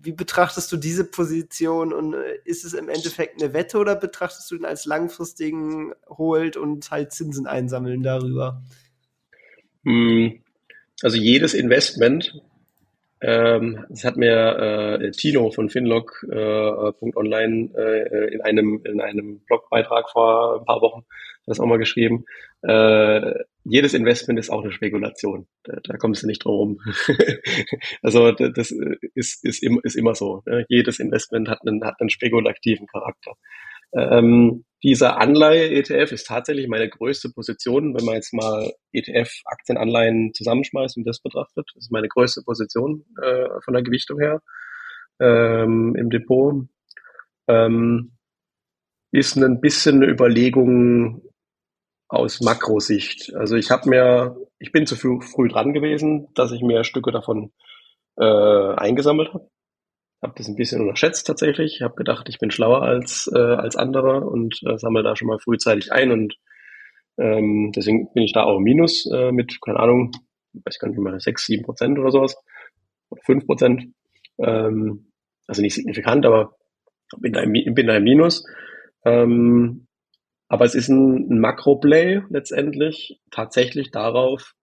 wie 0.00 0.12
betrachtest 0.12 0.70
du 0.70 0.76
diese 0.76 1.04
Position 1.04 1.92
und 1.92 2.14
äh, 2.14 2.38
ist 2.44 2.64
es 2.64 2.72
im 2.72 2.88
Endeffekt 2.88 3.42
eine 3.42 3.52
Wette 3.52 3.78
oder 3.78 3.96
betrachtest 3.96 4.48
du 4.50 4.56
ihn 4.56 4.64
als 4.64 4.84
langfristigen 4.84 5.92
Hold 6.08 6.56
und 6.56 6.90
halt 6.90 7.12
Zinsen 7.12 7.46
einsammeln 7.46 8.02
darüber? 8.02 8.62
Hm, 9.84 10.40
also 11.02 11.16
jedes 11.16 11.52
Investment 11.52 12.42
ähm, 13.20 13.84
das 13.88 14.04
hat 14.04 14.16
mir 14.16 14.98
äh, 15.00 15.10
Tino 15.12 15.50
von 15.50 15.70
Finlog.online 15.70 17.70
äh, 17.76 18.02
äh, 18.02 18.34
in 18.34 18.40
einem 18.42 18.82
in 18.84 19.00
einem 19.00 19.40
Blogbeitrag 19.46 20.10
vor 20.10 20.60
ein 20.60 20.64
paar 20.64 20.80
Wochen 20.80 21.04
das 21.46 21.60
auch 21.60 21.66
mal 21.66 21.78
geschrieben. 21.78 22.24
Äh, 22.62 23.34
jedes 23.64 23.94
Investment 23.94 24.38
ist 24.38 24.50
auch 24.50 24.62
eine 24.62 24.72
Spekulation. 24.72 25.46
Da, 25.64 25.78
da 25.82 25.96
kommst 25.96 26.22
du 26.22 26.26
nicht 26.26 26.44
drum 26.44 26.54
rum. 26.54 26.80
also 28.02 28.32
das 28.32 28.72
ist, 29.14 29.44
ist, 29.44 29.62
ist 29.62 29.96
immer 29.96 30.14
so. 30.14 30.42
Ne? 30.46 30.64
Jedes 30.68 31.00
Investment 31.00 31.48
hat 31.48 31.60
einen, 31.66 31.84
hat 31.84 32.00
einen 32.00 32.10
spekulativen 32.10 32.86
Charakter. 32.86 33.32
Ähm, 33.94 34.64
dieser 34.82 35.18
Anleihe-ETF 35.18 36.12
ist 36.12 36.26
tatsächlich 36.26 36.68
meine 36.68 36.88
größte 36.88 37.30
Position, 37.30 37.94
wenn 37.96 38.04
man 38.04 38.16
jetzt 38.16 38.34
mal 38.34 38.70
ETF-Aktienanleihen 38.92 40.34
zusammenschmeißt 40.34 40.98
und 40.98 41.04
das 41.06 41.20
betrachtet. 41.20 41.70
Das 41.74 41.84
ist 41.84 41.90
meine 41.90 42.08
größte 42.08 42.42
Position 42.42 43.06
äh, 43.22 43.46
von 43.64 43.72
der 43.72 43.82
Gewichtung 43.82 44.20
her 44.20 44.42
ähm, 45.20 45.94
im 45.96 46.10
Depot. 46.10 46.66
Ähm, 47.48 48.12
ist 49.10 49.36
ein 49.36 49.60
bisschen 49.60 50.02
eine 50.02 50.12
Überlegung 50.12 51.22
aus 52.08 52.42
Makrosicht. 52.42 53.34
Also 53.34 53.56
ich 53.56 53.70
habe 53.70 53.88
mir, 53.88 54.36
ich 54.58 54.70
bin 54.70 54.86
zu 54.86 54.96
früh, 54.96 55.20
früh 55.22 55.48
dran 55.48 55.72
gewesen, 55.72 56.28
dass 56.34 56.52
ich 56.52 56.60
mir 56.60 56.84
Stücke 56.84 57.10
davon 57.10 57.52
äh, 58.16 58.74
eingesammelt 58.74 59.32
habe 59.32 59.48
habe 60.24 60.34
das 60.36 60.48
ein 60.48 60.56
bisschen 60.56 60.80
unterschätzt 60.80 61.26
tatsächlich. 61.26 61.76
Ich 61.76 61.82
habe 61.82 61.94
gedacht, 61.94 62.28
ich 62.28 62.38
bin 62.38 62.50
schlauer 62.50 62.82
als, 62.82 63.30
äh, 63.32 63.38
als 63.38 63.76
andere 63.76 64.22
und 64.22 64.60
äh, 64.66 64.78
sammle 64.78 65.04
da 65.04 65.14
schon 65.14 65.28
mal 65.28 65.38
frühzeitig 65.38 65.92
ein 65.92 66.10
und 66.10 66.34
ähm, 67.16 67.70
deswegen 67.74 68.12
bin 68.12 68.24
ich 68.24 68.32
da 68.32 68.42
auch 68.42 68.58
im 68.58 68.64
Minus 68.64 69.06
äh, 69.12 69.30
mit, 69.30 69.60
keine 69.60 69.78
Ahnung, 69.78 70.10
weiß 70.52 70.78
gar 70.78 70.88
nicht 70.88 70.98
mehr, 70.98 71.20
6, 71.20 71.46
7 71.46 71.62
Prozent 71.62 71.98
oder 71.98 72.10
sowas. 72.10 72.36
Oder 73.10 73.22
5 73.22 73.46
Prozent. 73.46 73.94
Ähm, 74.38 75.12
also 75.46 75.62
nicht 75.62 75.74
signifikant, 75.74 76.26
aber 76.26 76.56
bin 77.18 77.32
da 77.32 77.40
im, 77.40 77.52
bin 77.52 77.86
da 77.86 77.96
im 77.96 78.04
Minus. 78.04 78.44
Ähm, 79.04 79.86
Aber 80.48 80.64
es 80.64 80.74
ist 80.74 80.88
ein, 80.88 81.30
ein 81.30 81.38
Makro-Play 81.38 82.22
letztendlich 82.30 83.20
tatsächlich 83.30 83.90
darauf, 83.90 84.54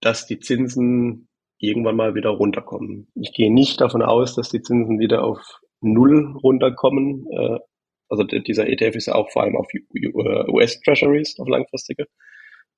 dass 0.00 0.26
die 0.26 0.38
Zinsen 0.38 1.28
irgendwann 1.62 1.96
mal 1.96 2.14
wieder 2.14 2.30
runterkommen. 2.30 3.08
Ich 3.14 3.32
gehe 3.32 3.52
nicht 3.52 3.80
davon 3.80 4.02
aus, 4.02 4.34
dass 4.34 4.50
die 4.50 4.62
Zinsen 4.62 4.98
wieder 4.98 5.24
auf 5.24 5.60
Null 5.80 6.36
runterkommen. 6.42 7.26
Äh, 7.30 7.58
also 8.08 8.24
dieser 8.24 8.68
ETF 8.68 8.96
ist 8.96 9.06
ja 9.06 9.14
auch 9.14 9.30
vor 9.30 9.42
allem 9.42 9.56
auf 9.56 9.68
US-Treasuries, 10.48 11.38
auf 11.38 11.48
langfristige. 11.48 12.06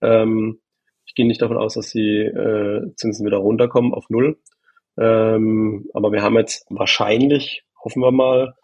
Ähm, 0.01 0.61
ich 1.07 1.15
gehe 1.15 1.27
nicht 1.27 1.43
davon 1.43 1.57
aus, 1.57 1.75
dass 1.75 1.91
die 1.91 2.21
äh, 2.21 2.95
Zinsen 2.97 3.27
wieder 3.27 3.39
runterkommen 3.39 3.95
auf 3.95 4.05
Null. 4.11 4.39
Ähm, 4.99 5.89
aber 5.93 6.13
wir 6.13 6.23
haben 6.23 6.37
jetzt 6.37 6.67
wahrscheinlich, 6.71 7.65
hoffen 7.83 8.03
wir 8.03 8.13
mal, 8.13 8.55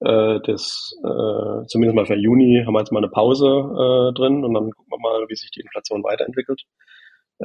äh, 0.00 0.40
das, 0.44 0.94
äh, 1.02 1.66
zumindest 1.66 1.96
mal 1.96 2.06
für 2.06 2.16
Juni 2.16 2.62
haben 2.64 2.74
wir 2.74 2.80
jetzt 2.80 2.92
mal 2.92 3.00
eine 3.00 3.10
Pause 3.10 3.46
äh, 3.46 4.14
drin 4.14 4.44
und 4.44 4.54
dann 4.54 4.70
gucken 4.70 4.92
wir 4.92 4.98
mal, 4.98 5.26
wie 5.28 5.36
sich 5.36 5.50
die 5.50 5.60
Inflation 5.60 6.04
weiterentwickelt. 6.04 6.62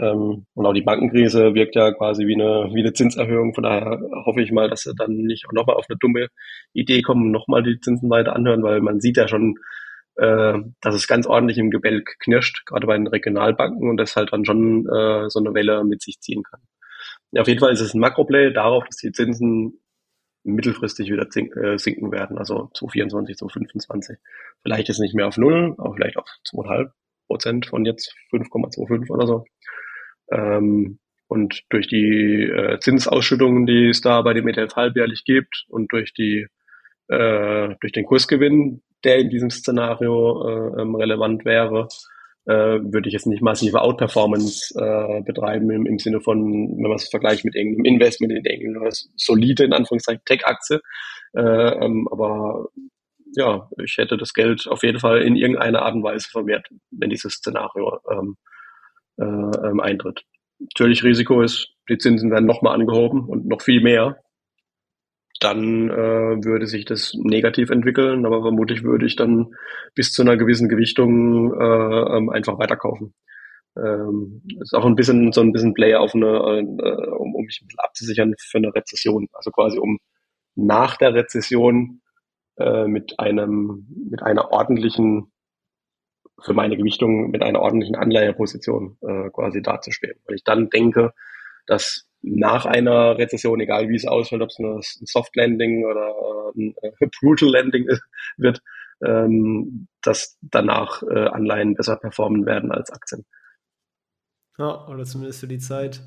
Ähm, 0.01 0.45
und 0.53 0.65
auch 0.65 0.73
die 0.73 0.81
Bankenkrise 0.81 1.53
wirkt 1.53 1.75
ja 1.75 1.91
quasi 1.91 2.27
wie 2.27 2.35
eine, 2.35 2.69
wie 2.73 2.81
eine 2.81 2.93
Zinserhöhung. 2.93 3.53
Von 3.53 3.63
daher 3.63 3.99
hoffe 4.25 4.41
ich 4.41 4.51
mal, 4.51 4.69
dass 4.69 4.81
sie 4.81 4.93
dann 4.95 5.11
nicht 5.11 5.47
auch 5.47 5.53
nochmal 5.53 5.77
auf 5.77 5.85
eine 5.89 5.97
dumme 5.97 6.27
Idee 6.73 7.01
kommen, 7.01 7.31
nochmal 7.31 7.63
die 7.63 7.79
Zinsen 7.79 8.09
weiter 8.09 8.35
anhören, 8.35 8.63
weil 8.63 8.81
man 8.81 8.99
sieht 8.99 9.17
ja 9.17 9.27
schon, 9.27 9.55
äh, 10.17 10.57
dass 10.81 10.95
es 10.95 11.07
ganz 11.07 11.27
ordentlich 11.27 11.57
im 11.57 11.71
Gebälk 11.71 12.17
knirscht, 12.19 12.65
gerade 12.65 12.87
bei 12.87 12.97
den 12.97 13.07
Regionalbanken 13.07 13.89
und 13.89 13.97
das 13.97 14.15
halt 14.15 14.33
dann 14.33 14.45
schon 14.45 14.87
äh, 14.87 15.29
so 15.29 15.39
eine 15.39 15.53
Welle 15.53 15.83
mit 15.83 16.01
sich 16.01 16.19
ziehen 16.19 16.43
kann. 16.43 16.61
Ja, 17.31 17.41
auf 17.41 17.47
jeden 17.47 17.59
Fall 17.59 17.73
ist 17.73 17.81
es 17.81 17.93
ein 17.93 17.99
Makroplay 17.99 18.51
darauf, 18.51 18.85
dass 18.85 18.97
die 18.97 19.11
Zinsen 19.11 19.79
mittelfristig 20.43 21.11
wieder 21.11 21.27
äh, 21.35 21.77
sinken 21.77 22.11
werden, 22.11 22.37
also 22.37 22.69
2024, 22.75 23.37
2025. 23.37 24.17
Vielleicht 24.61 24.89
ist 24.89 24.99
nicht 24.99 25.15
mehr 25.15 25.27
auf 25.27 25.37
Null, 25.37 25.73
aber 25.77 25.93
vielleicht 25.95 26.17
auf 26.17 26.27
2,5 26.51 26.91
Prozent 27.27 27.65
von 27.65 27.85
jetzt 27.85 28.13
5,25 28.31 29.09
oder 29.09 29.25
so. 29.25 29.45
Ähm, 30.31 30.99
und 31.27 31.63
durch 31.69 31.87
die 31.87 32.43
äh, 32.43 32.79
Zinsausschüttungen, 32.79 33.65
die 33.65 33.89
es 33.89 34.01
da 34.01 34.21
bei 34.21 34.33
dem 34.33 34.47
ETF 34.47 34.75
halbjährlich 34.75 35.23
gibt 35.25 35.65
und 35.69 35.91
durch 35.91 36.13
die 36.13 36.47
äh, 37.07 37.75
durch 37.81 37.91
den 37.93 38.05
Kursgewinn, 38.05 38.81
der 39.03 39.17
in 39.19 39.29
diesem 39.29 39.49
Szenario 39.49 40.47
äh, 40.47 40.81
ähm, 40.81 40.95
relevant 40.95 41.45
wäre, 41.45 41.87
äh, 42.45 42.53
würde 42.53 43.07
ich 43.07 43.13
jetzt 43.13 43.27
nicht 43.27 43.41
massive 43.41 43.81
Outperformance 43.81 44.73
äh, 44.79 45.21
betreiben 45.21 45.69
im, 45.71 45.85
im 45.85 45.99
Sinne 45.99 46.21
von, 46.21 46.43
wenn 46.77 46.89
man 46.89 46.95
es 46.95 47.09
vergleicht 47.09 47.43
mit 47.45 47.55
irgendeinem 47.55 47.85
Investment 47.85 48.33
in 48.33 48.45
irgendeine 48.45 48.91
solide, 49.15 49.63
in 49.63 49.73
Anführungszeichen, 49.73 50.21
Tech-Aktie. 50.25 50.79
Äh, 51.33 51.41
ähm, 51.41 52.07
aber 52.11 52.69
ja, 53.35 53.67
ich 53.83 53.97
hätte 53.97 54.17
das 54.17 54.33
Geld 54.33 54.67
auf 54.67 54.83
jeden 54.83 54.99
Fall 54.99 55.21
in 55.21 55.35
irgendeiner 55.35 55.81
Art 55.81 55.95
und 55.95 56.03
Weise 56.03 56.29
vermehrt, 56.29 56.67
wenn 56.91 57.09
dieses 57.09 57.33
Szenario 57.33 57.99
ähm, 58.11 58.37
äh, 59.17 59.23
ähm, 59.23 59.79
eintritt. 59.79 60.23
Natürlich 60.59 61.03
Risiko 61.03 61.41
ist, 61.41 61.73
die 61.89 61.97
Zinsen 61.97 62.31
werden 62.31 62.45
nochmal 62.45 62.75
angehoben 62.75 63.25
und 63.25 63.45
noch 63.45 63.61
viel 63.61 63.81
mehr. 63.81 64.17
Dann 65.41 65.89
äh, 65.89 66.43
würde 66.45 66.65
sich 66.65 66.85
das 66.85 67.13
negativ 67.13 67.69
entwickeln, 67.69 68.25
aber 68.25 68.41
vermutlich 68.41 68.83
würde 68.83 69.05
ich 69.05 69.15
dann 69.17 69.53
bis 69.93 70.13
zu 70.13 70.21
einer 70.21 70.37
gewissen 70.37 70.69
Gewichtung 70.69 71.53
äh, 71.53 72.17
ähm, 72.17 72.29
einfach 72.29 72.57
weiterkaufen. 72.57 73.13
Ähm, 73.77 74.41
ist 74.61 74.73
auch 74.73 74.85
ein 74.85 74.95
bisschen 74.95 75.33
so 75.33 75.41
ein 75.41 75.51
bisschen 75.51 75.73
Player 75.73 75.99
auf 75.99 76.15
eine, 76.15 76.27
äh, 76.27 76.61
um, 76.61 77.35
um 77.35 77.43
mich 77.43 77.59
ein 77.61 77.67
bisschen 77.67 77.79
abzusichern 77.79 78.33
für 78.39 78.59
eine 78.59 78.73
Rezession. 78.73 79.27
Also 79.33 79.51
quasi 79.51 79.77
um 79.77 79.99
nach 80.55 80.95
der 80.95 81.13
Rezession 81.13 82.01
äh, 82.57 82.87
mit 82.87 83.19
einem 83.19 83.85
mit 84.09 84.23
einer 84.23 84.51
ordentlichen 84.51 85.33
für 86.41 86.53
meine 86.53 86.77
Gewichtung 86.77 87.31
mit 87.31 87.41
einer 87.41 87.61
ordentlichen 87.61 87.95
Anleiheposition 87.95 88.97
äh, 89.01 89.29
quasi 89.29 89.61
dazustehen. 89.61 90.19
Weil 90.25 90.35
ich 90.35 90.43
dann 90.43 90.69
denke, 90.69 91.13
dass 91.65 92.07
nach 92.21 92.65
einer 92.65 93.17
Rezession, 93.17 93.59
egal 93.59 93.89
wie 93.89 93.95
es 93.95 94.07
ausfällt, 94.07 94.41
ob 94.41 94.49
es 94.49 94.59
ein 94.59 95.05
Soft 95.05 95.35
Landing 95.35 95.85
oder 95.85 96.13
ein 96.55 96.73
äh, 96.81 97.07
Brutal 97.19 97.49
Landing 97.49 97.87
wird, 98.37 98.61
ähm, 99.03 99.87
dass 100.01 100.37
danach 100.41 101.03
äh, 101.03 101.27
Anleihen 101.27 101.75
besser 101.75 101.97
performen 101.97 102.45
werden 102.45 102.71
als 102.71 102.91
Aktien. 102.91 103.25
Ja, 104.57 104.87
oder 104.87 105.03
zumindest 105.03 105.41
für 105.41 105.47
die 105.47 105.59
Zeit. 105.59 106.01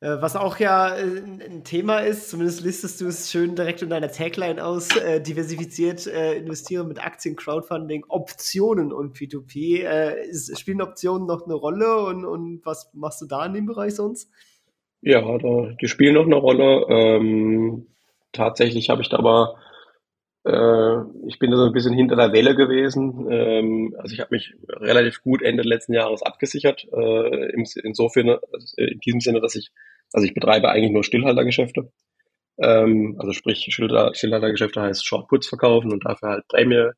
Äh, 0.00 0.20
was 0.20 0.36
auch 0.36 0.58
ja 0.58 0.94
äh, 0.94 1.22
ein 1.22 1.64
Thema 1.64 2.00
ist, 2.00 2.28
zumindest 2.28 2.62
listest 2.62 3.00
du 3.00 3.06
es 3.06 3.30
schön 3.30 3.56
direkt 3.56 3.80
in 3.80 3.88
deiner 3.88 4.10
Tagline 4.10 4.62
aus, 4.62 4.94
äh, 4.96 5.22
diversifiziert 5.22 6.06
äh, 6.06 6.34
investieren 6.34 6.86
mit 6.88 7.02
Aktien, 7.02 7.34
Crowdfunding, 7.34 8.04
Optionen 8.08 8.92
und 8.92 9.16
P2P. 9.16 9.84
Äh, 9.84 10.28
ist, 10.28 10.58
spielen 10.60 10.82
Optionen 10.82 11.26
noch 11.26 11.44
eine 11.44 11.54
Rolle 11.54 12.04
und, 12.04 12.26
und 12.26 12.60
was 12.64 12.90
machst 12.92 13.22
du 13.22 13.26
da 13.26 13.46
in 13.46 13.54
dem 13.54 13.66
Bereich 13.66 13.94
sonst? 13.94 14.30
Ja, 15.00 15.20
da, 15.38 15.72
die 15.80 15.88
spielen 15.88 16.14
noch 16.14 16.26
eine 16.26 16.36
Rolle. 16.36 16.86
Ähm, 16.90 17.86
tatsächlich 18.32 18.90
habe 18.90 19.00
ich 19.00 19.08
da 19.08 19.18
aber 19.18 19.56
ich 20.46 21.38
bin 21.40 21.50
da 21.50 21.56
so 21.56 21.64
ein 21.64 21.72
bisschen 21.72 21.94
hinter 21.94 22.14
der 22.14 22.32
Welle 22.32 22.54
gewesen. 22.54 23.26
Ähm, 23.30 23.96
also 23.98 24.14
ich 24.14 24.20
habe 24.20 24.34
mich 24.34 24.54
relativ 24.68 25.20
gut 25.22 25.42
Ende 25.42 25.64
letzten 25.64 25.92
Jahres 25.92 26.22
abgesichert. 26.22 26.86
Äh, 26.92 27.52
insofern, 27.82 28.28
also 28.28 28.76
in 28.76 29.00
diesem 29.00 29.20
Sinne, 29.20 29.40
dass 29.40 29.56
ich, 29.56 29.70
also 30.12 30.24
ich 30.24 30.34
betreibe 30.34 30.68
eigentlich 30.68 30.92
nur 30.92 31.02
Stillhaltergeschäfte. 31.02 31.90
Ähm, 32.58 33.16
also 33.18 33.32
sprich, 33.32 33.66
Stillhaltergeschäfte 33.70 34.80
heißt 34.80 35.04
Shortputs 35.04 35.48
verkaufen 35.48 35.92
und 35.92 36.04
dafür 36.04 36.28
halt 36.30 36.48
Prämie 36.48 36.90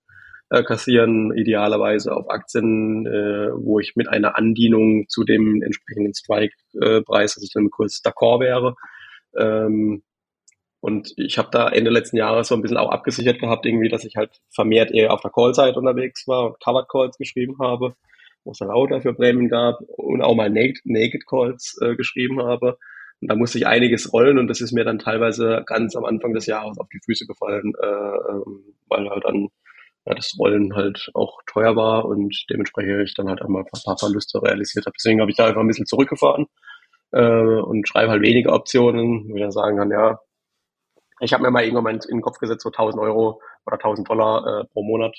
äh, 0.50 0.62
kassieren, 0.62 1.36
idealerweise 1.36 2.14
auf 2.14 2.30
Aktien, 2.30 3.06
äh, 3.06 3.50
wo 3.54 3.80
ich 3.80 3.96
mit 3.96 4.08
einer 4.08 4.36
Andienung 4.36 5.06
zu 5.08 5.24
dem 5.24 5.62
entsprechenden 5.62 6.14
Strike-Preis, 6.14 7.36
also 7.36 7.46
zu 7.46 7.58
dem 7.58 7.70
Kurs 7.70 8.02
d'accord 8.04 8.40
wäre. 8.40 8.74
Ähm, 9.38 10.02
und 10.80 11.12
ich 11.16 11.38
habe 11.38 11.48
da 11.50 11.68
Ende 11.68 11.90
letzten 11.90 12.16
Jahres 12.16 12.48
so 12.48 12.54
ein 12.54 12.62
bisschen 12.62 12.76
auch 12.76 12.90
abgesichert 12.90 13.40
gehabt, 13.40 13.66
irgendwie, 13.66 13.88
dass 13.88 14.04
ich 14.04 14.16
halt 14.16 14.40
vermehrt 14.50 14.92
eher 14.92 15.12
auf 15.12 15.20
der 15.20 15.32
Call-Seite 15.32 15.78
unterwegs 15.78 16.28
war 16.28 16.46
und 16.46 16.60
Covered 16.60 16.88
Calls 16.88 17.18
geschrieben 17.18 17.56
habe, 17.60 17.94
wo 18.44 18.52
es 18.52 18.58
dann 18.58 18.70
auch 18.70 18.86
dafür 18.86 19.14
Prämien 19.14 19.48
gab 19.48 19.80
und 19.96 20.22
auch 20.22 20.36
mal 20.36 20.50
Naked, 20.50 20.80
Naked 20.84 21.26
Calls 21.26 21.78
äh, 21.82 21.96
geschrieben 21.96 22.42
habe. 22.42 22.78
Und 23.20 23.28
da 23.28 23.34
musste 23.34 23.58
ich 23.58 23.66
einiges 23.66 24.12
rollen 24.12 24.38
und 24.38 24.46
das 24.46 24.60
ist 24.60 24.72
mir 24.72 24.84
dann 24.84 25.00
teilweise 25.00 25.64
ganz 25.66 25.96
am 25.96 26.04
Anfang 26.04 26.32
des 26.34 26.46
Jahres 26.46 26.78
auf 26.78 26.88
die 26.88 27.00
Füße 27.04 27.26
gefallen, 27.26 27.72
äh, 27.82 27.86
ähm, 27.86 28.74
weil 28.86 29.10
halt 29.10 29.24
dann 29.24 29.48
ja, 30.06 30.14
das 30.14 30.36
Rollen 30.38 30.76
halt 30.76 31.10
auch 31.14 31.40
teuer 31.46 31.74
war 31.74 32.04
und 32.04 32.46
dementsprechend 32.50 33.02
ich 33.02 33.14
dann 33.14 33.28
halt 33.28 33.42
einmal 33.42 33.62
ein 33.62 33.82
paar 33.84 33.98
Verluste 33.98 34.40
realisiert 34.40 34.86
habe. 34.86 34.94
Deswegen 34.96 35.20
habe 35.20 35.30
ich 35.30 35.36
da 35.36 35.46
einfach 35.46 35.60
ein 35.60 35.66
bisschen 35.66 35.86
zurückgefahren 35.86 36.46
äh, 37.10 37.60
und 37.60 37.88
schreibe 37.88 38.12
halt 38.12 38.22
weniger 38.22 38.54
Optionen, 38.54 39.28
wo 39.28 39.34
ich 39.34 39.42
dann 39.42 39.50
sagen 39.50 39.76
kann, 39.76 39.90
ja, 39.90 40.20
ich 41.20 41.32
habe 41.32 41.42
mir 41.42 41.50
mal 41.50 41.64
irgendwann 41.64 41.96
in 41.96 42.18
den 42.18 42.22
Kopf 42.22 42.38
gesetzt, 42.38 42.62
so 42.62 42.70
1000 42.70 43.02
Euro 43.02 43.40
oder 43.66 43.76
1000 43.76 44.08
Dollar 44.08 44.62
äh, 44.62 44.64
pro 44.66 44.82
Monat 44.82 45.16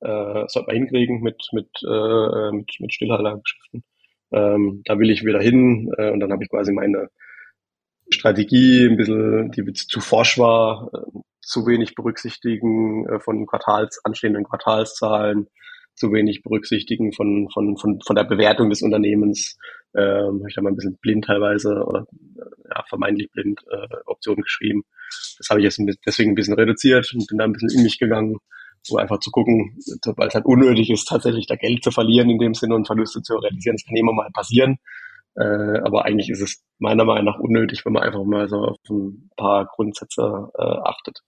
äh, 0.00 0.44
sollte 0.48 0.66
man 0.66 0.76
hinkriegen 0.76 1.20
mit 1.22 1.48
mit 1.52 1.68
äh, 1.82 2.52
mit, 2.52 2.70
mit 2.78 2.92
Stillhaltergeschäften. 2.92 3.84
Ähm, 4.32 4.82
da 4.84 4.98
will 4.98 5.10
ich 5.10 5.24
wieder 5.24 5.40
hin 5.40 5.92
äh, 5.96 6.10
und 6.10 6.20
dann 6.20 6.32
habe 6.32 6.42
ich 6.42 6.50
quasi 6.50 6.72
meine 6.72 7.10
Strategie 8.10 8.86
ein 8.86 8.96
bisschen, 8.96 9.50
die 9.52 9.72
zu 9.72 10.00
forsch 10.00 10.38
war, 10.38 10.90
äh, 10.92 11.20
zu 11.40 11.66
wenig 11.66 11.94
berücksichtigen 11.94 13.08
äh, 13.08 13.20
von 13.20 13.46
Quartals 13.46 14.04
anstehenden 14.04 14.44
Quartalszahlen, 14.44 15.48
zu 15.96 16.12
wenig 16.12 16.42
berücksichtigen 16.42 17.12
von 17.12 17.48
von 17.50 17.76
von 17.76 18.00
von 18.00 18.16
der 18.16 18.24
Bewertung 18.24 18.70
des 18.70 18.82
Unternehmens. 18.82 19.58
Ähm, 19.94 20.40
habe 20.40 20.48
ich 20.48 20.54
da 20.54 20.62
mal 20.62 20.70
ein 20.70 20.76
bisschen 20.76 20.98
blind 20.98 21.24
teilweise 21.24 21.84
oder 21.84 22.06
äh, 22.36 22.68
ja, 22.70 22.84
vermeintlich 22.88 23.30
blind 23.32 23.60
äh, 23.70 23.96
Optionen 24.04 24.42
geschrieben. 24.42 24.84
Das 25.38 25.48
habe 25.48 25.60
ich 25.60 25.64
jetzt 25.64 25.80
deswegen 26.06 26.32
ein 26.32 26.34
bisschen 26.34 26.54
reduziert 26.54 27.10
und 27.14 27.26
bin 27.26 27.38
da 27.38 27.44
ein 27.44 27.52
bisschen 27.52 27.70
in 27.70 27.82
mich 27.82 27.98
gegangen, 27.98 28.36
so 28.82 28.96
einfach 28.96 29.18
zu 29.20 29.30
gucken, 29.30 29.78
weil 30.16 30.28
es 30.28 30.34
halt 30.34 30.44
unnötig 30.44 30.90
ist, 30.90 31.08
tatsächlich 31.08 31.46
da 31.46 31.56
Geld 31.56 31.82
zu 31.82 31.90
verlieren 31.90 32.30
in 32.30 32.38
dem 32.38 32.54
Sinne 32.54 32.74
und 32.74 32.86
Verluste 32.86 33.22
zu 33.22 33.36
realisieren. 33.36 33.76
Das 33.76 33.86
kann 33.86 33.96
immer 33.96 34.12
mal 34.12 34.30
passieren. 34.32 34.78
Äh, 35.34 35.80
aber 35.84 36.04
eigentlich 36.04 36.30
ist 36.30 36.40
es 36.40 36.64
meiner 36.78 37.04
Meinung 37.04 37.26
nach 37.26 37.38
unnötig, 37.38 37.84
wenn 37.84 37.92
man 37.92 38.02
einfach 38.02 38.24
mal 38.24 38.48
so 38.48 38.56
auf 38.56 38.78
ein 38.88 39.30
paar 39.36 39.66
Grundsätze 39.66 40.50
äh, 40.56 40.62
achtet. 40.62 41.20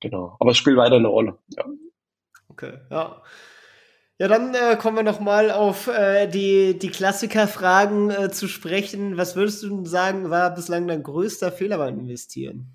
Genau. 0.00 0.36
Aber 0.38 0.50
es 0.52 0.56
spielt 0.56 0.76
weiter 0.76 0.96
eine 0.96 1.08
Rolle. 1.08 1.38
Ja. 1.56 1.64
Okay, 2.48 2.74
ja. 2.90 3.22
Ja, 4.18 4.28
dann 4.28 4.54
äh, 4.54 4.76
kommen 4.76 4.96
wir 4.96 5.02
noch 5.02 5.20
mal 5.20 5.50
auf 5.50 5.88
äh, 5.88 6.26
die, 6.26 6.78
die 6.78 6.88
Klassikerfragen 6.88 8.10
äh, 8.10 8.30
zu 8.30 8.48
sprechen. 8.48 9.18
Was 9.18 9.36
würdest 9.36 9.62
du 9.62 9.84
sagen, 9.84 10.30
war 10.30 10.54
bislang 10.54 10.88
dein 10.88 11.02
größter 11.02 11.52
Fehler 11.52 11.76
beim 11.76 11.98
Investieren? 11.98 12.72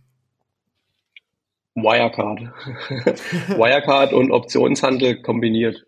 Wirecard. 1.73 2.41
Wirecard 3.57 4.13
und 4.13 4.31
Optionshandel 4.31 5.21
kombiniert. 5.23 5.85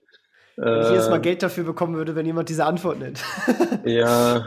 Wenn 0.56 0.82
ich 0.82 0.92
jetzt 0.92 1.10
mal 1.10 1.18
äh, 1.18 1.22
Geld 1.22 1.44
dafür 1.44 1.64
bekommen 1.64 1.96
würde, 1.96 2.16
wenn 2.16 2.26
jemand 2.26 2.50
diese 2.50 2.66
Antwort 2.66 3.00
nennt. 3.00 3.24
ja, 3.86 4.46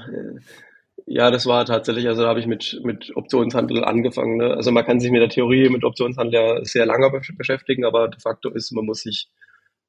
ja, 1.04 1.30
das 1.30 1.46
war 1.46 1.64
tatsächlich, 1.64 2.08
also 2.08 2.22
da 2.22 2.28
habe 2.28 2.40
ich 2.40 2.46
mit, 2.46 2.80
mit 2.82 3.12
Optionshandel 3.14 3.84
angefangen. 3.84 4.38
Ne? 4.38 4.54
Also 4.54 4.72
man 4.72 4.84
kann 4.84 4.98
sich 4.98 5.10
mit 5.10 5.20
der 5.20 5.28
Theorie 5.28 5.68
mit 5.68 5.84
Optionshandel 5.84 6.34
ja 6.34 6.64
sehr 6.64 6.86
lange 6.86 7.10
beschäftigen, 7.36 7.84
aber 7.84 8.08
de 8.08 8.20
facto 8.20 8.50
ist, 8.50 8.72
man 8.72 8.86
muss 8.86 9.02
sich 9.02 9.28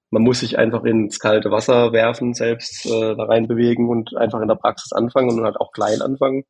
man 0.09 0.23
muss 0.23 0.39
sich 0.39 0.57
einfach 0.57 0.83
ins 0.83 1.19
kalte 1.19 1.51
Wasser 1.51 1.91
werfen, 1.91 2.33
selbst 2.33 2.85
äh, 2.85 3.15
da 3.15 3.23
rein 3.23 3.47
bewegen 3.47 3.89
und 3.89 4.15
einfach 4.15 4.41
in 4.41 4.47
der 4.47 4.55
Praxis 4.55 4.93
anfangen 4.93 5.37
und 5.37 5.43
halt 5.43 5.57
auch 5.57 5.71
klein 5.71 6.01
anfangen. 6.01 6.43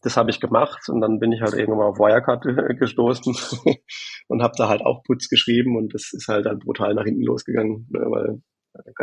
Das 0.00 0.16
habe 0.16 0.30
ich 0.30 0.40
gemacht 0.40 0.88
und 0.88 1.00
dann 1.00 1.18
bin 1.18 1.32
ich 1.32 1.42
halt 1.42 1.54
irgendwann 1.54 1.88
auf 1.88 1.98
Wirecard 1.98 2.42
gestoßen 2.78 3.36
und 4.28 4.42
habe 4.42 4.54
da 4.56 4.68
halt 4.68 4.82
auch 4.82 5.02
Putz 5.04 5.28
geschrieben 5.28 5.76
und 5.76 5.92
das 5.94 6.12
ist 6.12 6.28
halt 6.28 6.46
dann 6.46 6.60
brutal 6.60 6.94
nach 6.94 7.04
hinten 7.04 7.22
losgegangen, 7.22 7.88
ne, 7.90 8.00
weil 8.08 8.42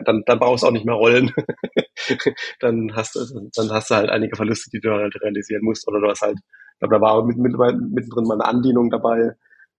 dann, 0.06 0.24
dann 0.26 0.40
brauchst 0.40 0.64
du 0.64 0.68
auch 0.68 0.72
nicht 0.72 0.86
mehr 0.86 0.96
rollen. 0.96 1.32
dann 2.60 2.96
hast 2.96 3.16
du, 3.16 3.50
dann 3.56 3.70
hast 3.72 3.92
du 3.92 3.96
halt 3.96 4.10
einige 4.10 4.36
Verluste, 4.36 4.70
die 4.72 4.80
du 4.80 4.92
halt 4.92 5.16
realisieren 5.22 5.64
musst. 5.64 5.88
Oder 5.88 6.00
du 6.00 6.08
hast 6.08 6.22
halt, 6.22 6.38
ich 6.38 6.80
glaube, 6.80 6.96
da 6.96 7.02
war 7.02 7.26
mit, 7.26 7.38
mit, 7.38 7.54
mittendrin 7.54 8.26
mal 8.26 8.40
eine 8.40 8.46
Andienung 8.46 8.90
dabei. 8.90 9.34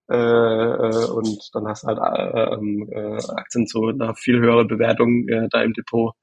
Äh, 0.08 0.16
äh, 0.16 1.06
und 1.06 1.50
dann 1.52 1.66
hast 1.66 1.82
du 1.82 1.88
halt 1.88 1.98
äh, 1.98 2.54
ähm, 2.54 2.88
äh, 2.90 3.18
Aktien 3.34 3.66
zu 3.66 3.86
einer 3.86 4.14
viel 4.14 4.38
höheren 4.40 4.68
Bewertung 4.68 5.28
äh, 5.28 5.48
da 5.50 5.62
im 5.62 5.72
Depot. 5.72 6.14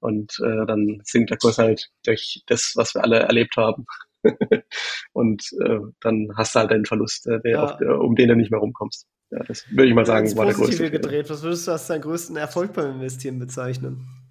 Und 0.00 0.38
äh, 0.44 0.66
dann 0.66 1.00
sinkt 1.04 1.30
der 1.30 1.38
Kurs 1.38 1.58
halt 1.58 1.88
durch 2.04 2.42
das, 2.46 2.72
was 2.76 2.94
wir 2.94 3.02
alle 3.02 3.20
erlebt 3.20 3.56
haben. 3.56 3.86
und 5.12 5.42
äh, 5.64 5.78
dann 6.00 6.28
hast 6.36 6.54
du 6.54 6.60
halt 6.60 6.72
einen 6.72 6.86
Verlust, 6.86 7.26
äh, 7.26 7.40
der 7.40 7.52
ja. 7.52 7.64
auf, 7.64 7.80
um 7.80 8.14
den 8.14 8.28
du 8.28 8.36
nicht 8.36 8.50
mehr 8.50 8.60
rumkommst. 8.60 9.06
Ja, 9.30 9.42
das 9.42 9.64
würde 9.70 9.88
ich 9.88 9.94
mal 9.94 10.06
sagen, 10.06 10.34
war 10.36 10.44
der 10.44 10.54
größte. 10.54 10.90
gedreht. 10.90 11.28
Was 11.28 11.42
würdest 11.42 11.66
du 11.66 11.72
als 11.72 11.86
deinen 11.88 12.02
größten 12.02 12.36
Erfolg 12.36 12.72
beim 12.72 12.96
Investieren 12.96 13.38
bezeichnen? 13.38 14.23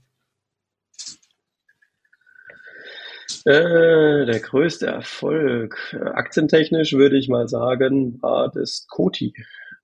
Äh, 3.46 4.26
der 4.26 4.40
größte 4.40 4.88
Erfolg, 4.88 5.78
äh, 5.94 5.98
aktientechnisch 5.98 6.94
würde 6.94 7.18
ich 7.18 7.28
mal 7.28 7.48
sagen, 7.48 8.22
war 8.22 8.50
das 8.50 8.88
Coty, 8.90 9.34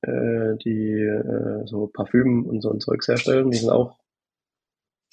äh, 0.02 0.56
die 0.64 0.94
äh, 0.94 1.66
so 1.66 1.88
Parfüm 1.88 2.46
und 2.46 2.62
so 2.62 2.72
ein 2.72 2.80
Zeugs 2.80 3.08
herstellen. 3.08 3.52
Die 3.52 3.58
sind 3.58 3.70
auch 3.70 3.98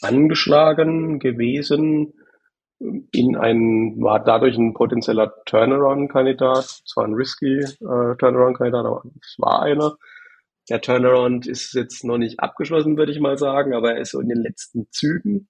angeschlagen 0.01 1.19
gewesen 1.19 2.13
in 2.79 3.37
ein, 3.37 4.01
war 4.01 4.23
dadurch 4.23 4.57
ein 4.57 4.75
potenzieller 4.75 5.35
Turnaround-Kandidat, 5.47 6.83
zwar 6.87 7.05
ein 7.05 7.15
risky 7.15 7.61
äh, 7.61 8.17
Turnaround-Kandidat, 8.19 8.85
aber 8.85 9.03
es 9.21 9.37
war 9.39 9.63
einer. 9.63 9.97
Der 10.69 10.81
Turnaround 10.81 11.47
ist 11.47 11.73
jetzt 11.75 12.05
noch 12.05 12.19
nicht 12.19 12.41
abgeschlossen, 12.41 12.97
würde 12.97 13.13
ich 13.13 13.21
mal 13.21 13.39
sagen, 13.39 13.73
aber 13.73 13.95
er 13.95 14.01
ist 14.03 14.11
so 14.11 14.21
in 14.21 14.29
den 14.29 14.43
letzten 14.43 14.89
Zügen. 14.91 15.49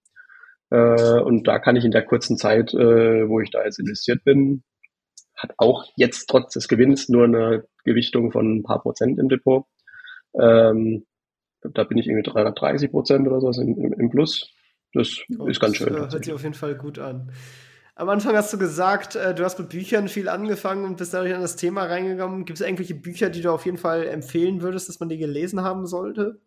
Äh, 0.71 1.21
und 1.21 1.47
da 1.47 1.59
kann 1.59 1.77
ich 1.77 1.85
in 1.85 1.91
der 1.91 2.05
kurzen 2.05 2.37
Zeit, 2.37 2.75
äh, 2.75 3.29
wo 3.29 3.41
ich 3.41 3.51
da 3.51 3.65
jetzt 3.65 3.79
investiert 3.79 4.25
bin, 4.25 4.63
hat 5.37 5.53
auch 5.59 5.85
jetzt 5.97 6.27
trotz 6.27 6.55
des 6.55 6.69
Gewinns 6.69 7.09
nur 7.09 7.25
eine 7.25 7.65
Gewichtung 7.85 8.33
von 8.33 8.57
ein 8.57 8.63
paar 8.63 8.81
Prozent 8.83 9.19
im 9.19 9.29
Depot. 9.29 9.65
Ähm, 10.39 11.05
da 11.63 11.85
bin 11.85 11.99
ich 11.99 12.07
irgendwie 12.07 12.29
330 12.29 12.91
Prozent 12.91 13.27
oder 13.29 13.41
so 13.41 13.61
im, 13.61 13.93
im 13.93 14.11
Plus. 14.11 14.51
Das 14.93 15.21
oh, 15.39 15.47
ist 15.47 15.61
ganz 15.61 15.77
schön. 15.77 15.93
Das 15.93 16.13
hört 16.13 16.25
sich 16.25 16.33
auf 16.33 16.43
jeden 16.43 16.55
Fall 16.55 16.75
gut 16.75 16.99
an. 16.99 17.33
Am 17.95 18.09
Anfang 18.09 18.37
hast 18.37 18.53
du 18.53 18.59
gesagt, 18.59 19.17
äh, 19.17 19.35
du 19.35 19.45
hast 19.45 19.59
mit 19.59 19.71
Büchern 19.71 20.09
viel 20.09 20.29
angefangen 20.29 20.85
und 20.85 20.99
bist 20.99 21.15
dadurch 21.15 21.35
an 21.35 21.41
das 21.41 21.57
Thema 21.57 21.85
reingegangen. 21.85 22.45
Gibt 22.45 22.61
es 22.61 22.67
irgendwelche 22.67 22.95
Bücher, 22.95 23.31
die 23.31 23.41
du 23.41 23.51
auf 23.51 23.65
jeden 23.65 23.79
Fall 23.79 24.07
empfehlen 24.07 24.61
würdest, 24.61 24.89
dass 24.89 25.01
man 25.01 25.09
die 25.09 25.19
gelesen 25.19 25.63
haben 25.63 25.87
sollte? 25.87 26.41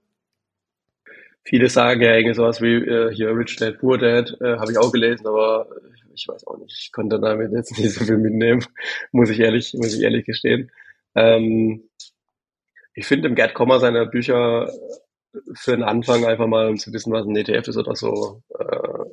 Viele 1.50 1.68
sagen 1.68 2.02
ja 2.02 2.14
irgendwie 2.14 2.36
sowas 2.36 2.62
wie 2.62 2.76
äh, 2.76 3.12
hier 3.12 3.36
Rich 3.36 3.56
Dad, 3.56 3.80
Poor 3.80 3.98
Dad, 3.98 4.38
äh, 4.40 4.58
habe 4.58 4.72
ich 4.72 4.78
auch 4.78 4.92
gelesen, 4.92 5.26
aber 5.26 5.68
ich 6.14 6.28
weiß 6.28 6.46
auch 6.46 6.60
nicht, 6.60 6.78
ich 6.80 6.92
konnte 6.92 7.20
damit 7.20 7.52
jetzt 7.52 7.76
nicht 7.76 7.92
so 7.92 8.06
viel 8.06 8.20
mitnehmen, 8.20 8.64
muss 9.12 9.32
ich 9.32 9.40
ehrlich, 9.40 9.74
muss 9.74 9.96
ich 9.96 10.04
ehrlich 10.04 10.28
gestehen. 10.28 10.70
Ähm, 11.16 11.90
ich 12.94 13.08
finde 13.08 13.30
im 13.30 13.34
Gerd 13.34 13.56
Kommer 13.56 13.80
seine 13.80 14.06
Bücher 14.06 14.72
für 15.56 15.72
den 15.72 15.82
Anfang 15.82 16.24
einfach 16.24 16.46
mal, 16.46 16.68
um 16.70 16.78
zu 16.78 16.94
wissen, 16.94 17.12
was 17.12 17.26
ein 17.26 17.36
ETF 17.36 17.68
ist 17.68 17.78
oder 17.78 17.96
so, 17.96 18.44
äh, 18.60 19.10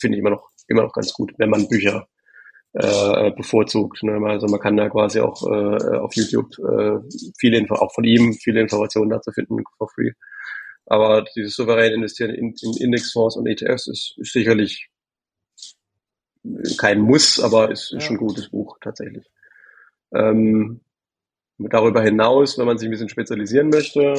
finde 0.00 0.16
ich 0.16 0.22
immer 0.22 0.30
noch, 0.30 0.50
immer 0.66 0.82
noch 0.82 0.92
ganz 0.92 1.12
gut, 1.12 1.34
wenn 1.38 1.50
man 1.50 1.68
Bücher 1.68 2.08
äh, 2.72 3.30
bevorzugt. 3.30 4.02
Ne? 4.02 4.20
Also 4.26 4.48
man 4.48 4.58
kann 4.58 4.76
da 4.76 4.88
quasi 4.88 5.20
auch 5.20 5.40
äh, 5.46 5.98
auf 5.98 6.16
YouTube 6.16 6.50
äh, 6.58 6.98
viele 7.38 7.58
Info, 7.58 7.76
auch 7.76 7.94
von 7.94 8.02
ihm 8.02 8.32
viele 8.32 8.60
Informationen 8.60 9.10
dazu 9.10 9.30
finden 9.30 9.62
for 9.78 9.88
free. 9.94 10.10
Aber 10.90 11.24
dieses 11.36 11.54
souverän 11.54 11.94
investieren 11.94 12.34
in, 12.34 12.52
in 12.60 12.76
Indexfonds 12.76 13.36
und 13.36 13.46
ETFs 13.46 13.86
ist, 13.86 14.14
ist 14.18 14.32
sicherlich 14.32 14.88
kein 16.78 17.00
Muss, 17.00 17.38
aber 17.38 17.70
ist, 17.70 17.92
ist 17.92 18.06
ja. 18.06 18.10
ein 18.10 18.16
gutes 18.16 18.50
Buch 18.50 18.76
tatsächlich. 18.80 19.24
Ähm, 20.12 20.80
darüber 21.58 22.02
hinaus, 22.02 22.58
wenn 22.58 22.66
man 22.66 22.76
sich 22.76 22.88
ein 22.88 22.90
bisschen 22.90 23.08
spezialisieren 23.08 23.68
möchte, 23.68 24.14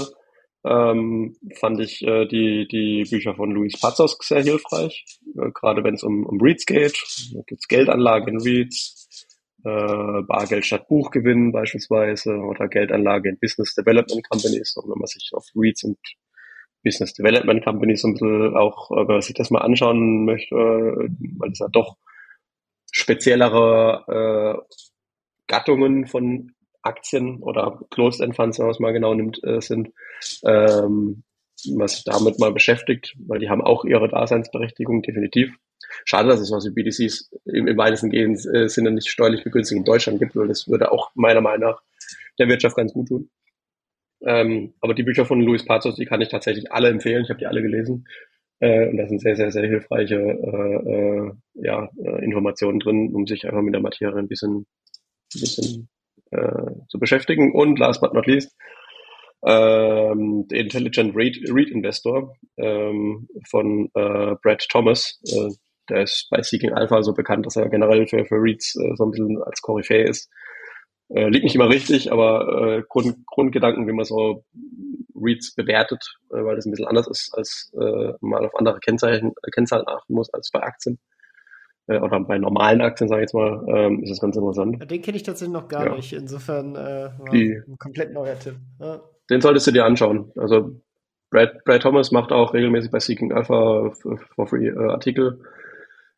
ähm, 0.63 1.35
fand 1.59 1.81
ich 1.81 2.03
äh, 2.03 2.25
die, 2.27 2.69
die 2.69 3.03
Bücher 3.09 3.35
von 3.35 3.51
Luis 3.51 3.77
Pazos 3.77 4.17
sehr 4.21 4.41
hilfreich, 4.41 5.19
äh, 5.35 5.51
gerade 5.51 5.83
wenn 5.83 5.95
es 5.95 6.03
um, 6.03 6.25
um 6.25 6.39
Reads 6.39 6.65
geht. 6.65 6.97
Da 7.33 7.41
gibt's 7.47 7.67
Geldanlage 7.67 8.31
in 8.31 8.39
Reads, 8.39 9.27
äh, 9.65 10.21
Bargeld 10.21 10.65
statt 10.65 10.87
Buchgewinn 10.87 11.51
beispielsweise 11.51 12.31
oder 12.31 12.69
Geldanlage 12.69 13.27
in 13.27 13.39
Business 13.39 13.75
Development 13.75 14.25
Companies. 14.29 14.77
Und 14.77 14.89
wenn 14.89 14.99
man 14.99 15.07
sich 15.07 15.31
auf 15.33 15.45
Reads 15.53 15.83
und 15.83 15.97
Business 16.83 17.13
Development 17.13 17.63
Companies 17.63 18.01
so 18.01 18.07
ein 18.07 18.13
bisschen 18.13 18.55
auch, 18.55 18.91
äh, 18.91 19.07
wenn 19.07 19.15
man 19.15 19.21
sich 19.21 19.35
das 19.35 19.51
mal 19.51 19.59
anschauen 19.59 20.25
möchte, 20.25 20.55
äh, 20.55 21.09
weil 21.37 21.51
es 21.51 21.59
ja 21.59 21.67
doch 21.67 21.97
speziellere 22.91 24.65
äh, 24.67 24.75
Gattungen 25.47 26.07
von 26.07 26.53
Aktien 26.81 27.41
oder 27.41 27.79
Closed 27.91 28.21
End 28.21 28.35
Funds, 28.35 28.57
wenn 28.57 28.65
man 28.65 28.71
es 28.71 28.79
mal 28.79 28.93
genau 28.93 29.13
nimmt, 29.13 29.43
äh, 29.43 29.61
sind, 29.61 29.89
ähm, 30.45 31.23
was 31.75 32.03
damit 32.03 32.39
mal 32.39 32.51
beschäftigt, 32.51 33.15
weil 33.27 33.39
die 33.39 33.49
haben 33.49 33.61
auch 33.61 33.85
ihre 33.85 34.09
Daseinsberechtigung, 34.09 35.03
definitiv. 35.03 35.53
Schade, 36.05 36.29
dass 36.29 36.39
es 36.39 36.51
was 36.51 36.65
wie 36.65 36.71
BDCs 36.71 37.31
im, 37.45 37.67
im 37.67 37.77
weitesten 37.77 38.09
Gehen 38.09 38.33
äh, 38.33 38.67
Sinne 38.67 38.91
nicht 38.91 39.09
steuerlich 39.09 39.43
begünstigt 39.43 39.77
in 39.77 39.85
Deutschland 39.85 40.19
gibt, 40.19 40.35
weil 40.35 40.47
das 40.47 40.67
würde 40.67 40.91
auch 40.91 41.11
meiner 41.15 41.41
Meinung 41.41 41.69
nach 41.69 41.81
der 42.39 42.47
Wirtschaft 42.47 42.75
ganz 42.75 42.93
gut 42.93 43.09
tun. 43.09 43.29
Ähm, 44.25 44.73
aber 44.81 44.93
die 44.93 45.03
Bücher 45.03 45.25
von 45.25 45.41
Luis 45.41 45.65
Pazos, 45.65 45.95
die 45.95 46.05
kann 46.05 46.21
ich 46.21 46.29
tatsächlich 46.29 46.71
alle 46.71 46.89
empfehlen. 46.89 47.23
Ich 47.23 47.29
habe 47.29 47.39
die 47.39 47.47
alle 47.47 47.61
gelesen. 47.61 48.05
Äh, 48.59 48.89
und 48.89 48.97
da 48.97 49.07
sind 49.07 49.21
sehr, 49.21 49.35
sehr, 49.35 49.51
sehr 49.51 49.67
hilfreiche 49.67 50.15
äh, 50.15 50.91
äh, 50.91 51.31
ja, 51.55 51.89
äh, 51.97 52.23
Informationen 52.23 52.79
drin, 52.79 53.13
um 53.13 53.25
sich 53.25 53.45
einfach 53.45 53.61
mit 53.61 53.73
der 53.73 53.81
Materie 53.81 54.19
ein 54.19 54.27
bisschen, 54.27 54.67
ein 55.35 55.39
bisschen 55.39 55.89
äh, 56.31 56.71
zu 56.87 56.99
beschäftigen. 56.99 57.53
Und 57.53 57.79
last 57.79 58.01
but 58.01 58.13
not 58.13 58.27
least, 58.27 58.55
ähm, 59.43 60.45
The 60.49 60.57
Intelligent 60.57 61.15
Read, 61.15 61.37
Read 61.51 61.69
Investor 61.69 62.35
ähm, 62.57 63.27
von 63.49 63.89
äh, 63.95 64.35
Brad 64.41 64.67
Thomas. 64.69 65.19
Äh, 65.25 65.49
der 65.89 66.03
ist 66.03 66.27
bei 66.29 66.41
Seeking 66.43 66.73
Alpha 66.73 67.01
so 67.01 67.13
bekannt, 67.13 67.45
dass 67.45 67.55
er 67.55 67.67
generell 67.69 68.07
für, 68.07 68.23
für 68.25 68.35
Reads 68.35 68.75
äh, 68.75 68.95
so 68.95 69.05
ein 69.05 69.11
bisschen 69.11 69.41
als 69.41 69.61
Koryphäe 69.61 70.03
ist. 70.03 70.29
Äh, 71.13 71.29
liegt 71.29 71.43
nicht 71.43 71.55
immer 71.55 71.69
richtig, 71.69 72.11
aber 72.11 72.77
äh, 72.77 72.83
Grund, 72.87 73.25
Grundgedanken, 73.25 73.87
wie 73.87 73.93
man 73.93 74.05
so 74.05 74.45
Reads 75.15 75.55
bewertet, 75.55 76.03
äh, 76.31 76.43
weil 76.43 76.55
das 76.55 76.65
ein 76.65 76.71
bisschen 76.71 76.87
anders 76.87 77.07
ist, 77.07 77.33
als 77.35 77.71
äh, 77.79 78.13
mal 78.21 78.45
auf 78.45 78.55
andere 78.55 78.79
Kennzeichen, 78.79 79.33
Kennzahlen 79.53 79.87
achten 79.87 80.13
muss 80.13 80.33
als 80.33 80.51
bei 80.51 80.61
Aktien 80.61 80.99
äh, 81.87 81.99
oder 81.99 82.19
bei 82.21 82.37
normalen 82.37 82.81
Aktien, 82.81 83.09
sage 83.09 83.21
ich 83.21 83.25
jetzt 83.25 83.33
mal, 83.33 83.63
ähm, 83.67 84.03
ist 84.03 84.09
das 84.09 84.21
ganz 84.21 84.35
interessant. 84.35 84.89
Den 84.89 85.01
kenne 85.01 85.17
ich 85.17 85.23
tatsächlich 85.23 85.53
noch 85.53 85.67
gar 85.67 85.87
ja. 85.87 85.95
nicht. 85.95 86.13
Insofern 86.13 86.75
äh, 86.75 87.09
war 87.17 87.29
Die, 87.31 87.61
ein 87.67 87.77
komplett 87.77 88.13
neuer 88.13 88.39
Tipp. 88.39 88.55
Ja. 88.79 89.01
Den 89.29 89.41
solltest 89.41 89.67
du 89.67 89.71
dir 89.71 89.85
anschauen. 89.85 90.31
Also 90.37 90.81
Brad, 91.29 91.63
Brad 91.65 91.81
Thomas 91.81 92.11
macht 92.11 92.31
auch 92.31 92.53
regelmäßig 92.53 92.91
bei 92.91 92.99
Seeking 92.99 93.31
Alpha 93.31 93.91
for 94.35 94.47
free 94.47 94.67
äh, 94.67 94.91
Artikel. 94.91 95.41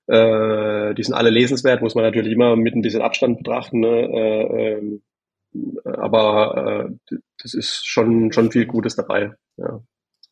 Äh, 0.08 0.94
die 0.96 1.04
sind 1.04 1.14
alle 1.14 1.30
lesenswert, 1.30 1.82
muss 1.82 1.96
man 1.96 2.04
natürlich 2.04 2.34
immer 2.34 2.56
mit 2.56 2.76
ein 2.76 2.82
bisschen 2.82 3.02
Abstand 3.02 3.38
betrachten. 3.38 3.80
Ne? 3.80 3.88
Äh, 3.88 4.74
ähm, 4.74 5.02
aber 5.86 6.90
äh, 7.10 7.18
das 7.42 7.54
ist 7.54 7.88
schon 7.88 8.32
schon 8.32 8.52
viel 8.52 8.66
Gutes 8.66 8.96
dabei. 8.96 9.34
Ja. 9.58 9.82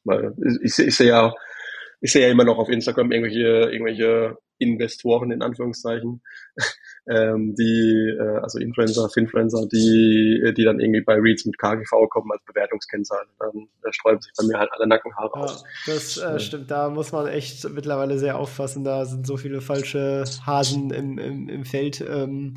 Weil 0.04 0.34
ich, 0.64 0.80
ich 0.80 0.96
sehe 0.96 1.08
ja 1.08 1.34
ich 2.02 2.12
sehe 2.12 2.24
ja 2.24 2.32
immer 2.32 2.43
noch 2.43 2.58
auf 2.58 2.70
Instagram 2.70 3.12
irgendwelche 3.12 3.72
irgendwelche 3.72 4.38
Investoren 4.62 5.32
in 5.32 5.41
Anführungszeichen, 5.41 6.22
ähm, 7.10 7.56
die, 7.58 8.16
äh, 8.18 8.39
also 8.41 8.60
Influencer, 8.60 9.10
Finfluencer, 9.10 9.66
die, 9.68 10.54
die 10.56 10.64
dann 10.64 10.80
irgendwie 10.80 11.02
bei 11.02 11.16
Reads 11.16 11.45
mit 11.45 11.58
KGV 11.58 12.08
kommen 12.10 12.32
als 12.32 12.43
Bewertungskennzahl. 12.45 13.26
Dann 13.39 13.68
da 13.82 13.91
sträuben 13.91 14.22
sich 14.22 14.32
bei 14.38 14.45
mir 14.45 14.60
halt 14.60 14.70
alle 14.74 14.88
Nackenhaare 14.88 15.32
ja, 15.34 15.41
aus. 15.41 15.64
Das 15.88 16.18
äh, 16.18 16.39
stimmt, 16.39 16.70
da 16.70 16.89
muss 16.89 17.12
man 17.12 17.28
echt 17.28 17.68
mittlerweile 17.72 18.20
sehr 18.20 18.38
aufpassen. 18.38 18.84
Da 18.84 19.06
sind 19.06 19.26
so 19.26 19.36
viele 19.36 19.62
falsche 19.62 20.26
Hasen 20.45 20.91
im, 20.91 21.18
im, 21.18 21.49
im 21.49 21.66
Feld. 21.66 22.02
Ähm, 22.08 22.54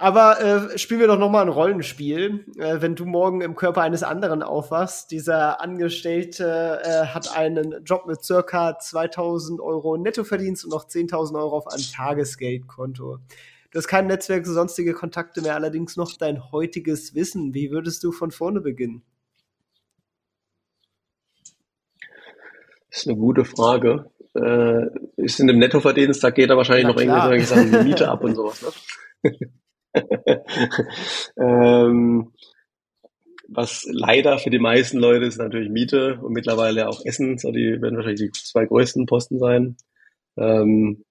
aber 0.00 0.40
äh, 0.40 0.78
spielen 0.78 1.00
wir 1.00 1.08
doch 1.08 1.18
noch 1.18 1.30
mal 1.30 1.42
ein 1.42 1.50
Rollenspiel. 1.50 2.46
Äh, 2.56 2.80
wenn 2.80 2.94
du 2.94 3.04
morgen 3.04 3.42
im 3.42 3.54
Körper 3.54 3.82
eines 3.82 4.02
anderen 4.02 4.42
aufwachst, 4.42 5.10
dieser 5.10 5.60
Angestellte 5.60 6.80
äh, 6.82 7.06
hat 7.08 7.36
einen 7.36 7.84
Job 7.84 8.06
mit 8.06 8.24
circa 8.24 8.78
2000 8.78 9.60
Euro 9.60 9.98
Nettoverdienst 9.98 10.64
und 10.64 10.70
noch 10.70 10.88
10.000 10.88 11.38
Euro 11.38 11.58
auf 11.58 11.66
einem 11.66 11.84
Tagesgeldkonto. 11.84 13.18
Du 13.70 13.78
hast 13.78 13.88
kein 13.88 14.06
Netzwerk, 14.06 14.46
sonstige 14.46 14.94
Kontakte 14.94 15.42
mehr, 15.42 15.54
allerdings 15.54 15.98
noch 15.98 16.16
dein 16.16 16.50
heutiges 16.50 17.14
Wissen. 17.14 17.52
Wie 17.52 17.70
würdest 17.70 18.02
du 18.02 18.10
von 18.10 18.30
vorne 18.30 18.62
beginnen? 18.62 19.02
Das 22.88 23.00
ist 23.00 23.06
eine 23.06 23.18
gute 23.18 23.44
Frage. 23.44 24.10
Äh, 24.34 24.86
ist 25.16 25.40
in 25.40 25.46
dem 25.46 25.58
Nettoverdienst, 25.58 26.24
da 26.24 26.30
geht 26.30 26.48
da 26.48 26.56
wahrscheinlich 26.56 26.84
Na 26.84 26.92
noch 26.92 26.96
klar. 26.96 27.30
irgendwelche 27.30 27.46
Sachen 27.46 27.84
Miete 27.84 28.08
ab 28.08 28.24
und 28.24 28.34
sowas. 28.34 28.64
Ne? 29.22 29.38
ähm, 31.38 32.32
was 33.48 33.86
leider 33.90 34.38
für 34.38 34.50
die 34.50 34.58
meisten 34.60 34.98
Leute 34.98 35.26
ist 35.26 35.38
natürlich 35.38 35.70
Miete 35.70 36.20
und 36.22 36.32
mittlerweile 36.32 36.88
auch 36.88 37.04
Essen. 37.04 37.36
So, 37.38 37.50
die 37.50 37.82
werden 37.82 37.96
wahrscheinlich 37.96 38.20
die 38.20 38.30
zwei 38.30 38.64
größten 38.64 39.06
Posten 39.06 39.38
sein. 39.38 39.76
Ähm, 40.36 41.04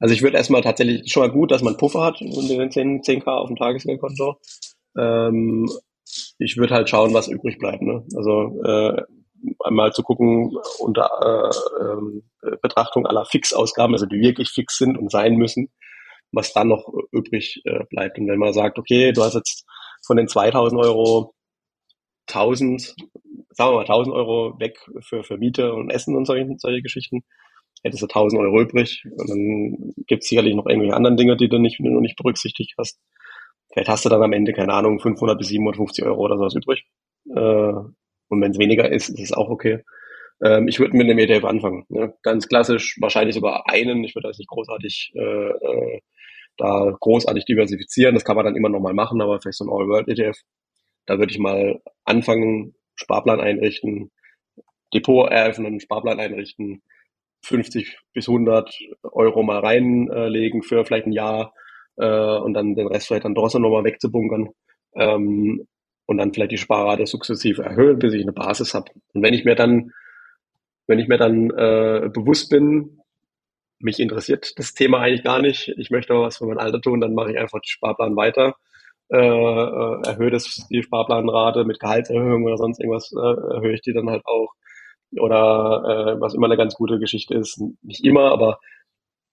also 0.00 0.14
ich 0.14 0.22
würde 0.22 0.36
erstmal 0.36 0.62
tatsächlich 0.62 1.10
schon 1.12 1.22
mal 1.22 1.32
gut, 1.32 1.52
dass 1.52 1.62
man 1.62 1.76
Puffer 1.76 2.02
hat 2.02 2.20
und 2.20 2.48
den 2.48 2.70
10, 2.70 3.02
10k 3.02 3.28
auf 3.28 3.46
dem 3.46 3.56
Tagesgeldkonto. 3.56 4.40
Ähm, 4.98 5.70
ich 6.38 6.56
würde 6.56 6.74
halt 6.74 6.90
schauen, 6.90 7.14
was 7.14 7.28
übrig 7.28 7.58
bleibt. 7.58 7.82
Ne? 7.82 8.04
Also 8.16 8.60
äh, 8.64 9.02
einmal 9.64 9.92
zu 9.92 10.02
gucken 10.02 10.56
unter 10.78 11.08
äh, 11.22 12.48
äh, 12.48 12.56
Betrachtung 12.60 13.06
aller 13.06 13.24
Fixausgaben, 13.24 13.94
also 13.94 14.06
die 14.06 14.20
wirklich 14.20 14.50
fix 14.50 14.76
sind 14.76 14.98
und 14.98 15.10
sein 15.10 15.36
müssen, 15.36 15.70
was 16.32 16.52
dann 16.52 16.68
noch 16.68 16.88
übrig 17.12 17.60
äh, 17.64 17.84
bleibt. 17.90 18.18
Und 18.18 18.28
wenn 18.28 18.38
man 18.38 18.52
sagt, 18.52 18.78
okay, 18.78 19.12
du 19.12 19.22
hast 19.22 19.34
jetzt 19.34 19.64
von 20.04 20.16
den 20.16 20.28
2000 20.28 20.80
Euro 20.80 21.34
1000, 22.28 22.94
sagen 23.50 23.70
wir 23.70 23.76
mal 23.76 23.80
1000 23.82 24.14
Euro 24.14 24.58
weg 24.58 24.78
für, 25.00 25.22
für 25.22 25.36
Miete 25.36 25.74
und 25.74 25.90
Essen 25.90 26.16
und 26.16 26.26
solche, 26.26 26.46
solche 26.56 26.82
Geschichten, 26.82 27.22
hättest 27.82 28.02
du 28.02 28.06
1000 28.06 28.40
Euro 28.40 28.62
übrig. 28.62 29.04
Und 29.04 29.28
dann 29.28 29.92
gibt 30.06 30.22
es 30.22 30.28
sicherlich 30.28 30.54
noch 30.54 30.66
irgendwelche 30.66 30.96
anderen 30.96 31.16
Dinge, 31.16 31.36
die 31.36 31.48
du 31.48 31.58
nicht, 31.58 31.80
noch 31.80 32.00
nicht 32.00 32.16
berücksichtigt 32.16 32.74
hast. 32.78 32.98
Vielleicht 33.72 33.88
hast 33.88 34.04
du 34.04 34.08
dann 34.08 34.22
am 34.22 34.32
Ende, 34.32 34.52
keine 34.52 34.72
Ahnung, 34.72 35.00
500 35.00 35.38
bis 35.38 35.48
750 35.48 36.04
Euro 36.04 36.20
oder 36.20 36.36
sowas 36.36 36.54
übrig. 36.54 36.84
Äh, 37.34 37.72
und 38.28 38.40
wenn 38.40 38.50
es 38.50 38.58
weniger 38.58 38.90
ist, 38.90 39.08
ist 39.08 39.20
es 39.20 39.32
auch 39.32 39.48
okay. 39.48 39.82
Ähm, 40.42 40.68
ich 40.68 40.78
würde 40.78 40.96
mit 40.96 41.08
einem 41.08 41.18
ETF 41.18 41.44
anfangen. 41.44 41.84
Ne? 41.88 42.14
Ganz 42.22 42.48
klassisch, 42.48 42.96
wahrscheinlich 43.00 43.34
sogar 43.34 43.68
einen. 43.68 44.04
Ich 44.04 44.14
würde 44.14 44.28
das 44.28 44.38
nicht 44.38 44.48
großartig 44.48 45.12
äh, 45.14 45.20
äh, 45.20 46.00
da 46.56 46.96
großartig 47.00 47.44
diversifizieren. 47.44 48.14
Das 48.14 48.24
kann 48.24 48.36
man 48.36 48.44
dann 48.44 48.56
immer 48.56 48.68
noch 48.68 48.80
mal 48.80 48.94
machen, 48.94 49.20
aber 49.20 49.40
vielleicht 49.40 49.58
so 49.58 49.64
ein 49.64 49.70
All-World-ETF. 49.70 50.38
Da 51.06 51.18
würde 51.18 51.32
ich 51.32 51.38
mal 51.38 51.80
anfangen, 52.04 52.74
Sparplan 52.94 53.40
einrichten, 53.40 54.10
Depot 54.94 55.30
eröffnen, 55.30 55.80
Sparplan 55.80 56.20
einrichten, 56.20 56.82
50 57.44 57.98
bis 58.12 58.28
100 58.28 58.72
Euro 59.02 59.42
mal 59.42 59.58
reinlegen 59.58 60.62
für 60.62 60.84
vielleicht 60.84 61.06
ein 61.06 61.12
Jahr 61.12 61.52
äh, 61.96 62.36
und 62.38 62.54
dann 62.54 62.74
den 62.74 62.86
Rest 62.86 63.08
vielleicht 63.08 63.24
dann 63.24 63.34
trotzdem 63.34 63.62
nochmal 63.62 63.84
wegzubunkern 63.84 64.50
ähm, 64.94 65.66
und 66.06 66.18
dann 66.18 66.32
vielleicht 66.32 66.52
die 66.52 66.58
Sparrate 66.58 67.06
sukzessive 67.06 67.62
erhöhen, 67.62 67.98
bis 67.98 68.14
ich 68.14 68.22
eine 68.22 68.32
Basis 68.32 68.74
habe. 68.74 68.92
Und 69.12 69.22
wenn 69.22 69.34
ich 69.34 69.44
mir 69.44 69.54
dann, 69.54 69.92
wenn 70.86 70.98
ich 70.98 71.08
mir 71.08 71.18
dann 71.18 71.50
äh, 71.50 72.10
bewusst 72.12 72.50
bin, 72.50 73.01
mich 73.82 74.00
interessiert 74.00 74.58
das 74.58 74.74
Thema 74.74 75.00
eigentlich 75.00 75.24
gar 75.24 75.40
nicht, 75.40 75.68
ich 75.76 75.90
möchte 75.90 76.12
aber 76.12 76.24
was 76.24 76.38
für 76.38 76.46
mein 76.46 76.58
Alter 76.58 76.80
tun, 76.80 77.00
dann 77.00 77.14
mache 77.14 77.32
ich 77.32 77.38
einfach 77.38 77.60
den 77.60 77.68
Sparplan 77.68 78.16
weiter, 78.16 78.54
äh, 79.10 79.16
äh, 79.18 80.06
erhöhe 80.06 80.30
das, 80.30 80.66
die 80.70 80.82
Sparplanrate 80.82 81.64
mit 81.64 81.80
Gehaltserhöhung 81.80 82.44
oder 82.44 82.56
sonst 82.56 82.80
irgendwas, 82.80 83.12
äh, 83.12 83.54
erhöhe 83.54 83.74
ich 83.74 83.82
die 83.82 83.92
dann 83.92 84.08
halt 84.10 84.24
auch. 84.26 84.54
Oder 85.18 86.16
äh, 86.16 86.20
was 86.20 86.34
immer 86.34 86.46
eine 86.46 86.56
ganz 86.56 86.74
gute 86.74 86.98
Geschichte 86.98 87.34
ist, 87.34 87.60
nicht 87.82 88.04
immer, 88.04 88.32
aber 88.32 88.58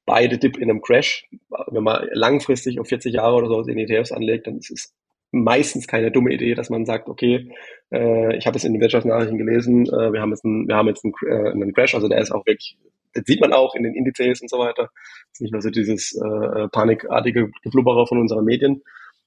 beide 0.05 0.37
Dip 0.37 0.57
in 0.57 0.69
einem 0.69 0.81
Crash, 0.81 1.27
wenn 1.67 1.83
man 1.83 2.07
langfristig 2.11 2.79
auf 2.79 2.87
40 2.87 3.13
Jahre 3.13 3.35
oder 3.35 3.47
so 3.47 3.61
in 3.61 3.77
ETFs 3.77 4.11
anlegt, 4.11 4.47
dann 4.47 4.57
ist 4.57 4.71
es 4.71 4.93
meistens 5.31 5.87
keine 5.87 6.11
dumme 6.11 6.33
Idee, 6.33 6.55
dass 6.55 6.69
man 6.69 6.85
sagt, 6.85 7.07
okay, 7.07 7.51
äh, 7.91 8.35
ich 8.35 8.47
habe 8.47 8.57
es 8.57 8.63
in 8.63 8.73
den 8.73 8.81
Wirtschaftsnachrichten 8.81 9.37
gelesen, 9.37 9.85
äh, 9.85 10.11
wir 10.11 10.21
haben 10.21 10.31
jetzt, 10.31 10.43
einen, 10.43 10.67
wir 10.67 10.75
haben 10.75 10.87
jetzt 10.87 11.05
einen, 11.05 11.13
äh, 11.27 11.51
einen 11.51 11.73
Crash, 11.73 11.95
also 11.95 12.07
der 12.07 12.19
ist 12.19 12.31
auch 12.31 12.45
wirklich, 12.45 12.77
das 13.13 13.23
sieht 13.25 13.41
man 13.41 13.53
auch 13.53 13.75
in 13.75 13.83
den 13.83 13.95
Indizes 13.95 14.41
und 14.41 14.49
so 14.49 14.59
weiter. 14.59 14.83
Das 14.83 15.33
ist 15.33 15.41
nicht 15.41 15.51
nur 15.51 15.61
so 15.61 15.69
dieses 15.69 16.13
äh, 16.15 16.67
panikartige 16.69 17.49
Geflubberer 17.63 18.07
von 18.07 18.19
unseren 18.19 18.45
Medien, 18.45 18.81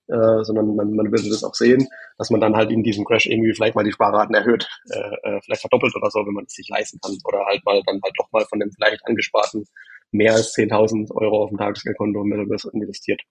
äh, 0.09 0.43
sondern 0.43 0.77
man, 0.77 0.95
man 0.95 1.11
würde 1.11 1.29
das 1.29 1.45
auch 1.45 1.55
sehen, 1.55 1.89
dass 2.19 2.31
man 2.31 2.41
dann 2.41 2.57
halt 2.57 2.71
in 2.71 2.83
diesem 2.83 3.05
Crash 3.05 3.27
irgendwie 3.27 3.55
vielleicht 3.55 3.75
mal 3.75 3.85
die 3.85 3.93
Sparraten 3.93 4.35
erhöht, 4.35 4.69
äh, 4.91 4.99
äh, 4.99 5.41
vielleicht 5.43 5.63
verdoppelt 5.63 5.95
oder 5.97 6.11
so, 6.11 6.21
wenn 6.27 6.35
man 6.35 6.45
es 6.45 6.55
sich 6.55 6.69
leisten 6.69 6.99
kann. 7.01 7.17
Oder 7.25 7.45
halt 7.47 7.65
mal 7.65 7.83
dann 7.87 8.01
halt 8.03 8.15
doch 8.17 8.31
mal 8.33 8.45
von 8.47 8.61
dem 8.61 8.71
vielleicht 8.73 9.07
angesparten 9.07 9.65
mehr 10.13 10.35
als 10.35 10.55
10.000 10.55 11.11
Euro 11.15 11.45
auf 11.45 11.49
dem 11.49 11.59
Tagesgeldkonto 11.59 12.23
investiert. 12.23 13.23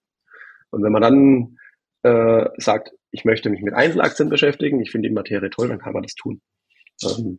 Und 0.70 0.82
wenn 0.82 0.92
man 0.92 1.02
dann 1.02 1.58
äh, 2.02 2.48
sagt, 2.56 2.92
ich 3.10 3.24
möchte 3.24 3.50
mich 3.50 3.62
mit 3.62 3.74
Einzelaktien 3.74 4.28
beschäftigen, 4.28 4.80
ich 4.80 4.90
finde 4.90 5.08
die 5.08 5.14
Materie 5.14 5.50
toll, 5.50 5.68
dann 5.68 5.78
kann 5.78 5.92
man 5.92 6.02
das 6.02 6.14
tun. 6.14 6.40
Ähm, 7.04 7.38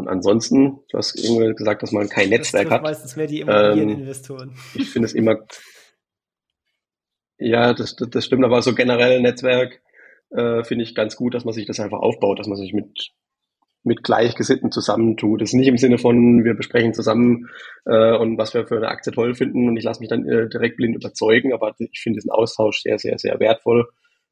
und 0.00 0.08
ansonsten, 0.08 0.80
du 0.90 0.98
hast 0.98 1.16
irgendwie 1.16 1.54
gesagt, 1.54 1.82
dass 1.82 1.92
man 1.92 2.08
kein 2.08 2.30
Netzwerk 2.30 2.64
das 2.64 2.74
hat. 2.74 2.82
meistens 2.82 3.16
mehr 3.16 3.26
die 3.26 3.40
Immobilieninvestoren. 3.40 4.50
Ähm, 4.50 4.56
ich 4.74 4.90
finde 4.90 5.06
es 5.06 5.14
immer, 5.14 5.36
ja, 7.38 7.72
das, 7.72 7.96
das, 7.96 8.10
das 8.10 8.24
stimmt, 8.24 8.44
aber 8.44 8.62
so 8.62 8.74
generell 8.74 9.20
Netzwerk 9.20 9.80
äh, 10.30 10.64
finde 10.64 10.84
ich 10.84 10.94
ganz 10.94 11.16
gut, 11.16 11.34
dass 11.34 11.44
man 11.44 11.54
sich 11.54 11.66
das 11.66 11.80
einfach 11.80 12.00
aufbaut, 12.00 12.38
dass 12.38 12.48
man 12.48 12.56
sich 12.56 12.72
mit 12.72 13.12
mit 13.82 14.02
Gleichgesinnten 14.02 14.70
zusammentut. 14.70 15.40
Das 15.40 15.50
ist 15.50 15.54
nicht 15.54 15.68
im 15.68 15.78
Sinne 15.78 15.98
von, 15.98 16.44
wir 16.44 16.54
besprechen 16.54 16.92
zusammen 16.92 17.48
äh, 17.86 18.14
und 18.16 18.36
was 18.36 18.52
wir 18.52 18.66
für 18.66 18.76
eine 18.76 18.88
Aktie 18.88 19.12
toll 19.12 19.34
finden 19.34 19.68
und 19.68 19.76
ich 19.76 19.84
lasse 19.84 20.00
mich 20.00 20.10
dann 20.10 20.28
äh, 20.28 20.48
direkt 20.48 20.76
blind 20.76 20.96
überzeugen, 20.96 21.52
aber 21.52 21.74
ich 21.78 22.00
finde 22.00 22.18
diesen 22.18 22.30
Austausch 22.30 22.82
sehr, 22.82 22.98
sehr, 22.98 23.18
sehr 23.18 23.40
wertvoll. 23.40 23.88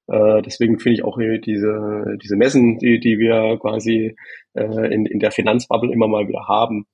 Äh, 0.08 0.42
deswegen 0.42 0.78
finde 0.78 0.94
ich 0.98 1.04
auch 1.04 1.18
diese, 1.18 2.16
diese 2.22 2.36
Messen, 2.36 2.78
die, 2.78 3.00
die 3.00 3.18
wir 3.18 3.58
quasi 3.60 4.16
äh, 4.54 4.94
in, 4.94 5.06
in 5.06 5.18
der 5.18 5.30
Finanzbubble 5.30 5.92
immer 5.92 6.08
mal 6.08 6.28
wieder 6.28 6.46
haben, 6.48 6.86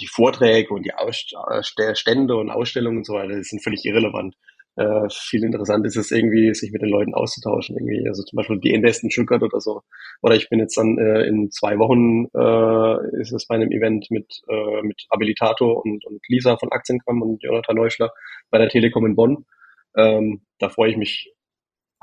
die 0.00 0.06
Vorträge 0.06 0.72
und 0.72 0.86
die 0.86 0.92
Stände 1.94 2.36
und 2.36 2.50
Ausstellungen 2.50 2.98
und 2.98 3.06
so 3.06 3.14
weiter, 3.14 3.36
die 3.36 3.42
sind 3.42 3.62
völlig 3.62 3.84
irrelevant 3.84 4.34
äh, 4.76 5.08
viel 5.10 5.42
interessant 5.42 5.86
ist 5.86 5.96
es 5.96 6.10
irgendwie, 6.10 6.54
sich 6.54 6.70
mit 6.70 6.82
den 6.82 6.90
Leuten 6.90 7.14
auszutauschen. 7.14 7.76
Irgendwie. 7.76 8.06
Also 8.08 8.22
zum 8.22 8.36
Beispiel 8.36 8.60
die 8.60 8.72
Invest 8.72 9.02
in 9.02 9.10
Stuttgart 9.10 9.42
oder 9.42 9.60
so. 9.60 9.82
Oder 10.22 10.36
ich 10.36 10.48
bin 10.48 10.58
jetzt 10.58 10.76
dann 10.76 10.98
äh, 10.98 11.22
in 11.26 11.50
zwei 11.50 11.78
Wochen 11.78 12.26
äh, 12.34 13.20
ist 13.20 13.32
es 13.32 13.46
bei 13.46 13.54
einem 13.54 13.72
Event 13.72 14.10
mit, 14.10 14.42
äh, 14.48 14.82
mit 14.82 15.06
Abilitator 15.08 15.82
und, 15.84 16.04
und 16.04 16.20
Lisa 16.28 16.56
von 16.58 16.70
Aktienkram 16.72 17.22
und 17.22 17.42
Jonathan 17.42 17.76
Neuschler 17.76 18.12
bei 18.50 18.58
der 18.58 18.68
Telekom 18.68 19.06
in 19.06 19.16
Bonn. 19.16 19.46
Ähm, 19.96 20.42
da 20.58 20.68
freue 20.68 20.90
ich 20.90 20.98
mich 20.98 21.32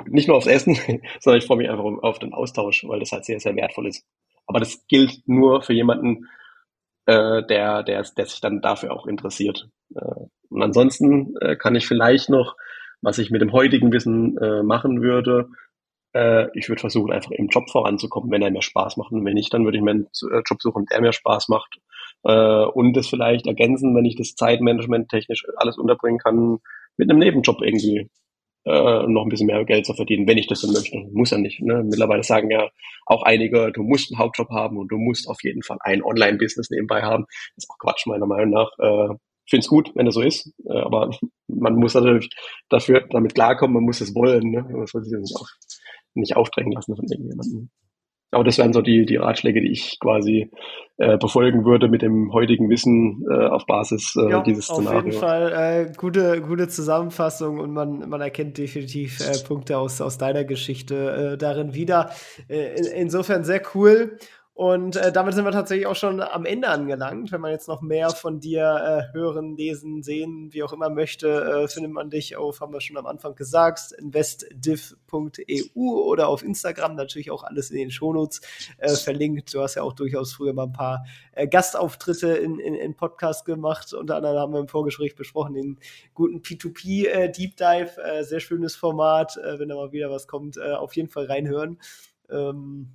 nicht 0.07 0.27
nur 0.27 0.37
aufs 0.37 0.47
Essen, 0.47 0.75
sondern 1.19 1.39
ich 1.39 1.45
freue 1.45 1.57
mich 1.57 1.69
einfach 1.69 1.83
auf 1.83 2.19
den 2.19 2.33
Austausch, 2.33 2.83
weil 2.87 2.99
das 2.99 3.11
halt 3.11 3.25
sehr, 3.25 3.39
sehr 3.39 3.55
wertvoll 3.55 3.87
ist. 3.87 4.05
Aber 4.45 4.59
das 4.59 4.85
gilt 4.87 5.27
nur 5.27 5.61
für 5.61 5.73
jemanden, 5.73 6.27
äh, 7.05 7.43
der, 7.43 7.83
der, 7.83 8.03
der 8.03 8.25
sich 8.25 8.41
dann 8.41 8.61
dafür 8.61 8.91
auch 8.91 9.07
interessiert. 9.07 9.69
Äh, 9.95 10.25
und 10.49 10.61
ansonsten 10.61 11.35
äh, 11.41 11.55
kann 11.55 11.75
ich 11.75 11.87
vielleicht 11.87 12.29
noch, 12.29 12.55
was 13.01 13.17
ich 13.17 13.31
mit 13.31 13.41
dem 13.41 13.51
heutigen 13.51 13.91
Wissen 13.91 14.37
äh, 14.37 14.63
machen 14.63 15.01
würde, 15.01 15.49
äh, 16.13 16.47
ich 16.57 16.69
würde 16.69 16.79
versuchen, 16.79 17.11
einfach 17.11 17.31
im 17.31 17.47
Job 17.47 17.69
voranzukommen, 17.69 18.31
wenn 18.31 18.41
er 18.41 18.51
mir 18.51 18.61
Spaß 18.61 18.97
macht. 18.97 19.11
Und 19.11 19.25
wenn 19.25 19.33
nicht, 19.33 19.53
dann 19.53 19.65
würde 19.65 19.77
ich 19.77 19.83
mir 19.83 19.91
einen 19.91 20.07
äh, 20.31 20.41
Job 20.47 20.61
suchen, 20.61 20.85
der 20.91 21.01
mir 21.01 21.13
Spaß 21.13 21.49
macht. 21.49 21.79
Äh, 22.23 22.65
und 22.65 22.93
das 22.93 23.07
vielleicht 23.07 23.47
ergänzen, 23.47 23.95
wenn 23.95 24.05
ich 24.05 24.15
das 24.15 24.35
Zeitmanagement 24.35 25.09
technisch 25.09 25.45
alles 25.57 25.77
unterbringen 25.77 26.19
kann, 26.19 26.59
mit 26.97 27.09
einem 27.09 27.19
Nebenjob 27.19 27.61
irgendwie 27.61 28.09
äh, 28.66 29.07
noch 29.07 29.24
ein 29.24 29.30
bisschen 29.30 29.47
mehr 29.47 29.64
Geld 29.66 29.86
zu 29.86 29.93
verdienen, 29.93 30.28
wenn 30.28 30.38
ich 30.38 30.47
das 30.47 30.61
so 30.61 30.72
möchte. 30.72 30.97
Muss 31.11 31.32
ja 31.32 31.38
nicht. 31.38 31.61
Ne? 31.61 31.84
Mittlerweile 31.84 32.24
sagen 32.24 32.49
ja 32.49 32.70
auch 33.05 33.24
einige, 33.24 33.72
du 33.72 33.84
musst 33.84 34.11
einen 34.11 34.20
Hauptjob 34.20 34.49
haben 34.49 34.78
und 34.78 34.88
du 34.89 34.97
musst 34.97 35.28
auf 35.28 35.43
jeden 35.43 35.64
Fall 35.64 35.78
ein 35.82 36.03
Online-Business 36.03 36.70
nebenbei 36.70 37.01
haben. 37.01 37.26
Das 37.55 37.66
ist 37.66 37.70
auch 37.70 37.78
Quatsch, 37.78 38.05
meiner 38.07 38.26
Meinung 38.26 38.51
nach. 38.51 38.70
Äh, 38.80 39.16
finde 39.49 39.61
es 39.61 39.68
gut, 39.68 39.91
wenn 39.95 40.05
das 40.05 40.16
so 40.16 40.22
ist, 40.22 40.51
äh, 40.66 40.80
aber 40.80 41.11
man 41.47 41.76
muss 41.76 41.93
natürlich 41.93 42.30
dafür 42.70 43.05
damit 43.09 43.36
klarkommen, 43.36 43.76
man 43.76 43.84
muss 43.84 44.01
es 44.01 44.16
wollen. 44.16 44.51
Ne? 44.51 44.64
Man 44.64 44.88
soll 44.88 45.03
sich 45.03 45.14
nicht, 45.14 45.36
auf, 45.36 45.47
nicht 46.14 46.36
aufdrängen 46.36 46.72
lassen 46.72 46.95
von 46.95 47.05
irgendjemandem. 47.05 47.70
Aber 48.34 48.43
das 48.43 48.57
wären 48.57 48.73
so 48.73 48.81
die, 48.81 49.05
die 49.05 49.15
Ratschläge, 49.17 49.61
die 49.61 49.71
ich 49.71 49.99
quasi 49.99 50.49
äh, 50.97 51.17
befolgen 51.17 51.65
würde 51.65 51.88
mit 51.88 52.01
dem 52.01 52.31
heutigen 52.34 52.69
Wissen 52.69 53.25
äh, 53.29 53.47
auf 53.47 53.65
Basis 53.65 54.15
äh, 54.15 54.29
ja, 54.29 54.41
dieses 54.41 54.65
Szenarios. 54.65 54.99
Auf 54.99 55.05
jeden 55.05 55.17
Fall 55.19 55.53
äh, 55.53 55.91
gute, 55.97 56.41
gute 56.41 56.67
Zusammenfassung 56.67 57.59
und 57.59 57.71
man, 57.71 58.07
man 58.09 58.21
erkennt 58.21 58.57
definitiv 58.57 59.19
äh, 59.19 59.43
Punkte 59.47 59.77
aus, 59.77 60.01
aus 60.01 60.17
deiner 60.17 60.43
Geschichte 60.43 61.34
äh, 61.34 61.38
darin 61.38 61.73
wieder. 61.73 62.11
Äh, 62.47 62.77
in, 62.77 62.86
insofern 62.86 63.43
sehr 63.43 63.61
cool. 63.73 64.17
Und 64.55 64.97
äh, 64.97 65.11
damit 65.11 65.33
sind 65.33 65.45
wir 65.45 65.51
tatsächlich 65.51 65.87
auch 65.87 65.95
schon 65.95 66.21
am 66.21 66.45
Ende 66.45 66.67
angelangt. 66.67 67.31
Wenn 67.31 67.41
man 67.41 67.49
jetzt 67.49 67.67
noch 67.67 67.81
mehr 67.81 68.11
von 68.11 68.39
dir 68.39 69.09
äh, 69.11 69.13
hören, 69.13 69.57
lesen, 69.57 70.03
sehen, 70.03 70.53
wie 70.53 70.61
auch 70.61 70.71
immer 70.71 70.91
möchte, 70.91 71.27
äh, 71.63 71.67
findet 71.67 71.91
man 71.91 72.11
dich 72.11 72.35
auf, 72.35 72.61
haben 72.61 72.71
wir 72.71 72.79
schon 72.79 72.97
am 72.97 73.07
Anfang 73.07 73.33
gesagt, 73.33 73.93
investdiv.eu 73.97 75.81
oder 75.81 76.27
auf 76.27 76.43
Instagram, 76.43 76.93
natürlich 76.93 77.31
auch 77.31 77.43
alles 77.43 77.71
in 77.71 77.77
den 77.77 77.89
Shownotes 77.89 78.41
äh, 78.77 78.89
verlinkt. 78.89 79.51
Du 79.55 79.61
hast 79.61 79.73
ja 79.73 79.81
auch 79.81 79.93
durchaus 79.93 80.33
früher 80.33 80.53
mal 80.53 80.65
ein 80.65 80.71
paar 80.73 81.03
äh, 81.31 81.47
Gastauftritte 81.47 82.27
in, 82.33 82.59
in, 82.59 82.75
in 82.75 82.95
Podcast 82.95 83.45
gemacht. 83.45 83.91
Unter 83.95 84.17
anderem 84.17 84.37
haben 84.37 84.53
wir 84.53 84.59
im 84.59 84.67
Vorgespräch 84.67 85.15
besprochen, 85.15 85.55
den 85.55 85.79
guten 86.13 86.41
P2P 86.41 87.07
äh, 87.07 87.31
Deep 87.31 87.57
Dive. 87.57 87.99
Äh, 88.03 88.23
sehr 88.23 88.39
schönes 88.39 88.75
Format, 88.75 89.35
äh, 89.37 89.57
wenn 89.57 89.69
da 89.69 89.75
mal 89.75 89.91
wieder 89.91 90.11
was 90.11 90.27
kommt, 90.27 90.57
äh, 90.57 90.73
auf 90.73 90.95
jeden 90.95 91.09
Fall 91.09 91.25
reinhören. 91.25 91.79
Ähm, 92.29 92.93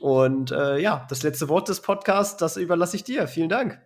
Und 0.00 0.50
äh, 0.50 0.78
ja, 0.78 1.06
das 1.08 1.22
letzte 1.22 1.48
Wort 1.48 1.68
des 1.68 1.82
Podcasts, 1.82 2.36
das 2.36 2.56
überlasse 2.56 2.96
ich 2.96 3.04
dir. 3.04 3.26
Vielen 3.28 3.48
Dank. 3.48 3.80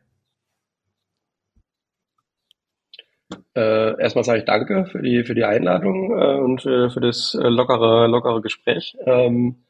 Äh, 3.56 4.00
erstmal 4.00 4.24
sage 4.24 4.40
ich 4.40 4.44
danke 4.44 4.86
für 4.86 5.02
die, 5.02 5.24
für 5.24 5.34
die 5.34 5.44
Einladung 5.44 6.16
äh, 6.16 6.38
und 6.38 6.62
für, 6.62 6.90
für 6.90 7.00
das 7.00 7.34
äh, 7.34 7.48
lockere, 7.48 8.06
lockere 8.06 8.40
Gespräch. 8.42 8.96
Ähm, 9.06 9.64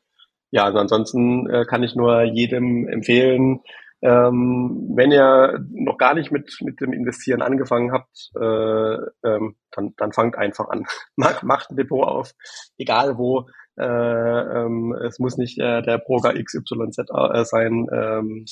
ja, 0.51 0.65
also 0.65 0.79
ansonsten 0.79 1.49
äh, 1.51 1.65
kann 1.65 1.83
ich 1.83 1.95
nur 1.95 2.23
jedem 2.23 2.89
empfehlen, 2.89 3.61
ähm, 4.03 4.93
wenn 4.95 5.11
ihr 5.13 5.65
noch 5.71 5.97
gar 5.97 6.15
nicht 6.15 6.31
mit, 6.31 6.59
mit 6.61 6.81
dem 6.81 6.93
Investieren 6.93 7.41
angefangen 7.41 7.91
habt, 7.91 8.31
äh, 8.39 9.29
ähm, 9.29 9.57
dann, 9.71 9.95
dann 9.97 10.13
fangt 10.13 10.37
einfach 10.37 10.69
an. 10.69 10.85
macht 11.17 11.71
ein 11.71 11.77
Depot 11.77 12.07
auf, 12.07 12.33
egal 12.77 13.17
wo. 13.17 13.49
Äh, 13.77 13.85
ähm, 13.85 14.95
es 15.05 15.19
muss 15.19 15.37
nicht 15.37 15.59
äh, 15.59 15.83
der 15.83 15.99
Broker 15.99 16.33
XYZ 16.33 16.99
äh, 16.99 17.45
sein. 17.45 17.87
Ähm, 17.93 18.45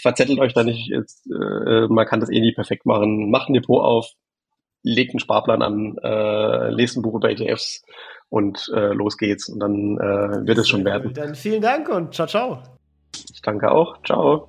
verzettelt 0.00 0.38
euch 0.38 0.54
da 0.54 0.64
nicht. 0.64 0.88
Jetzt, 0.88 1.26
äh, 1.26 1.86
man 1.88 2.06
kann 2.06 2.20
das 2.20 2.30
eh 2.30 2.40
nie 2.40 2.52
perfekt 2.52 2.86
machen. 2.86 3.30
Macht 3.30 3.48
ein 3.48 3.54
Depot 3.54 3.82
auf, 3.82 4.12
legt 4.82 5.12
einen 5.12 5.20
Sparplan 5.20 5.62
an, 5.62 5.96
äh, 6.02 6.70
lest 6.70 6.96
ein 6.96 7.02
Buch 7.02 7.14
über 7.14 7.30
ETFs 7.30 7.82
und 8.28 8.70
äh, 8.74 8.92
los 8.92 9.16
geht's. 9.16 9.48
Und 9.48 9.60
dann 9.60 9.98
äh, 9.98 10.46
wird 10.46 10.58
es 10.58 10.68
schon 10.68 10.84
werden. 10.84 11.12
Dann 11.14 11.34
vielen 11.34 11.62
Dank 11.62 11.88
und 11.88 12.14
ciao, 12.14 12.26
ciao. 12.26 12.62
Ich 13.32 13.42
danke 13.42 13.70
auch. 13.70 14.02
Ciao. 14.02 14.48